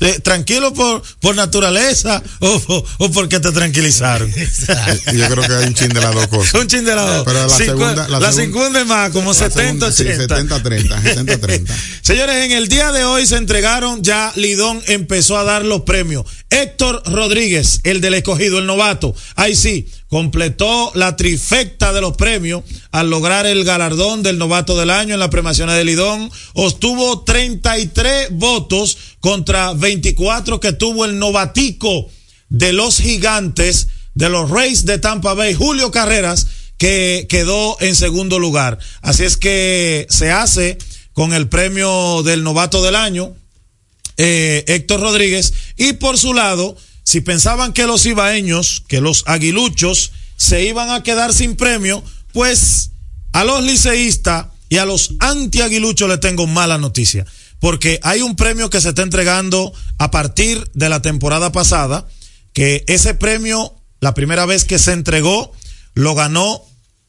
Eh, 0.02 0.20
¿Tranquilo 0.24 0.74
por, 0.74 1.02
por 1.20 1.36
naturaleza 1.36 2.22
o, 2.40 2.48
o- 2.68 2.86
o 2.98 3.12
porque 3.12 3.40
te 3.40 3.52
tranquilizaron? 3.52 4.32
Yo 5.14 5.28
creo 5.30 5.44
que 5.48 5.54
hay 5.54 5.66
un 5.68 5.74
chin 5.76 5.90
de 5.90 6.02
las 6.02 6.14
dos 6.14 6.28
cosas. 6.28 6.54
un 6.56 6.68
chin 6.68 6.84
de 6.84 6.96
las 6.96 7.06
dos. 7.06 7.24
Pero 7.26 7.40
la 7.40 7.48
Cincu- 7.48 7.66
segunda- 7.66 8.08
la 8.10 8.20
la 8.20 8.32
segunda- 8.32 8.62
segunda 8.64 8.82
es 8.82 8.88
más, 8.88 9.10
como 9.12 9.30
La 9.32 9.34
70, 9.36 9.92
segunda, 9.92 10.18
80. 10.28 10.68
sí, 10.82 10.86
70-30, 10.88 11.04
70-30. 11.38 11.74
Señores, 12.02 12.36
en 12.46 12.52
el 12.52 12.68
día 12.68 12.92
de 12.92 13.06
hoy 13.06 13.26
se 13.28 13.36
entregaron, 13.38 14.02
ya 14.04 14.32
Lidón 14.36 14.82
empezó 14.88 15.38
a 15.38 15.44
dar 15.44 15.64
los 15.64 15.82
premios. 15.82 16.26
Héctor 16.50 17.04
Rodríguez, 17.06 17.80
el 17.84 18.02
del 18.02 18.16
escogido, 18.16 18.60
el 18.60 18.66
novato, 18.66 19.16
ahí 19.36 19.56
sí, 19.56 19.88
completó 20.10 20.92
la 20.96 21.16
trifecta 21.16 21.94
de 21.94 22.02
los 22.02 22.18
premios 22.18 22.64
al 22.92 23.10
lograr 23.10 23.46
el 23.46 23.64
galardón 23.64 24.24
del 24.24 24.38
novato 24.38 24.78
del 24.78 24.90
año 24.90 25.14
en 25.14 25.20
las 25.20 25.30
premiaciones 25.30 25.76
de 25.76 25.86
Lidón. 25.86 26.32
Obtuvo 26.54 27.24
33 27.24 28.30
votos 28.32 28.98
contra 29.20 29.74
24 29.74 30.60
que 30.60 30.74
tuvo 30.74 31.06
el 31.06 31.18
novatico 31.18 32.10
de 32.50 32.74
los 32.74 32.98
gigantes 32.98 33.88
de 34.14 34.30
los 34.30 34.50
Rays 34.50 34.86
de 34.86 35.00
Tampa 35.00 35.34
Bay, 35.34 35.54
Julio 35.54 35.90
Carreras, 35.92 36.48
que 36.78 37.28
quedó 37.30 37.78
en 37.80 37.96
segundo 37.96 38.40
lugar. 38.40 38.78
Así 39.02 39.24
es 39.24 39.38
que 39.38 40.06
se 40.10 40.32
hace 40.32 40.78
con 41.14 41.34
el 41.34 41.48
premio 41.48 42.24
del 42.24 42.44
novato 42.44 42.82
del 42.82 42.96
año, 42.96 43.36
eh, 44.18 44.64
Héctor 44.68 45.02
Rodríguez, 45.02 45.54
y 45.78 45.94
por 45.94 46.18
su 46.18 46.34
lado, 46.34 46.76
si 47.04 47.22
pensaban 47.22 47.74
que 47.74 47.88
los 47.88 48.06
ibaeños, 48.06 48.84
que 48.88 49.02
los 49.02 49.24
aguiluchos 49.28 50.12
se 50.38 50.66
iban 50.66 50.90
a 50.90 51.04
quedar 51.04 51.34
sin 51.34 51.56
premio, 51.56 52.04
pues 52.34 52.92
a 53.34 53.44
los 53.44 53.64
liceístas 53.64 54.48
y 54.70 54.78
a 54.78 54.86
los 54.86 55.16
anti-aguiluchos 55.20 56.10
les 56.10 56.20
tengo 56.20 56.48
mala 56.48 56.78
noticia, 56.78 57.26
porque 57.60 58.00
hay 58.04 58.22
un 58.22 58.36
premio 58.36 58.70
que 58.70 58.82
se 58.82 58.90
está 58.90 59.04
entregando 59.04 59.74
a 59.98 60.12
partir 60.12 60.70
de 60.74 60.90
la 60.90 61.02
temporada 61.02 61.52
pasada, 61.52 62.08
que 62.54 62.84
ese 62.88 63.14
premio, 63.14 63.76
la 64.00 64.14
primera 64.14 64.46
vez 64.46 64.66
que 64.66 64.80
se 64.80 64.94
entregó, 64.94 65.52
lo 65.94 66.16
ganó 66.16 66.64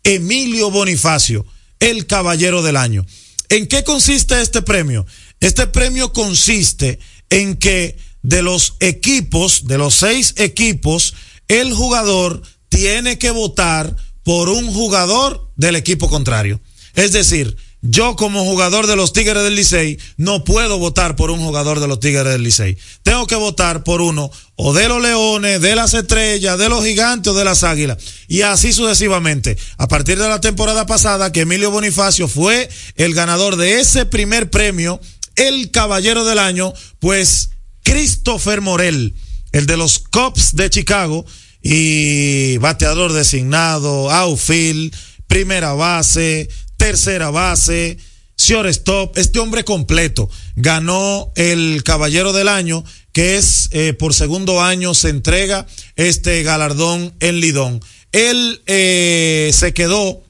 Emilio 0.05 0.70
Bonifacio, 0.70 1.47
el 1.81 2.07
caballero 2.07 2.62
del 2.62 2.77
año. 2.77 3.07
¿En 3.49 3.66
qué 3.66 3.85
consiste 3.85 4.41
este 4.41 4.62
premio? 4.62 5.07
Este 5.41 5.66
premio 5.66 6.12
consiste 6.12 6.99
en 7.31 7.57
que 7.57 7.97
de 8.23 8.43
los 8.43 8.75
equipos, 8.81 9.66
de 9.66 9.79
los 9.79 9.95
seis 9.95 10.35
equipos, 10.37 11.14
el 11.49 11.73
jugador 11.73 12.43
tiene 12.68 13.18
que 13.18 13.31
votar 13.31 13.95
por 14.23 14.49
un 14.49 14.73
jugador 14.73 15.51
del 15.57 15.77
equipo 15.77 16.09
contrario. 16.09 16.61
Es 16.95 17.12
decir, 17.12 17.57
yo 17.85 18.14
como 18.14 18.45
jugador 18.45 18.87
de 18.87 18.95
los 18.95 19.12
Tigres 19.12 19.43
del 19.43 19.57
Licey 19.57 19.99
no 20.16 20.45
puedo 20.45 20.79
votar 20.79 21.16
por 21.16 21.33
un 21.33 21.41
jugador 21.41 21.81
de 21.81 21.89
los 21.89 21.99
Tigres 21.99 22.25
del 22.25 22.45
Licey. 22.45 22.79
Tengo 23.03 23.27
que 23.27 23.35
votar 23.35 23.83
por 23.83 24.01
uno 24.01 24.31
o 24.55 24.73
de 24.73 24.89
los 24.89 25.03
Leones, 25.03 25.61
de 25.61 25.75
las 25.75 25.93
Estrellas, 25.93 26.59
de 26.59 26.68
los 26.68 26.85
Gigantes 26.85 27.33
o 27.33 27.37
de 27.37 27.45
las 27.45 27.64
Águilas. 27.64 27.99
Y 28.29 28.43
así 28.43 28.73
sucesivamente. 28.73 29.59
A 29.79 29.89
partir 29.89 30.16
de 30.16 30.29
la 30.29 30.41
temporada 30.41 30.87
pasada 30.87 31.33
que 31.33 31.41
Emilio 31.41 31.73
Bonifacio 31.73 32.29
fue 32.29 32.68
el 32.95 33.14
ganador 33.14 33.57
de 33.57 33.81
ese 33.81 34.07
primer 34.07 34.49
premio, 34.49 35.01
el 35.35 35.73
Caballero 35.73 36.25
del 36.25 36.39
Año, 36.39 36.73
pues 37.01 37.51
Christopher 37.83 38.61
Morel, 38.61 39.16
el 39.51 39.66
de 39.66 39.77
los 39.77 39.99
Cubs 39.99 40.55
de 40.55 40.70
Chicago 40.70 41.27
y 41.63 42.59
bateador 42.59 43.13
designado, 43.13 44.11
outfield, 44.11 44.95
primera 45.27 45.73
base, 45.73 46.49
tercera 46.77 47.31
base, 47.31 47.99
shortstop, 48.37 49.17
este 49.17 49.39
hombre 49.39 49.65
completo 49.65 50.29
ganó 50.57 51.33
el 51.37 51.83
Caballero 51.85 52.33
del 52.33 52.49
Año, 52.49 52.85
que 53.13 53.37
es 53.37 53.69
eh, 53.73 53.93
por 53.93 54.15
segundo 54.15 54.61
año 54.61 54.95
se 54.95 55.11
entrega 55.11 55.67
este 55.97 56.43
galardón 56.43 57.15
en 57.21 57.41
Lidón. 57.41 57.81
Él 58.11 58.63
eh, 58.67 59.51
se 59.55 59.73
quedó 59.73 60.22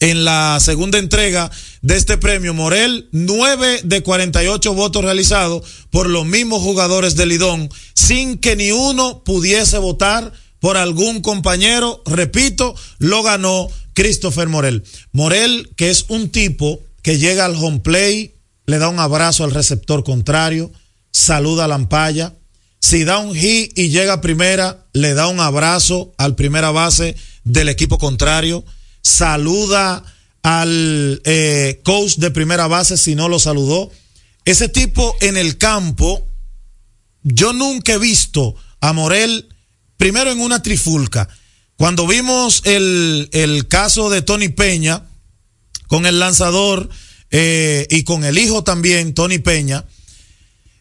en 0.00 0.24
la 0.24 0.58
segunda 0.60 0.98
entrega 0.98 1.50
de 1.82 1.96
este 1.96 2.16
premio 2.16 2.54
Morel, 2.54 3.08
9 3.12 3.82
de 3.84 4.02
48 4.02 4.74
votos 4.74 5.04
realizados 5.04 5.62
por 5.90 6.08
los 6.08 6.26
mismos 6.26 6.62
jugadores 6.62 7.16
de 7.16 7.26
Lidón, 7.26 7.70
sin 7.94 8.38
que 8.38 8.56
ni 8.56 8.72
uno 8.72 9.22
pudiese 9.24 9.78
votar 9.78 10.32
por 10.58 10.78
algún 10.78 11.20
compañero. 11.20 12.02
Repito, 12.06 12.74
lo 12.98 13.22
ganó 13.22 13.68
Christopher 13.92 14.48
Morel. 14.48 14.84
Morel, 15.12 15.70
que 15.76 15.90
es 15.90 16.06
un 16.08 16.30
tipo 16.30 16.80
que 17.02 17.18
llega 17.18 17.44
al 17.44 17.56
home 17.56 17.80
play, 17.80 18.34
le 18.66 18.78
da 18.78 18.88
un 18.88 19.00
abrazo 19.00 19.44
al 19.44 19.52
receptor 19.52 20.02
contrario, 20.02 20.70
saluda 21.12 21.64
a 21.64 21.68
la 21.68 21.74
ampalla. 21.74 22.34
Si 22.80 23.04
da 23.04 23.18
un 23.18 23.34
hit 23.34 23.78
y 23.78 23.90
llega 23.90 24.14
a 24.14 24.20
primera, 24.22 24.86
le 24.94 25.12
da 25.12 25.26
un 25.26 25.40
abrazo 25.40 26.14
al 26.16 26.36
primera 26.36 26.70
base 26.70 27.14
del 27.44 27.68
equipo 27.68 27.98
contrario 27.98 28.64
saluda 29.02 30.04
al 30.42 31.20
eh, 31.24 31.80
coach 31.84 32.16
de 32.16 32.30
primera 32.30 32.66
base 32.66 32.96
si 32.96 33.14
no 33.14 33.28
lo 33.28 33.38
saludó. 33.38 33.90
Ese 34.44 34.68
tipo 34.68 35.14
en 35.20 35.36
el 35.36 35.58
campo, 35.58 36.26
yo 37.22 37.52
nunca 37.52 37.92
he 37.92 37.98
visto 37.98 38.54
a 38.80 38.92
Morel 38.92 39.48
primero 39.96 40.30
en 40.32 40.40
una 40.40 40.62
trifulca. 40.62 41.28
Cuando 41.76 42.06
vimos 42.06 42.62
el, 42.64 43.28
el 43.32 43.68
caso 43.68 44.10
de 44.10 44.22
Tony 44.22 44.48
Peña 44.48 45.06
con 45.86 46.06
el 46.06 46.18
lanzador 46.18 46.88
eh, 47.30 47.86
y 47.90 48.04
con 48.04 48.24
el 48.24 48.38
hijo 48.38 48.64
también, 48.64 49.14
Tony 49.14 49.38
Peña, 49.38 49.84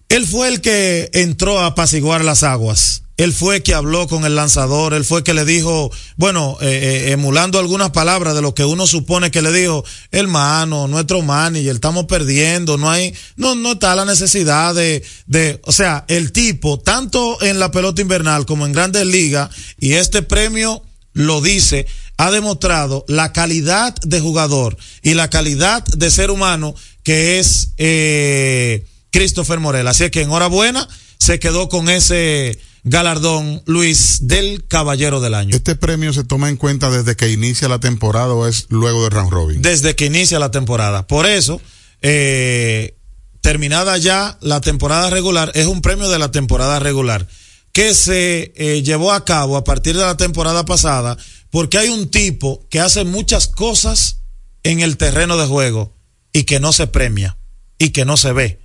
él 0.10 0.26
fue 0.26 0.48
el 0.48 0.62
que 0.62 1.10
entró 1.14 1.60
a 1.60 1.68
apaciguar 1.68 2.24
las 2.24 2.44
aguas. 2.44 3.04
Él 3.20 3.34
fue 3.34 3.62
que 3.62 3.74
habló 3.74 4.08
con 4.08 4.24
el 4.24 4.38
lanzador, 4.38 4.94
él 4.94 5.04
fue 5.04 5.26
que 5.26 5.34
le 5.34 5.44
dijo, 5.44 5.92
bueno, 6.16 6.58
eh, 6.62 6.68
eh, 6.68 7.12
emulando 7.12 7.60
algunas 7.60 7.90
palabras 7.90 8.34
de 8.34 8.42
lo 8.42 8.56
que 8.56 8.64
uno 8.64 8.88
supone 8.88 9.30
que 9.30 9.42
le 9.42 9.52
dijo, 9.52 9.84
hermano, 10.10 10.88
nuestro 10.88 11.22
manager, 11.22 11.76
estamos 11.76 12.06
perdiendo, 12.06 12.78
no 12.78 12.90
hay, 12.90 13.14
no, 13.36 13.56
no 13.56 13.74
está 13.74 13.94
la 13.94 14.06
necesidad 14.06 14.74
de, 14.74 15.04
de, 15.26 15.60
o 15.66 15.74
sea, 15.74 16.06
el 16.08 16.32
tipo, 16.32 16.80
tanto 16.80 17.44
en 17.44 17.60
la 17.60 17.72
pelota 17.72 18.02
invernal 18.02 18.46
como 18.46 18.66
en 18.66 18.72
grandes 18.72 19.06
ligas, 19.06 19.50
y 19.82 19.96
este 19.96 20.22
premio 20.22 20.82
lo 21.12 21.42
dice, 21.42 21.88
ha 22.16 22.32
demostrado 22.32 23.04
la 23.10 23.34
calidad 23.34 23.94
de 23.96 24.22
jugador 24.22 24.78
y 25.02 25.16
la 25.16 25.30
calidad 25.30 25.84
de 25.84 26.10
ser 26.10 26.32
humano 26.32 26.74
que 27.04 27.40
es 27.40 27.72
eh, 27.76 28.86
Christopher 29.12 29.60
Morel. 29.60 29.90
Así 29.90 30.10
que 30.10 30.22
enhorabuena, 30.22 30.88
se 31.18 31.38
quedó 31.38 31.68
con 31.68 31.90
ese 31.90 32.58
galardón 32.84 33.62
Luis 33.66 34.28
del 34.28 34.66
Caballero 34.68 35.20
del 35.20 35.36
Año. 35.36 35.56
¿Este 35.56 35.76
premio 35.76 36.14
se 36.14 36.24
toma 36.24 36.50
en 36.50 36.58
cuenta 36.58 36.90
desde 36.90 37.16
que 37.16 37.30
inicia 37.30 37.68
la 37.68 37.80
temporada 37.80 38.34
o 38.34 38.48
es 38.48 38.68
luego 38.70 39.04
de 39.04 39.10
round 39.10 39.32
robin? 39.32 39.62
Desde 39.62 39.96
que 39.96 40.06
inicia 40.06 40.40
la 40.40 40.52
temporada. 40.52 41.08
Por 41.08 41.26
eso, 41.26 41.62
eh, 42.02 42.98
terminada 43.42 43.98
ya 43.98 44.38
la 44.42 44.62
temporada 44.62 45.10
regular, 45.10 45.52
es 45.56 45.68
un 45.68 45.82
premio 45.82 46.10
de 46.10 46.20
la 46.20 46.32
temporada 46.32 46.80
regular 46.80 47.28
que 47.72 47.94
se 47.94 48.52
eh, 48.56 48.82
llevó 48.84 49.14
a 49.14 49.26
cabo 49.26 49.58
a 49.58 49.64
partir 49.64 49.96
de 49.96 50.02
la 50.02 50.18
temporada 50.18 50.66
pasada, 50.66 51.18
porque 51.52 51.78
hay 51.78 51.90
un 51.90 52.10
tipo 52.10 52.68
que 52.70 52.80
hace 52.80 53.04
muchas 53.04 53.48
cosas 53.48 54.22
en 54.64 54.82
el 54.82 54.98
terreno 54.98 55.38
de 55.38 55.48
juego 55.48 55.96
y 56.34 56.44
que 56.44 56.60
no 56.60 56.74
se 56.74 56.88
premia 56.88 57.38
y 57.78 57.90
que 57.90 58.06
no 58.06 58.18
se 58.18 58.34
ve, 58.34 58.60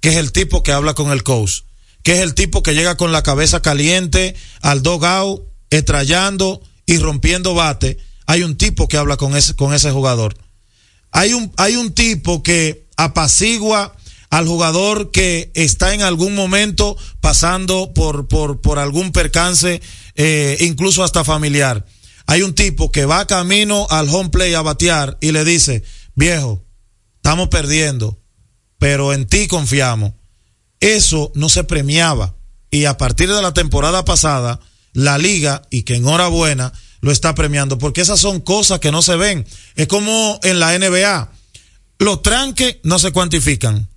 que 0.00 0.10
es 0.10 0.16
el 0.16 0.32
tipo 0.32 0.62
que 0.62 0.72
habla 0.72 0.94
con 0.94 1.10
el 1.10 1.22
coach, 1.22 1.62
que 2.02 2.12
es 2.12 2.18
el 2.20 2.34
tipo 2.34 2.62
que 2.62 2.74
llega 2.74 2.96
con 2.96 3.12
la 3.12 3.22
cabeza 3.22 3.62
caliente 3.62 4.34
al 4.62 4.82
dogout, 4.82 5.42
estrellando 5.70 6.62
y 6.86 6.98
rompiendo 6.98 7.54
bate. 7.54 7.98
Hay 8.26 8.42
un 8.42 8.56
tipo 8.56 8.88
que 8.88 8.96
habla 8.96 9.16
con 9.16 9.36
ese, 9.36 9.54
con 9.54 9.74
ese 9.74 9.90
jugador. 9.90 10.36
Hay 11.12 11.32
un, 11.32 11.52
hay 11.56 11.76
un 11.76 11.92
tipo 11.92 12.42
que 12.42 12.86
apacigua 12.96 13.96
al 14.30 14.46
jugador 14.46 15.10
que 15.10 15.50
está 15.54 15.92
en 15.92 16.02
algún 16.02 16.34
momento 16.34 16.96
pasando 17.20 17.92
por, 17.92 18.28
por, 18.28 18.60
por 18.60 18.78
algún 18.78 19.10
percance, 19.12 19.82
eh, 20.14 20.56
incluso 20.60 21.02
hasta 21.02 21.24
familiar. 21.24 21.84
Hay 22.26 22.42
un 22.42 22.54
tipo 22.54 22.92
que 22.92 23.06
va 23.06 23.26
camino 23.26 23.88
al 23.90 24.08
home 24.08 24.30
play 24.30 24.54
a 24.54 24.62
batear 24.62 25.18
y 25.20 25.32
le 25.32 25.44
dice, 25.44 25.82
viejo, 26.14 26.64
estamos 27.16 27.48
perdiendo, 27.48 28.20
pero 28.78 29.12
en 29.12 29.26
ti 29.26 29.48
confiamos. 29.48 30.12
Eso 30.80 31.30
no 31.34 31.48
se 31.48 31.64
premiaba. 31.64 32.34
Y 32.70 32.86
a 32.86 32.96
partir 32.96 33.32
de 33.32 33.42
la 33.42 33.52
temporada 33.52 34.04
pasada, 34.04 34.60
la 34.92 35.18
liga, 35.18 35.62
y 35.70 35.82
que 35.82 35.96
enhorabuena, 35.96 36.72
lo 37.00 37.12
está 37.12 37.34
premiando, 37.34 37.78
porque 37.78 38.00
esas 38.00 38.20
son 38.20 38.40
cosas 38.40 38.80
que 38.80 38.92
no 38.92 39.02
se 39.02 39.16
ven. 39.16 39.46
Es 39.76 39.86
como 39.86 40.38
en 40.42 40.58
la 40.58 40.78
NBA. 40.78 41.32
Los 41.98 42.22
tranques 42.22 42.78
no 42.82 42.98
se 42.98 43.12
cuantifican. 43.12 43.88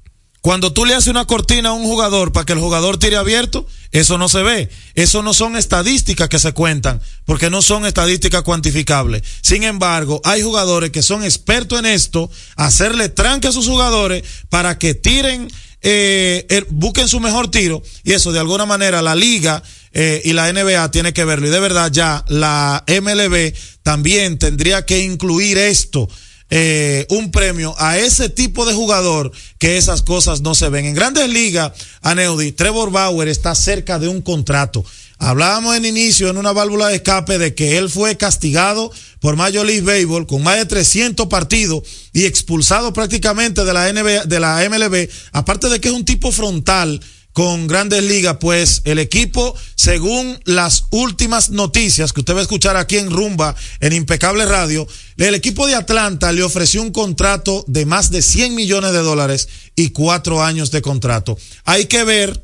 Cuando 0.44 0.74
tú 0.74 0.84
le 0.84 0.94
haces 0.94 1.08
una 1.08 1.24
cortina 1.24 1.70
a 1.70 1.72
un 1.72 1.86
jugador 1.86 2.34
para 2.34 2.46
que 2.46 2.52
el 2.52 2.60
jugador 2.60 2.98
tire 2.98 3.16
abierto, 3.16 3.66
eso 3.94 4.18
no 4.18 4.28
se 4.28 4.42
ve. 4.42 4.70
Eso 4.94 5.24
no 5.24 5.34
son 5.34 5.56
estadísticas 5.56 6.28
que 6.28 6.38
se 6.38 6.52
cuentan, 6.52 7.02
porque 7.24 7.50
no 7.50 7.62
son 7.62 7.86
estadísticas 7.86 8.42
cuantificables. 8.42 9.24
Sin 9.42 9.64
embargo, 9.64 10.20
hay 10.26 10.42
jugadores 10.42 10.92
que 10.92 11.02
son 11.02 11.24
expertos 11.24 11.80
en 11.80 11.86
esto, 11.86 12.30
hacerle 12.58 13.08
tranque 13.08 13.48
a 13.48 13.54
sus 13.54 13.70
jugadores 13.70 14.26
para 14.50 14.78
que 14.78 14.94
tiren, 14.94 15.50
eh, 15.84 16.66
busquen 16.70 17.08
su 17.08 17.20
mejor 17.20 17.52
tiro, 17.52 17.84
y 18.04 18.14
eso 18.14 18.32
de 18.32 18.40
alguna 18.40 18.66
manera 18.66 19.02
la 19.02 19.16
liga 19.16 19.62
eh, 19.92 20.22
y 20.26 20.34
la 20.34 20.52
NBA 20.52 20.90
tiene 20.92 21.14
que 21.14 21.26
verlo. 21.26 21.48
Y 21.48 21.52
de 21.52 21.60
verdad 21.60 21.92
ya 21.92 22.26
la 22.28 22.84
MLB 22.88 23.54
también 23.84 24.40
tendría 24.40 24.86
que 24.86 25.04
incluir 25.04 25.58
esto 25.58 26.10
eh, 26.56 27.08
un 27.10 27.32
premio 27.32 27.74
a 27.80 27.98
ese 27.98 28.30
tipo 28.30 28.66
de 28.66 28.76
jugador 28.76 29.32
que 29.58 29.78
esas 29.78 30.04
cosas 30.04 30.42
no 30.42 30.54
se 30.54 30.70
ven. 30.70 30.86
En 30.86 30.94
grandes 30.94 31.28
ligas, 31.28 31.72
Aneudi, 32.02 32.52
Trevor 32.52 32.92
Bauer 32.92 33.28
está 33.28 33.56
cerca 33.56 33.98
de 33.98 34.08
un 34.08 34.22
contrato. 34.22 34.86
Hablábamos 35.24 35.78
en 35.78 35.86
inicio 35.86 36.30
en 36.30 36.36
una 36.36 36.52
válvula 36.52 36.90
de 36.90 36.96
escape 36.96 37.38
de 37.38 37.56
que 37.56 37.78
él 37.78 37.90
fue 37.90 38.18
castigado 38.18 38.92
por 39.22 39.38
Major 39.38 39.66
League 39.66 39.82
Baseball 39.82 40.28
con 40.28 40.44
más 40.44 40.58
de 40.58 40.66
300 40.66 41.28
partidos 41.28 41.82
y 42.12 42.26
expulsado 42.26 42.92
prácticamente 42.92 43.64
de 43.64 43.72
la 43.72 43.94
NBA, 43.94 44.26
de 44.26 44.40
la 44.42 44.70
MLB, 44.70 45.08
aparte 45.32 45.70
de 45.70 45.80
que 45.80 45.88
es 45.88 45.94
un 45.94 46.04
tipo 46.04 46.34
frontal 46.34 47.00
con 47.32 47.68
grandes 47.68 48.04
ligas, 48.04 48.36
pues 48.42 48.82
el 48.84 49.00
equipo, 49.00 49.56
según 49.76 50.38
las 50.44 50.88
últimas 50.90 51.52
noticias 51.52 52.12
que 52.12 52.20
usted 52.20 52.36
va 52.36 52.40
a 52.40 52.44
escuchar 52.44 52.76
aquí 52.76 52.98
en 52.98 53.10
Rumba, 53.10 53.56
en 53.80 53.94
Impecable 53.94 54.46
Radio, 54.46 54.86
el 55.16 55.36
equipo 55.36 55.68
de 55.68 55.76
Atlanta 55.76 56.34
le 56.34 56.44
ofreció 56.44 56.82
un 56.82 56.92
contrato 56.92 57.64
de 57.70 57.86
más 57.86 58.12
de 58.12 58.22
100 58.22 58.56
millones 58.56 58.92
de 58.92 59.00
dólares 59.00 59.48
y 59.78 59.92
cuatro 59.92 60.44
años 60.44 60.70
de 60.70 60.82
contrato. 60.82 61.38
Hay 61.64 61.86
que 61.86 62.04
ver 62.04 62.44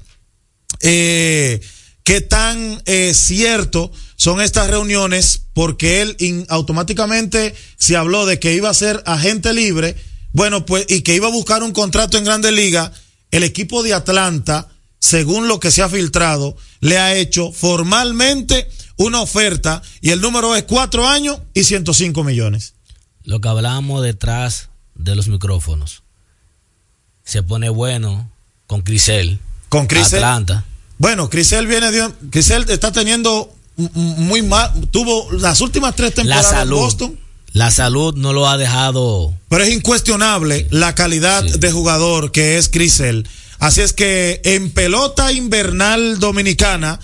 eh, 0.79 1.59
qué 2.03 2.21
tan 2.21 2.81
eh, 2.85 3.13
cierto 3.13 3.91
son 4.15 4.41
estas 4.41 4.69
reuniones, 4.69 5.41
porque 5.53 6.01
él 6.01 6.45
automáticamente 6.49 7.55
se 7.77 7.95
habló 7.95 8.25
de 8.25 8.39
que 8.39 8.53
iba 8.53 8.69
a 8.69 8.73
ser 8.73 9.01
agente 9.05 9.53
libre, 9.53 9.95
bueno, 10.33 10.65
pues, 10.65 10.85
y 10.89 11.01
que 11.01 11.15
iba 11.15 11.27
a 11.27 11.31
buscar 11.31 11.63
un 11.63 11.71
contrato 11.71 12.17
en 12.17 12.25
Grandes 12.25 12.51
Ligas. 12.51 12.91
El 13.31 13.43
equipo 13.43 13.83
de 13.83 13.93
Atlanta 13.93 14.67
según 14.99 15.47
lo 15.47 15.59
que 15.59 15.71
se 15.71 15.81
ha 15.81 15.89
filtrado, 15.89 16.55
le 16.81 16.97
ha 16.97 17.15
hecho 17.15 17.51
formalmente 17.51 18.69
una 18.97 19.21
oferta 19.21 19.81
y 20.01 20.11
el 20.11 20.21
número 20.21 20.55
es 20.55 20.63
cuatro 20.63 21.07
años 21.07 21.39
y 21.53 21.63
105 21.63 22.23
millones. 22.23 22.75
Lo 23.23 23.39
que 23.39 23.47
hablábamos 23.47 24.03
detrás 24.03 24.69
de 24.95 25.15
los 25.15 25.29
micrófonos 25.29 26.03
se 27.23 27.43
pone 27.43 27.69
bueno 27.69 28.29
con 28.67 28.81
Crisel. 28.81 29.39
Con 29.69 29.87
Crisel. 29.87 30.23
Atlanta. 30.23 30.65
Bueno, 30.99 31.29
Crisel 31.29 31.65
viene 31.65 31.91
de, 31.91 32.07
Crisel 32.29 32.69
está 32.69 32.91
teniendo 32.91 33.51
muy 33.77 34.41
mal, 34.41 34.71
tuvo 34.91 35.31
las 35.31 35.61
últimas 35.61 35.95
tres 35.95 36.13
temporadas 36.13 36.61
en 36.61 36.69
Boston. 36.69 37.19
La 37.53 37.71
salud 37.71 38.15
no 38.15 38.33
lo 38.33 38.47
ha 38.47 38.57
dejado. 38.57 39.33
Pero 39.47 39.63
es 39.63 39.73
incuestionable 39.73 40.67
la 40.69 40.93
calidad 40.93 41.43
de 41.43 41.71
jugador 41.71 42.31
que 42.31 42.57
es 42.57 42.69
Crisel. 42.69 43.27
Así 43.59 43.81
es 43.81 43.93
que 43.93 44.41
en 44.43 44.71
pelota 44.71 45.31
invernal 45.31 46.19
dominicana, 46.19 46.99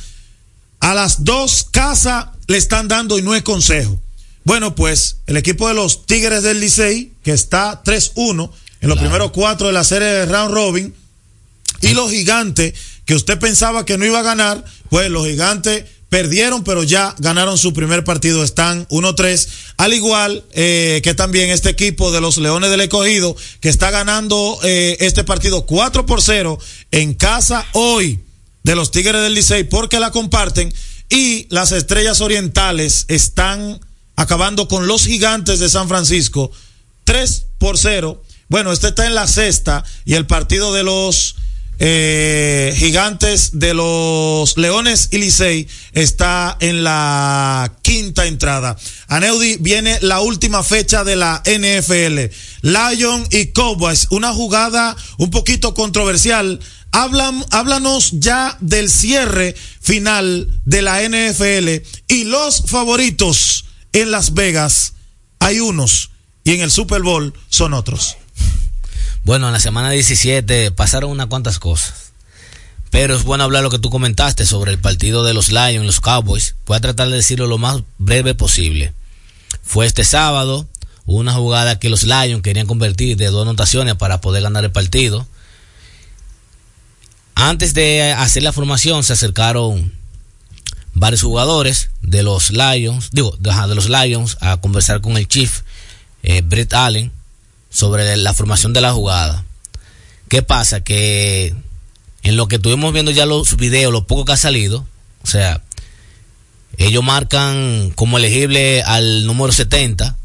a 0.81 0.93
las 0.93 1.23
dos 1.23 1.65
casas 1.71 2.27
le 2.47 2.57
están 2.57 2.87
dando 2.87 3.17
y 3.17 3.21
no 3.21 3.33
es 3.33 3.43
consejo. 3.43 3.99
Bueno, 4.43 4.75
pues 4.75 5.17
el 5.25 5.37
equipo 5.37 5.67
de 5.69 5.73
los 5.73 6.05
Tigres 6.05 6.43
del 6.43 6.59
Licey, 6.59 7.13
que 7.23 7.31
está 7.31 7.81
3-1 7.83 8.51
en 8.81 8.89
los 8.89 8.99
primeros 8.99 9.31
cuatro 9.31 9.67
de 9.67 9.73
la 9.73 9.83
serie 9.83 10.07
de 10.07 10.25
Round 10.27 10.53
Robin, 10.53 10.93
y 11.81 11.93
los 11.93 12.11
gigantes, 12.11 12.73
que 13.05 13.15
usted 13.15 13.39
pensaba 13.39 13.85
que 13.85 13.97
no 13.97 14.05
iba 14.05 14.19
a 14.19 14.23
ganar, 14.23 14.63
pues 14.89 15.09
los 15.09 15.25
gigantes 15.25 15.85
perdieron, 16.09 16.63
pero 16.63 16.83
ya 16.83 17.15
ganaron 17.19 17.57
su 17.57 17.73
primer 17.73 18.03
partido, 18.03 18.43
están 18.43 18.87
1-3, 18.87 19.47
al 19.77 19.93
igual 19.93 20.43
eh, 20.53 21.01
que 21.03 21.13
también 21.13 21.49
este 21.49 21.69
equipo 21.69 22.11
de 22.11 22.21
los 22.21 22.37
Leones 22.37 22.69
del 22.69 22.81
Escogido, 22.81 23.35
que 23.59 23.69
está 23.69 23.91
ganando 23.91 24.59
eh, 24.63 24.97
este 25.01 25.23
partido 25.23 25.65
4 25.65 26.05
por 26.05 26.21
0 26.21 26.57
en 26.91 27.13
casa 27.13 27.65
hoy 27.73 28.19
de 28.63 28.75
los 28.75 28.91
Tigres 28.91 29.21
del 29.21 29.33
Licey, 29.33 29.65
porque 29.65 29.99
la 29.99 30.11
comparten, 30.11 30.73
y 31.09 31.47
las 31.49 31.71
Estrellas 31.71 32.21
Orientales 32.21 33.05
están 33.09 33.79
acabando 34.15 34.67
con 34.67 34.87
los 34.87 35.05
Gigantes 35.05 35.59
de 35.59 35.69
San 35.69 35.87
Francisco 35.87 36.51
3 37.03 37.45
por 37.57 37.77
0. 37.77 38.23
Bueno, 38.47 38.71
este 38.71 38.89
está 38.89 39.05
en 39.05 39.15
la 39.15 39.27
sexta 39.27 39.83
y 40.05 40.15
el 40.15 40.27
partido 40.27 40.73
de 40.73 40.83
los 40.83 41.35
eh, 41.79 42.73
gigantes 42.77 43.59
de 43.59 43.73
los 43.73 44.57
Leones 44.57 45.09
y 45.11 45.67
está 45.93 46.57
en 46.59 46.83
la 46.83 47.73
quinta 47.81 48.25
entrada. 48.25 48.77
Aneudi 49.07 49.57
viene 49.59 49.97
la 50.01 50.21
última 50.21 50.63
fecha 50.63 51.03
de 51.03 51.15
la 51.15 51.41
NFL. 51.45 52.33
Lion 52.61 53.27
y 53.31 53.47
Cowboys, 53.47 54.07
una 54.11 54.33
jugada 54.33 54.95
un 55.17 55.31
poquito 55.31 55.73
controversial. 55.73 56.59
Hablan, 56.91 57.43
háblanos 57.51 58.11
ya 58.13 58.57
del 58.61 58.89
cierre 58.89 59.55
final 59.81 60.49
de 60.63 60.81
la 60.81 61.01
NFL 61.01 61.83
y 62.07 62.23
los 62.23 62.63
favoritos 62.67 63.65
en 63.91 64.11
Las 64.11 64.33
Vegas. 64.33 64.93
Hay 65.39 65.59
unos 65.59 66.11
y 66.43 66.53
en 66.53 66.61
el 66.61 66.71
Super 66.71 67.01
Bowl 67.01 67.33
son 67.49 67.73
otros. 67.73 68.17
Bueno, 69.25 69.47
en 69.47 69.53
la 69.53 69.59
semana 69.59 69.89
17 69.89 70.69
pasaron 70.69 71.09
unas 71.09 71.25
cuantas 71.25 71.57
cosas. 71.57 72.11
Pero 72.91 73.15
es 73.15 73.23
bueno 73.23 73.43
hablar 73.43 73.63
lo 73.63 73.71
que 73.71 73.79
tú 73.79 73.89
comentaste 73.89 74.45
sobre 74.45 74.71
el 74.71 74.77
partido 74.77 75.23
de 75.23 75.33
los 75.33 75.49
Lions, 75.49 75.83
los 75.83 75.99
Cowboys. 75.99 76.53
Voy 76.67 76.77
a 76.77 76.79
tratar 76.79 77.09
de 77.09 77.15
decirlo 77.15 77.47
lo 77.47 77.57
más 77.57 77.81
breve 77.97 78.35
posible. 78.35 78.93
Fue 79.63 79.87
este 79.87 80.03
sábado, 80.03 80.67
una 81.07 81.33
jugada 81.33 81.79
que 81.79 81.89
los 81.89 82.03
Lions 82.03 82.43
querían 82.43 82.67
convertir 82.67 83.17
de 83.17 83.25
dos 83.25 83.41
anotaciones 83.41 83.95
para 83.95 84.21
poder 84.21 84.43
ganar 84.43 84.63
el 84.63 84.71
partido. 84.71 85.25
Antes 87.33 87.73
de 87.73 88.13
hacer 88.13 88.43
la 88.43 88.53
formación 88.53 89.03
se 89.03 89.13
acercaron 89.13 89.91
varios 90.93 91.23
jugadores 91.23 91.89
de 92.03 92.21
los 92.21 92.51
Lions, 92.51 93.09
digo, 93.11 93.35
de, 93.39 93.73
los 93.73 93.89
Lions 93.89 94.37
a 94.39 94.57
conversar 94.57 95.01
con 95.01 95.17
el 95.17 95.27
chief 95.27 95.61
eh, 96.21 96.43
Brett 96.43 96.71
Allen 96.75 97.11
sobre 97.75 98.15
la 98.15 98.33
formación 98.33 98.71
de 98.71 98.79
la 98.79 98.93
jugada. 98.93 99.43
¿Qué 100.29 100.41
pasa? 100.41 100.81
Que 100.81 101.53
en 102.23 102.37
lo 102.37 102.47
que 102.47 102.55
estuvimos 102.55 102.93
viendo 102.93 103.11
ya 103.11 103.25
los 103.25 103.57
videos, 103.57 103.91
lo 103.91 104.07
poco 104.07 104.23
que 104.23 104.31
ha 104.31 104.37
salido, 104.37 104.87
o 105.23 105.27
sea, 105.27 105.61
ellos 106.77 107.03
marcan 107.03 107.91
como 107.95 108.17
elegible 108.17 108.81
al 108.81 109.25
número 109.27 109.51
70, 109.51 110.15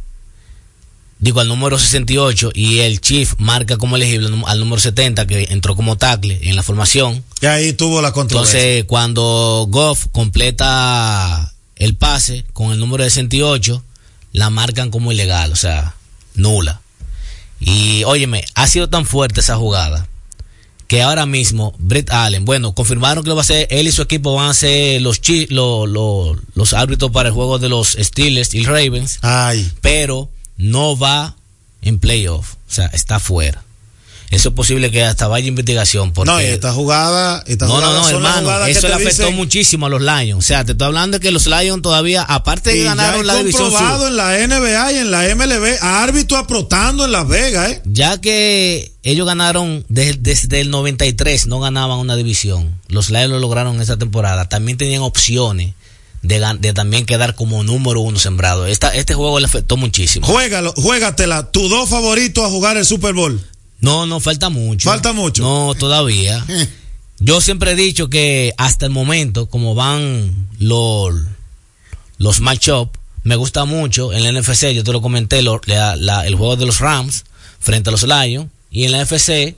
digo 1.18 1.40
al 1.40 1.48
número 1.48 1.76
68, 1.76 2.52
y 2.54 2.78
el 2.78 3.00
Chief 3.00 3.34
marca 3.38 3.78
como 3.78 3.96
elegible 3.96 4.28
al 4.46 4.60
número 4.60 4.80
70, 4.80 5.26
que 5.26 5.48
entró 5.50 5.74
como 5.74 5.98
tackle 5.98 6.38
en 6.42 6.54
la 6.54 6.62
formación. 6.62 7.24
Y 7.42 7.46
ahí 7.46 7.72
tuvo 7.72 8.00
la 8.00 8.12
controversia. 8.12 8.60
Entonces, 8.60 8.84
cuando 8.84 9.66
Goff 9.68 10.06
completa 10.12 11.52
el 11.74 11.96
pase 11.96 12.44
con 12.52 12.70
el 12.70 12.78
número 12.78 13.02
68, 13.02 13.82
la 14.34 14.50
marcan 14.50 14.90
como 14.90 15.10
ilegal, 15.10 15.52
o 15.52 15.56
sea, 15.56 15.96
nula. 16.34 16.80
Y 17.60 18.04
óyeme, 18.04 18.44
ha 18.54 18.66
sido 18.66 18.88
tan 18.88 19.04
fuerte 19.04 19.40
esa 19.40 19.56
jugada 19.56 20.08
que 20.90 21.02
ahora 21.02 21.24
mismo 21.24 21.72
Brett 21.78 22.10
Allen, 22.10 22.44
bueno, 22.44 22.74
confirmaron 22.74 23.22
que 23.22 23.28
lo 23.28 23.36
va 23.36 23.42
a 23.42 23.44
hacer, 23.44 23.68
él 23.70 23.86
y 23.86 23.92
su 23.92 24.02
equipo 24.02 24.34
van 24.34 24.48
a 24.48 24.54
ser 24.54 25.00
los, 25.00 25.20
chi, 25.20 25.46
lo, 25.46 25.86
lo, 25.86 26.36
los 26.54 26.72
árbitros 26.72 27.12
para 27.12 27.28
el 27.28 27.34
juego 27.34 27.60
de 27.60 27.68
los 27.68 27.96
Steelers 28.00 28.54
y 28.54 28.64
Ravens. 28.64 29.20
Ay. 29.22 29.70
Pero 29.82 30.30
no 30.56 30.98
va 30.98 31.36
en 31.82 32.00
playoff, 32.00 32.54
o 32.54 32.72
sea, 32.72 32.86
está 32.86 33.20
fuera. 33.20 33.62
Eso 34.30 34.50
es 34.50 34.54
posible 34.54 34.92
que 34.92 35.02
hasta 35.02 35.26
vaya 35.26 35.48
investigación. 35.48 36.12
Porque... 36.12 36.30
No, 36.30 36.40
y 36.40 36.44
esta 36.44 36.72
jugada. 36.72 37.42
Esta 37.46 37.66
no, 37.66 37.74
jugada 37.74 37.94
no, 37.94 38.02
no, 38.02 38.08
hermano. 38.08 38.66
Eso 38.66 38.86
le 38.86 38.94
afectó 38.94 39.24
dicen... 39.24 39.36
muchísimo 39.36 39.86
a 39.86 39.88
los 39.88 40.00
Lions. 40.00 40.38
O 40.38 40.46
sea, 40.46 40.64
te 40.64 40.72
estoy 40.72 40.86
hablando 40.86 41.18
de 41.18 41.20
que 41.20 41.32
los 41.32 41.46
Lions 41.46 41.82
todavía, 41.82 42.22
aparte 42.22 42.70
de 42.70 42.78
y 42.78 42.84
ganaron 42.84 43.26
ya 43.26 43.32
la 43.32 43.38
división. 43.38 43.64
comprobado 43.64 44.06
en 44.06 44.16
la 44.16 44.46
NBA 44.46 44.92
y 44.92 44.98
en 44.98 45.10
la 45.10 45.34
MLB, 45.34 45.82
árbitro 45.82 46.38
aprotando 46.38 47.04
en 47.04 47.12
Las 47.12 47.26
Vegas, 47.26 47.70
¿eh? 47.70 47.82
Ya 47.86 48.20
que 48.20 48.92
ellos 49.02 49.26
ganaron 49.26 49.84
desde, 49.88 50.14
desde 50.14 50.60
el 50.60 50.70
93, 50.70 51.48
no 51.48 51.58
ganaban 51.58 51.98
una 51.98 52.14
división. 52.14 52.80
Los 52.86 53.10
Lions 53.10 53.30
lo 53.30 53.40
lograron 53.40 53.74
en 53.74 53.82
esa 53.82 53.96
temporada. 53.96 54.48
También 54.48 54.78
tenían 54.78 55.02
opciones. 55.02 55.74
De, 56.22 56.38
de, 56.60 56.74
también 56.74 57.06
quedar 57.06 57.34
como 57.34 57.64
número 57.64 58.00
uno 58.02 58.18
sembrado. 58.18 58.66
Esta, 58.66 58.94
este 58.94 59.14
juego 59.14 59.40
le 59.40 59.46
afectó 59.46 59.78
muchísimo. 59.78 60.26
Juégalo, 60.26 60.74
juégatela. 60.76 61.50
Tus 61.50 61.70
dos 61.70 61.88
favoritos 61.88 62.44
a 62.44 62.48
jugar 62.48 62.76
el 62.76 62.84
Super 62.84 63.14
Bowl. 63.14 63.42
No, 63.80 64.06
no, 64.06 64.20
falta 64.20 64.48
mucho. 64.48 64.88
Falta 64.88 65.12
mucho. 65.12 65.42
No, 65.42 65.74
todavía. 65.74 66.44
Yo 67.18 67.40
siempre 67.40 67.72
he 67.72 67.74
dicho 67.74 68.08
que 68.08 68.54
hasta 68.56 68.86
el 68.86 68.92
momento, 68.92 69.46
como 69.46 69.74
van 69.74 70.48
los, 70.58 71.14
los 72.16 72.40
matchups, 72.40 72.98
me 73.24 73.36
gusta 73.36 73.66
mucho 73.66 74.14
en 74.14 74.22
la 74.22 74.40
NFC, 74.40 74.72
yo 74.72 74.82
te 74.82 74.92
lo 74.92 75.02
comenté, 75.02 75.42
lo, 75.42 75.60
la, 75.66 75.96
la, 75.96 76.26
el 76.26 76.34
juego 76.36 76.56
de 76.56 76.64
los 76.64 76.80
Rams 76.80 77.24
frente 77.58 77.90
a 77.90 77.92
los 77.92 78.04
Lions. 78.04 78.48
Y 78.70 78.84
en 78.84 78.92
la 78.92 79.04
NFC, 79.04 79.54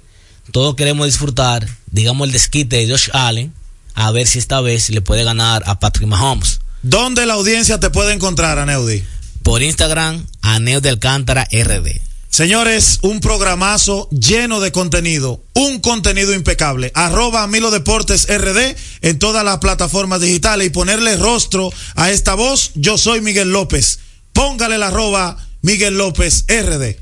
todos 0.50 0.74
queremos 0.74 1.06
disfrutar, 1.06 1.68
digamos, 1.86 2.26
el 2.26 2.32
desquite 2.32 2.78
de 2.78 2.90
Josh 2.90 3.10
Allen, 3.12 3.52
a 3.94 4.10
ver 4.10 4.26
si 4.26 4.40
esta 4.40 4.60
vez 4.60 4.90
le 4.90 5.00
puede 5.00 5.22
ganar 5.22 5.62
a 5.66 5.78
Patrick 5.78 6.08
Mahomes. 6.08 6.60
¿Dónde 6.82 7.26
la 7.26 7.34
audiencia 7.34 7.78
te 7.78 7.90
puede 7.90 8.12
encontrar, 8.12 8.58
Aneudi? 8.58 9.04
Por 9.44 9.62
Instagram, 9.62 10.26
Aneo 10.40 10.80
de 10.80 10.88
Alcántara 10.88 11.46
RD. 11.52 12.00
Señores, 12.32 13.00
un 13.02 13.20
programazo 13.20 14.08
lleno 14.08 14.60
de 14.60 14.72
contenido, 14.72 15.44
un 15.52 15.80
contenido 15.80 16.32
impecable. 16.32 16.90
Arroba 16.94 17.46
Milo 17.46 17.70
Deportes 17.70 18.26
RD 18.26 18.74
en 19.02 19.18
todas 19.18 19.44
las 19.44 19.58
plataformas 19.58 20.22
digitales 20.22 20.66
y 20.66 20.70
ponerle 20.70 21.18
rostro 21.18 21.70
a 21.94 22.10
esta 22.10 22.32
voz. 22.32 22.70
Yo 22.74 22.96
soy 22.96 23.20
Miguel 23.20 23.52
López. 23.52 23.98
Póngale 24.32 24.78
la 24.78 24.88
arroba 24.88 25.36
Miguel 25.60 25.98
López 25.98 26.46
RD. 26.48 27.01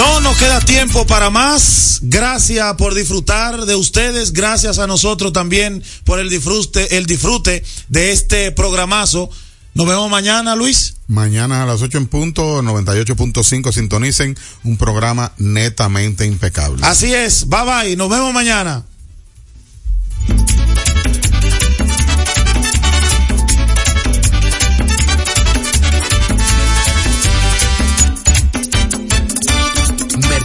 No 0.00 0.18
nos 0.20 0.38
queda 0.38 0.60
tiempo 0.60 1.06
para 1.06 1.28
más. 1.28 1.98
Gracias 2.00 2.74
por 2.76 2.94
disfrutar 2.94 3.66
de 3.66 3.74
ustedes. 3.74 4.32
Gracias 4.32 4.78
a 4.78 4.86
nosotros 4.86 5.30
también 5.34 5.84
por 6.04 6.18
el 6.18 6.30
disfrute, 6.30 6.96
el 6.96 7.04
disfrute 7.04 7.62
de 7.88 8.10
este 8.10 8.50
programazo. 8.50 9.28
Nos 9.74 9.86
vemos 9.86 10.10
mañana, 10.10 10.56
Luis. 10.56 10.94
Mañana 11.06 11.64
a 11.64 11.66
las 11.66 11.82
8 11.82 11.98
en 11.98 12.06
punto, 12.06 12.62
98.5 12.62 13.72
sintonicen 13.74 14.38
un 14.64 14.78
programa 14.78 15.32
netamente 15.36 16.24
impecable. 16.24 16.80
Así 16.86 17.12
es. 17.12 17.46
Bye 17.50 17.64
bye. 17.64 17.96
Nos 17.96 18.08
vemos 18.08 18.32
mañana. 18.32 18.82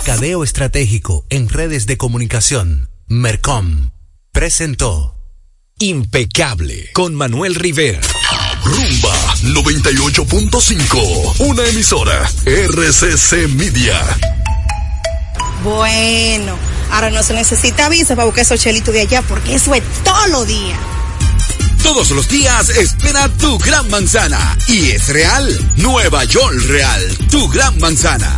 Mercadeo 0.06 0.44
Estratégico 0.44 1.26
en 1.32 1.50
Redes 1.50 1.88
de 1.88 1.98
Comunicación. 1.98 2.92
Mercom. 3.08 3.90
Presentó. 4.32 5.16
Impecable 5.80 6.92
con 6.94 7.16
Manuel 7.16 7.56
Rivera. 7.56 8.02
Rumba 8.64 9.16
98.5. 9.42 11.40
Una 11.40 11.66
emisora. 11.66 12.22
RCC 12.46 13.48
Media. 13.56 14.00
Bueno, 15.64 16.56
ahora 16.92 17.10
no 17.10 17.24
se 17.24 17.34
necesita 17.34 17.90
visa 17.90 18.16
para 18.16 18.26
buscar 18.26 18.44
esos 18.44 18.62
chelitos 18.62 18.94
de 18.94 19.02
allá 19.02 19.24
porque 19.24 19.56
eso 19.56 19.74
es 19.74 19.82
todo 20.04 20.28
lo 20.28 20.46
día. 20.46 20.78
Todos 21.82 22.12
los 22.12 22.28
días 22.28 22.70
espera 22.70 23.28
tu 23.40 23.58
gran 23.58 23.90
manzana. 23.90 24.56
Y 24.68 24.92
es 24.92 25.08
real. 25.08 25.74
Nueva 25.78 26.26
York 26.26 26.62
Real. 26.68 27.18
Tu 27.32 27.50
gran 27.50 27.80
manzana. 27.80 28.38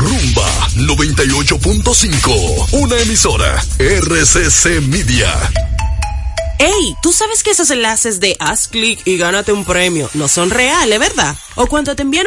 Rumba 0.00 0.48
98.5, 0.76 2.72
una 2.72 2.98
emisora 3.00 3.62
RCC 3.78 4.80
Media. 4.88 5.28
Ey, 6.58 6.94
¿tú 7.02 7.12
sabes 7.12 7.42
que 7.42 7.50
esos 7.50 7.70
enlaces 7.70 8.18
de 8.18 8.34
haz 8.38 8.66
clic 8.68 9.02
y 9.04 9.18
gánate 9.18 9.52
un 9.52 9.66
premio 9.66 10.08
no 10.14 10.26
son 10.26 10.48
reales, 10.48 10.98
verdad? 10.98 11.36
O 11.54 11.66
cuando 11.66 11.94
te 11.94 12.00
envían 12.00 12.26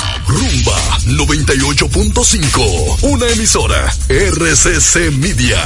Rumba 0.27 0.77
98.5, 1.05 2.97
una 3.01 3.27
emisora 3.27 3.93
RCC 4.07 5.11
Media. 5.11 5.59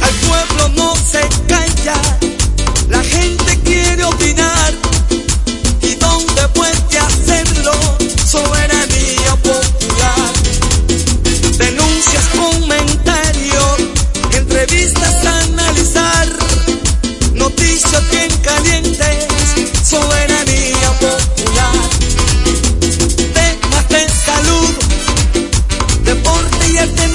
Al 0.00 0.14
pueblo 0.26 0.68
no 0.76 0.94
se 0.96 1.20
calla, 1.46 1.94
la 2.88 3.02
gente 3.04 3.58
quiere 3.64 4.04
opinar. 4.04 4.72
¿Y 5.82 5.94
dónde 5.94 6.48
puede 6.54 6.98
hacerlo? 6.98 7.72
Soberanía 8.26 9.36
popular. 9.42 10.32
Denuncias, 11.58 12.24
comentarios, 12.34 13.78
entrevistas 14.32 15.24
a 15.26 15.40
analizar. 15.40 16.28
Noticias 17.34 18.10
bien 18.10 18.30
calientes, 18.42 19.26
soberanía 19.84 20.31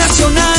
nacional. 0.07 0.56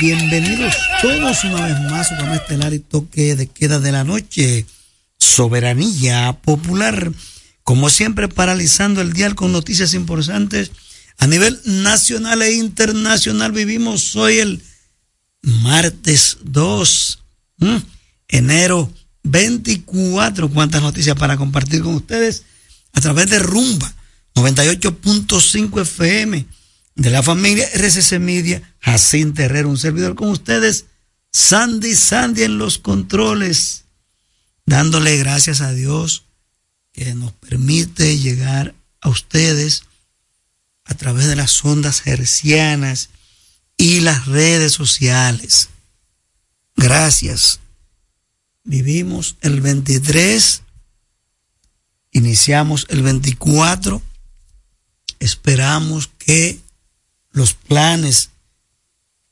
Bienvenidos 0.00 0.76
todos 1.02 1.44
una 1.44 1.66
vez 1.66 1.80
más 1.90 2.12
a 2.12 2.16
programa 2.16 2.36
estelar 2.36 2.72
y 2.72 2.78
toque 2.78 3.34
de 3.34 3.46
queda 3.48 3.80
de 3.80 3.92
la 3.92 4.04
noche. 4.04 4.66
Soberanía 5.18 6.38
popular. 6.42 7.12
Como 7.64 7.90
siempre, 7.90 8.28
paralizando 8.28 9.00
el 9.00 9.12
dial 9.12 9.34
con 9.34 9.52
noticias 9.52 9.94
importantes 9.94 10.70
a 11.18 11.26
nivel 11.26 11.58
nacional 11.64 12.42
e 12.42 12.54
internacional. 12.54 13.52
Vivimos 13.52 14.14
hoy 14.14 14.38
el 14.38 14.62
martes 15.42 16.38
2, 16.44 17.18
¿m? 17.60 17.82
enero 18.28 18.92
24. 19.24 20.48
Cuántas 20.50 20.82
noticias 20.82 21.16
para 21.16 21.36
compartir 21.36 21.82
con 21.82 21.94
ustedes 21.94 22.44
a 22.92 23.00
través 23.00 23.30
de 23.30 23.38
Rumba 23.38 23.92
98.5 24.34 25.82
FM 25.82 26.57
de 26.98 27.10
la 27.10 27.22
familia 27.22 27.66
RCC 27.72 28.18
Media, 28.18 28.74
Jacinto 28.80 29.40
Herrera, 29.40 29.68
un 29.68 29.78
servidor 29.78 30.16
con 30.16 30.30
ustedes, 30.30 30.86
Sandy 31.30 31.94
Sandy 31.94 32.42
en 32.42 32.58
los 32.58 32.78
controles, 32.78 33.84
dándole 34.66 35.16
gracias 35.16 35.60
a 35.60 35.72
Dios 35.72 36.24
que 36.92 37.14
nos 37.14 37.32
permite 37.34 38.18
llegar 38.18 38.74
a 39.00 39.10
ustedes 39.10 39.84
a 40.84 40.94
través 40.94 41.28
de 41.28 41.36
las 41.36 41.64
ondas 41.64 42.04
hercianas 42.04 43.10
y 43.76 44.00
las 44.00 44.26
redes 44.26 44.72
sociales. 44.72 45.68
Gracias. 46.74 47.60
Vivimos 48.64 49.36
el 49.42 49.60
23, 49.60 50.62
iniciamos 52.10 52.86
el 52.90 53.02
24, 53.02 54.02
esperamos 55.20 56.10
que 56.18 56.58
los 57.38 57.54
planes 57.54 58.30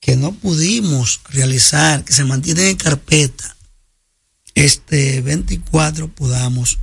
que 0.00 0.16
no 0.16 0.32
pudimos 0.32 1.20
realizar, 1.28 2.04
que 2.04 2.12
se 2.12 2.24
mantienen 2.24 2.68
en 2.68 2.76
carpeta, 2.76 3.56
este 4.54 5.20
24 5.20 6.08
podamos 6.08 6.78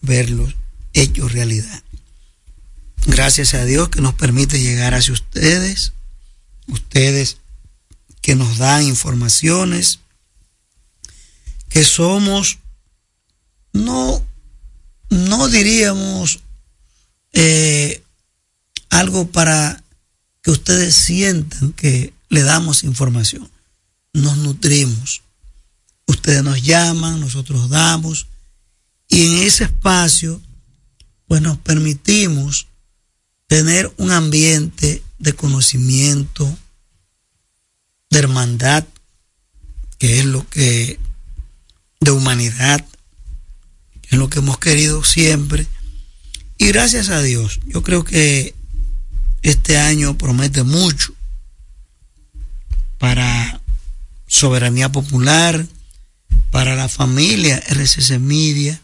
verlos 0.00 0.56
hechos 0.94 1.32
realidad. 1.32 1.82
Gracias 3.04 3.52
a 3.52 3.64
Dios 3.66 3.90
que 3.90 4.00
nos 4.00 4.14
permite 4.14 4.58
llegar 4.58 4.94
hacia 4.94 5.12
ustedes, 5.12 5.92
ustedes 6.66 7.36
que 8.22 8.34
nos 8.34 8.56
dan 8.56 8.84
informaciones, 8.84 9.98
que 11.68 11.84
somos, 11.84 12.58
no, 13.74 14.24
no 15.10 15.48
diríamos 15.48 16.40
eh, 17.34 18.02
algo 18.88 19.26
para 19.28 19.82
que 20.42 20.50
ustedes 20.50 20.94
sientan 20.94 21.72
que 21.72 22.12
le 22.28 22.42
damos 22.42 22.84
información. 22.84 23.48
Nos 24.12 24.36
nutrimos. 24.38 25.22
Ustedes 26.06 26.42
nos 26.42 26.62
llaman, 26.62 27.20
nosotros 27.20 27.70
damos. 27.70 28.26
Y 29.08 29.26
en 29.26 29.46
ese 29.46 29.64
espacio, 29.64 30.40
pues 31.26 31.40
nos 31.42 31.58
permitimos 31.58 32.66
tener 33.46 33.92
un 33.98 34.10
ambiente 34.10 35.02
de 35.18 35.32
conocimiento, 35.34 36.58
de 38.10 38.18
hermandad, 38.18 38.84
que 39.98 40.18
es 40.18 40.24
lo 40.24 40.48
que 40.48 40.98
de 42.00 42.10
humanidad, 42.10 42.84
que 44.00 44.08
es 44.16 44.18
lo 44.18 44.28
que 44.28 44.40
hemos 44.40 44.58
querido 44.58 45.04
siempre. 45.04 45.66
Y 46.58 46.68
gracias 46.68 47.10
a 47.10 47.22
Dios, 47.22 47.60
yo 47.66 47.82
creo 47.82 48.04
que 48.04 48.54
este 49.42 49.78
año 49.78 50.16
promete 50.16 50.62
mucho 50.62 51.14
para 52.98 53.60
soberanía 54.26 54.90
popular, 54.90 55.66
para 56.50 56.76
la 56.76 56.88
familia 56.88 57.58
RCC 57.58 58.18
Media 58.18 58.80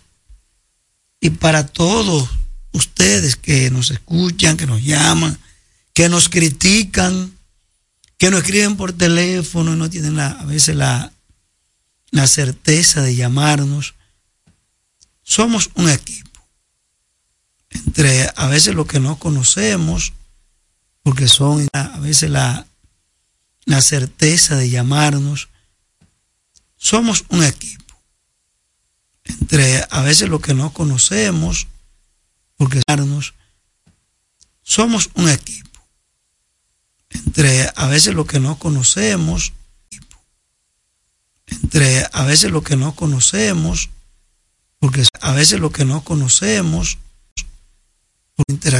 y 1.21 1.31
para 1.31 1.67
todos 1.67 2.29
ustedes 2.73 3.37
que 3.37 3.71
nos 3.71 3.91
escuchan, 3.91 4.57
que 4.57 4.67
nos 4.67 4.83
llaman, 4.83 5.39
que 5.95 6.09
nos 6.09 6.29
critican, 6.29 7.33
que 8.19 8.31
nos 8.31 8.41
escriben 8.41 8.77
por 8.77 8.93
teléfono 8.93 9.73
y 9.73 9.77
no 9.77 9.89
tienen 9.89 10.17
la, 10.17 10.29
a 10.29 10.45
veces 10.45 10.77
la, 10.77 11.13
la 12.11 12.27
certeza 12.27 13.03
de 13.03 13.15
llamarnos. 13.15 13.95
Somos 15.23 15.71
un 15.75 15.89
equipo. 15.89 16.29
Entre 17.71 18.29
a 18.35 18.47
veces 18.49 18.75
lo 18.75 18.87
que 18.87 18.99
no 18.99 19.19
conocemos, 19.19 20.13
porque 21.09 21.27
son 21.27 21.67
a 21.73 21.99
veces 22.01 22.29
la, 22.29 22.67
la 23.65 23.81
certeza 23.81 24.57
de 24.57 24.69
llamarnos. 24.69 25.49
Somos 26.77 27.25
un 27.31 27.43
equipo. 27.45 27.99
Entre 29.25 29.87
a 29.89 30.03
veces 30.03 30.29
lo 30.29 30.43
que 30.43 30.53
no 30.53 30.75
conocemos, 30.75 31.67
porque 32.59 32.83
somos 34.63 35.09
un 35.15 35.31
equipo. 35.31 35.81
Entre 37.09 37.73
a 37.75 37.87
veces 37.87 38.13
lo 38.13 38.27
que 38.27 38.39
no 38.39 38.59
conocemos, 38.59 39.55
entre 41.47 42.07
a 42.13 42.25
veces 42.25 42.51
lo 42.51 42.63
que 42.63 42.77
no 42.77 42.95
conocemos, 42.95 43.89
porque 44.79 45.07
a 45.23 45.33
veces 45.33 45.59
lo 45.59 45.73
que 45.73 45.87
no 45.87 46.05
conocemos, 46.05 46.99
por 48.35 48.45
interacción 48.51 48.77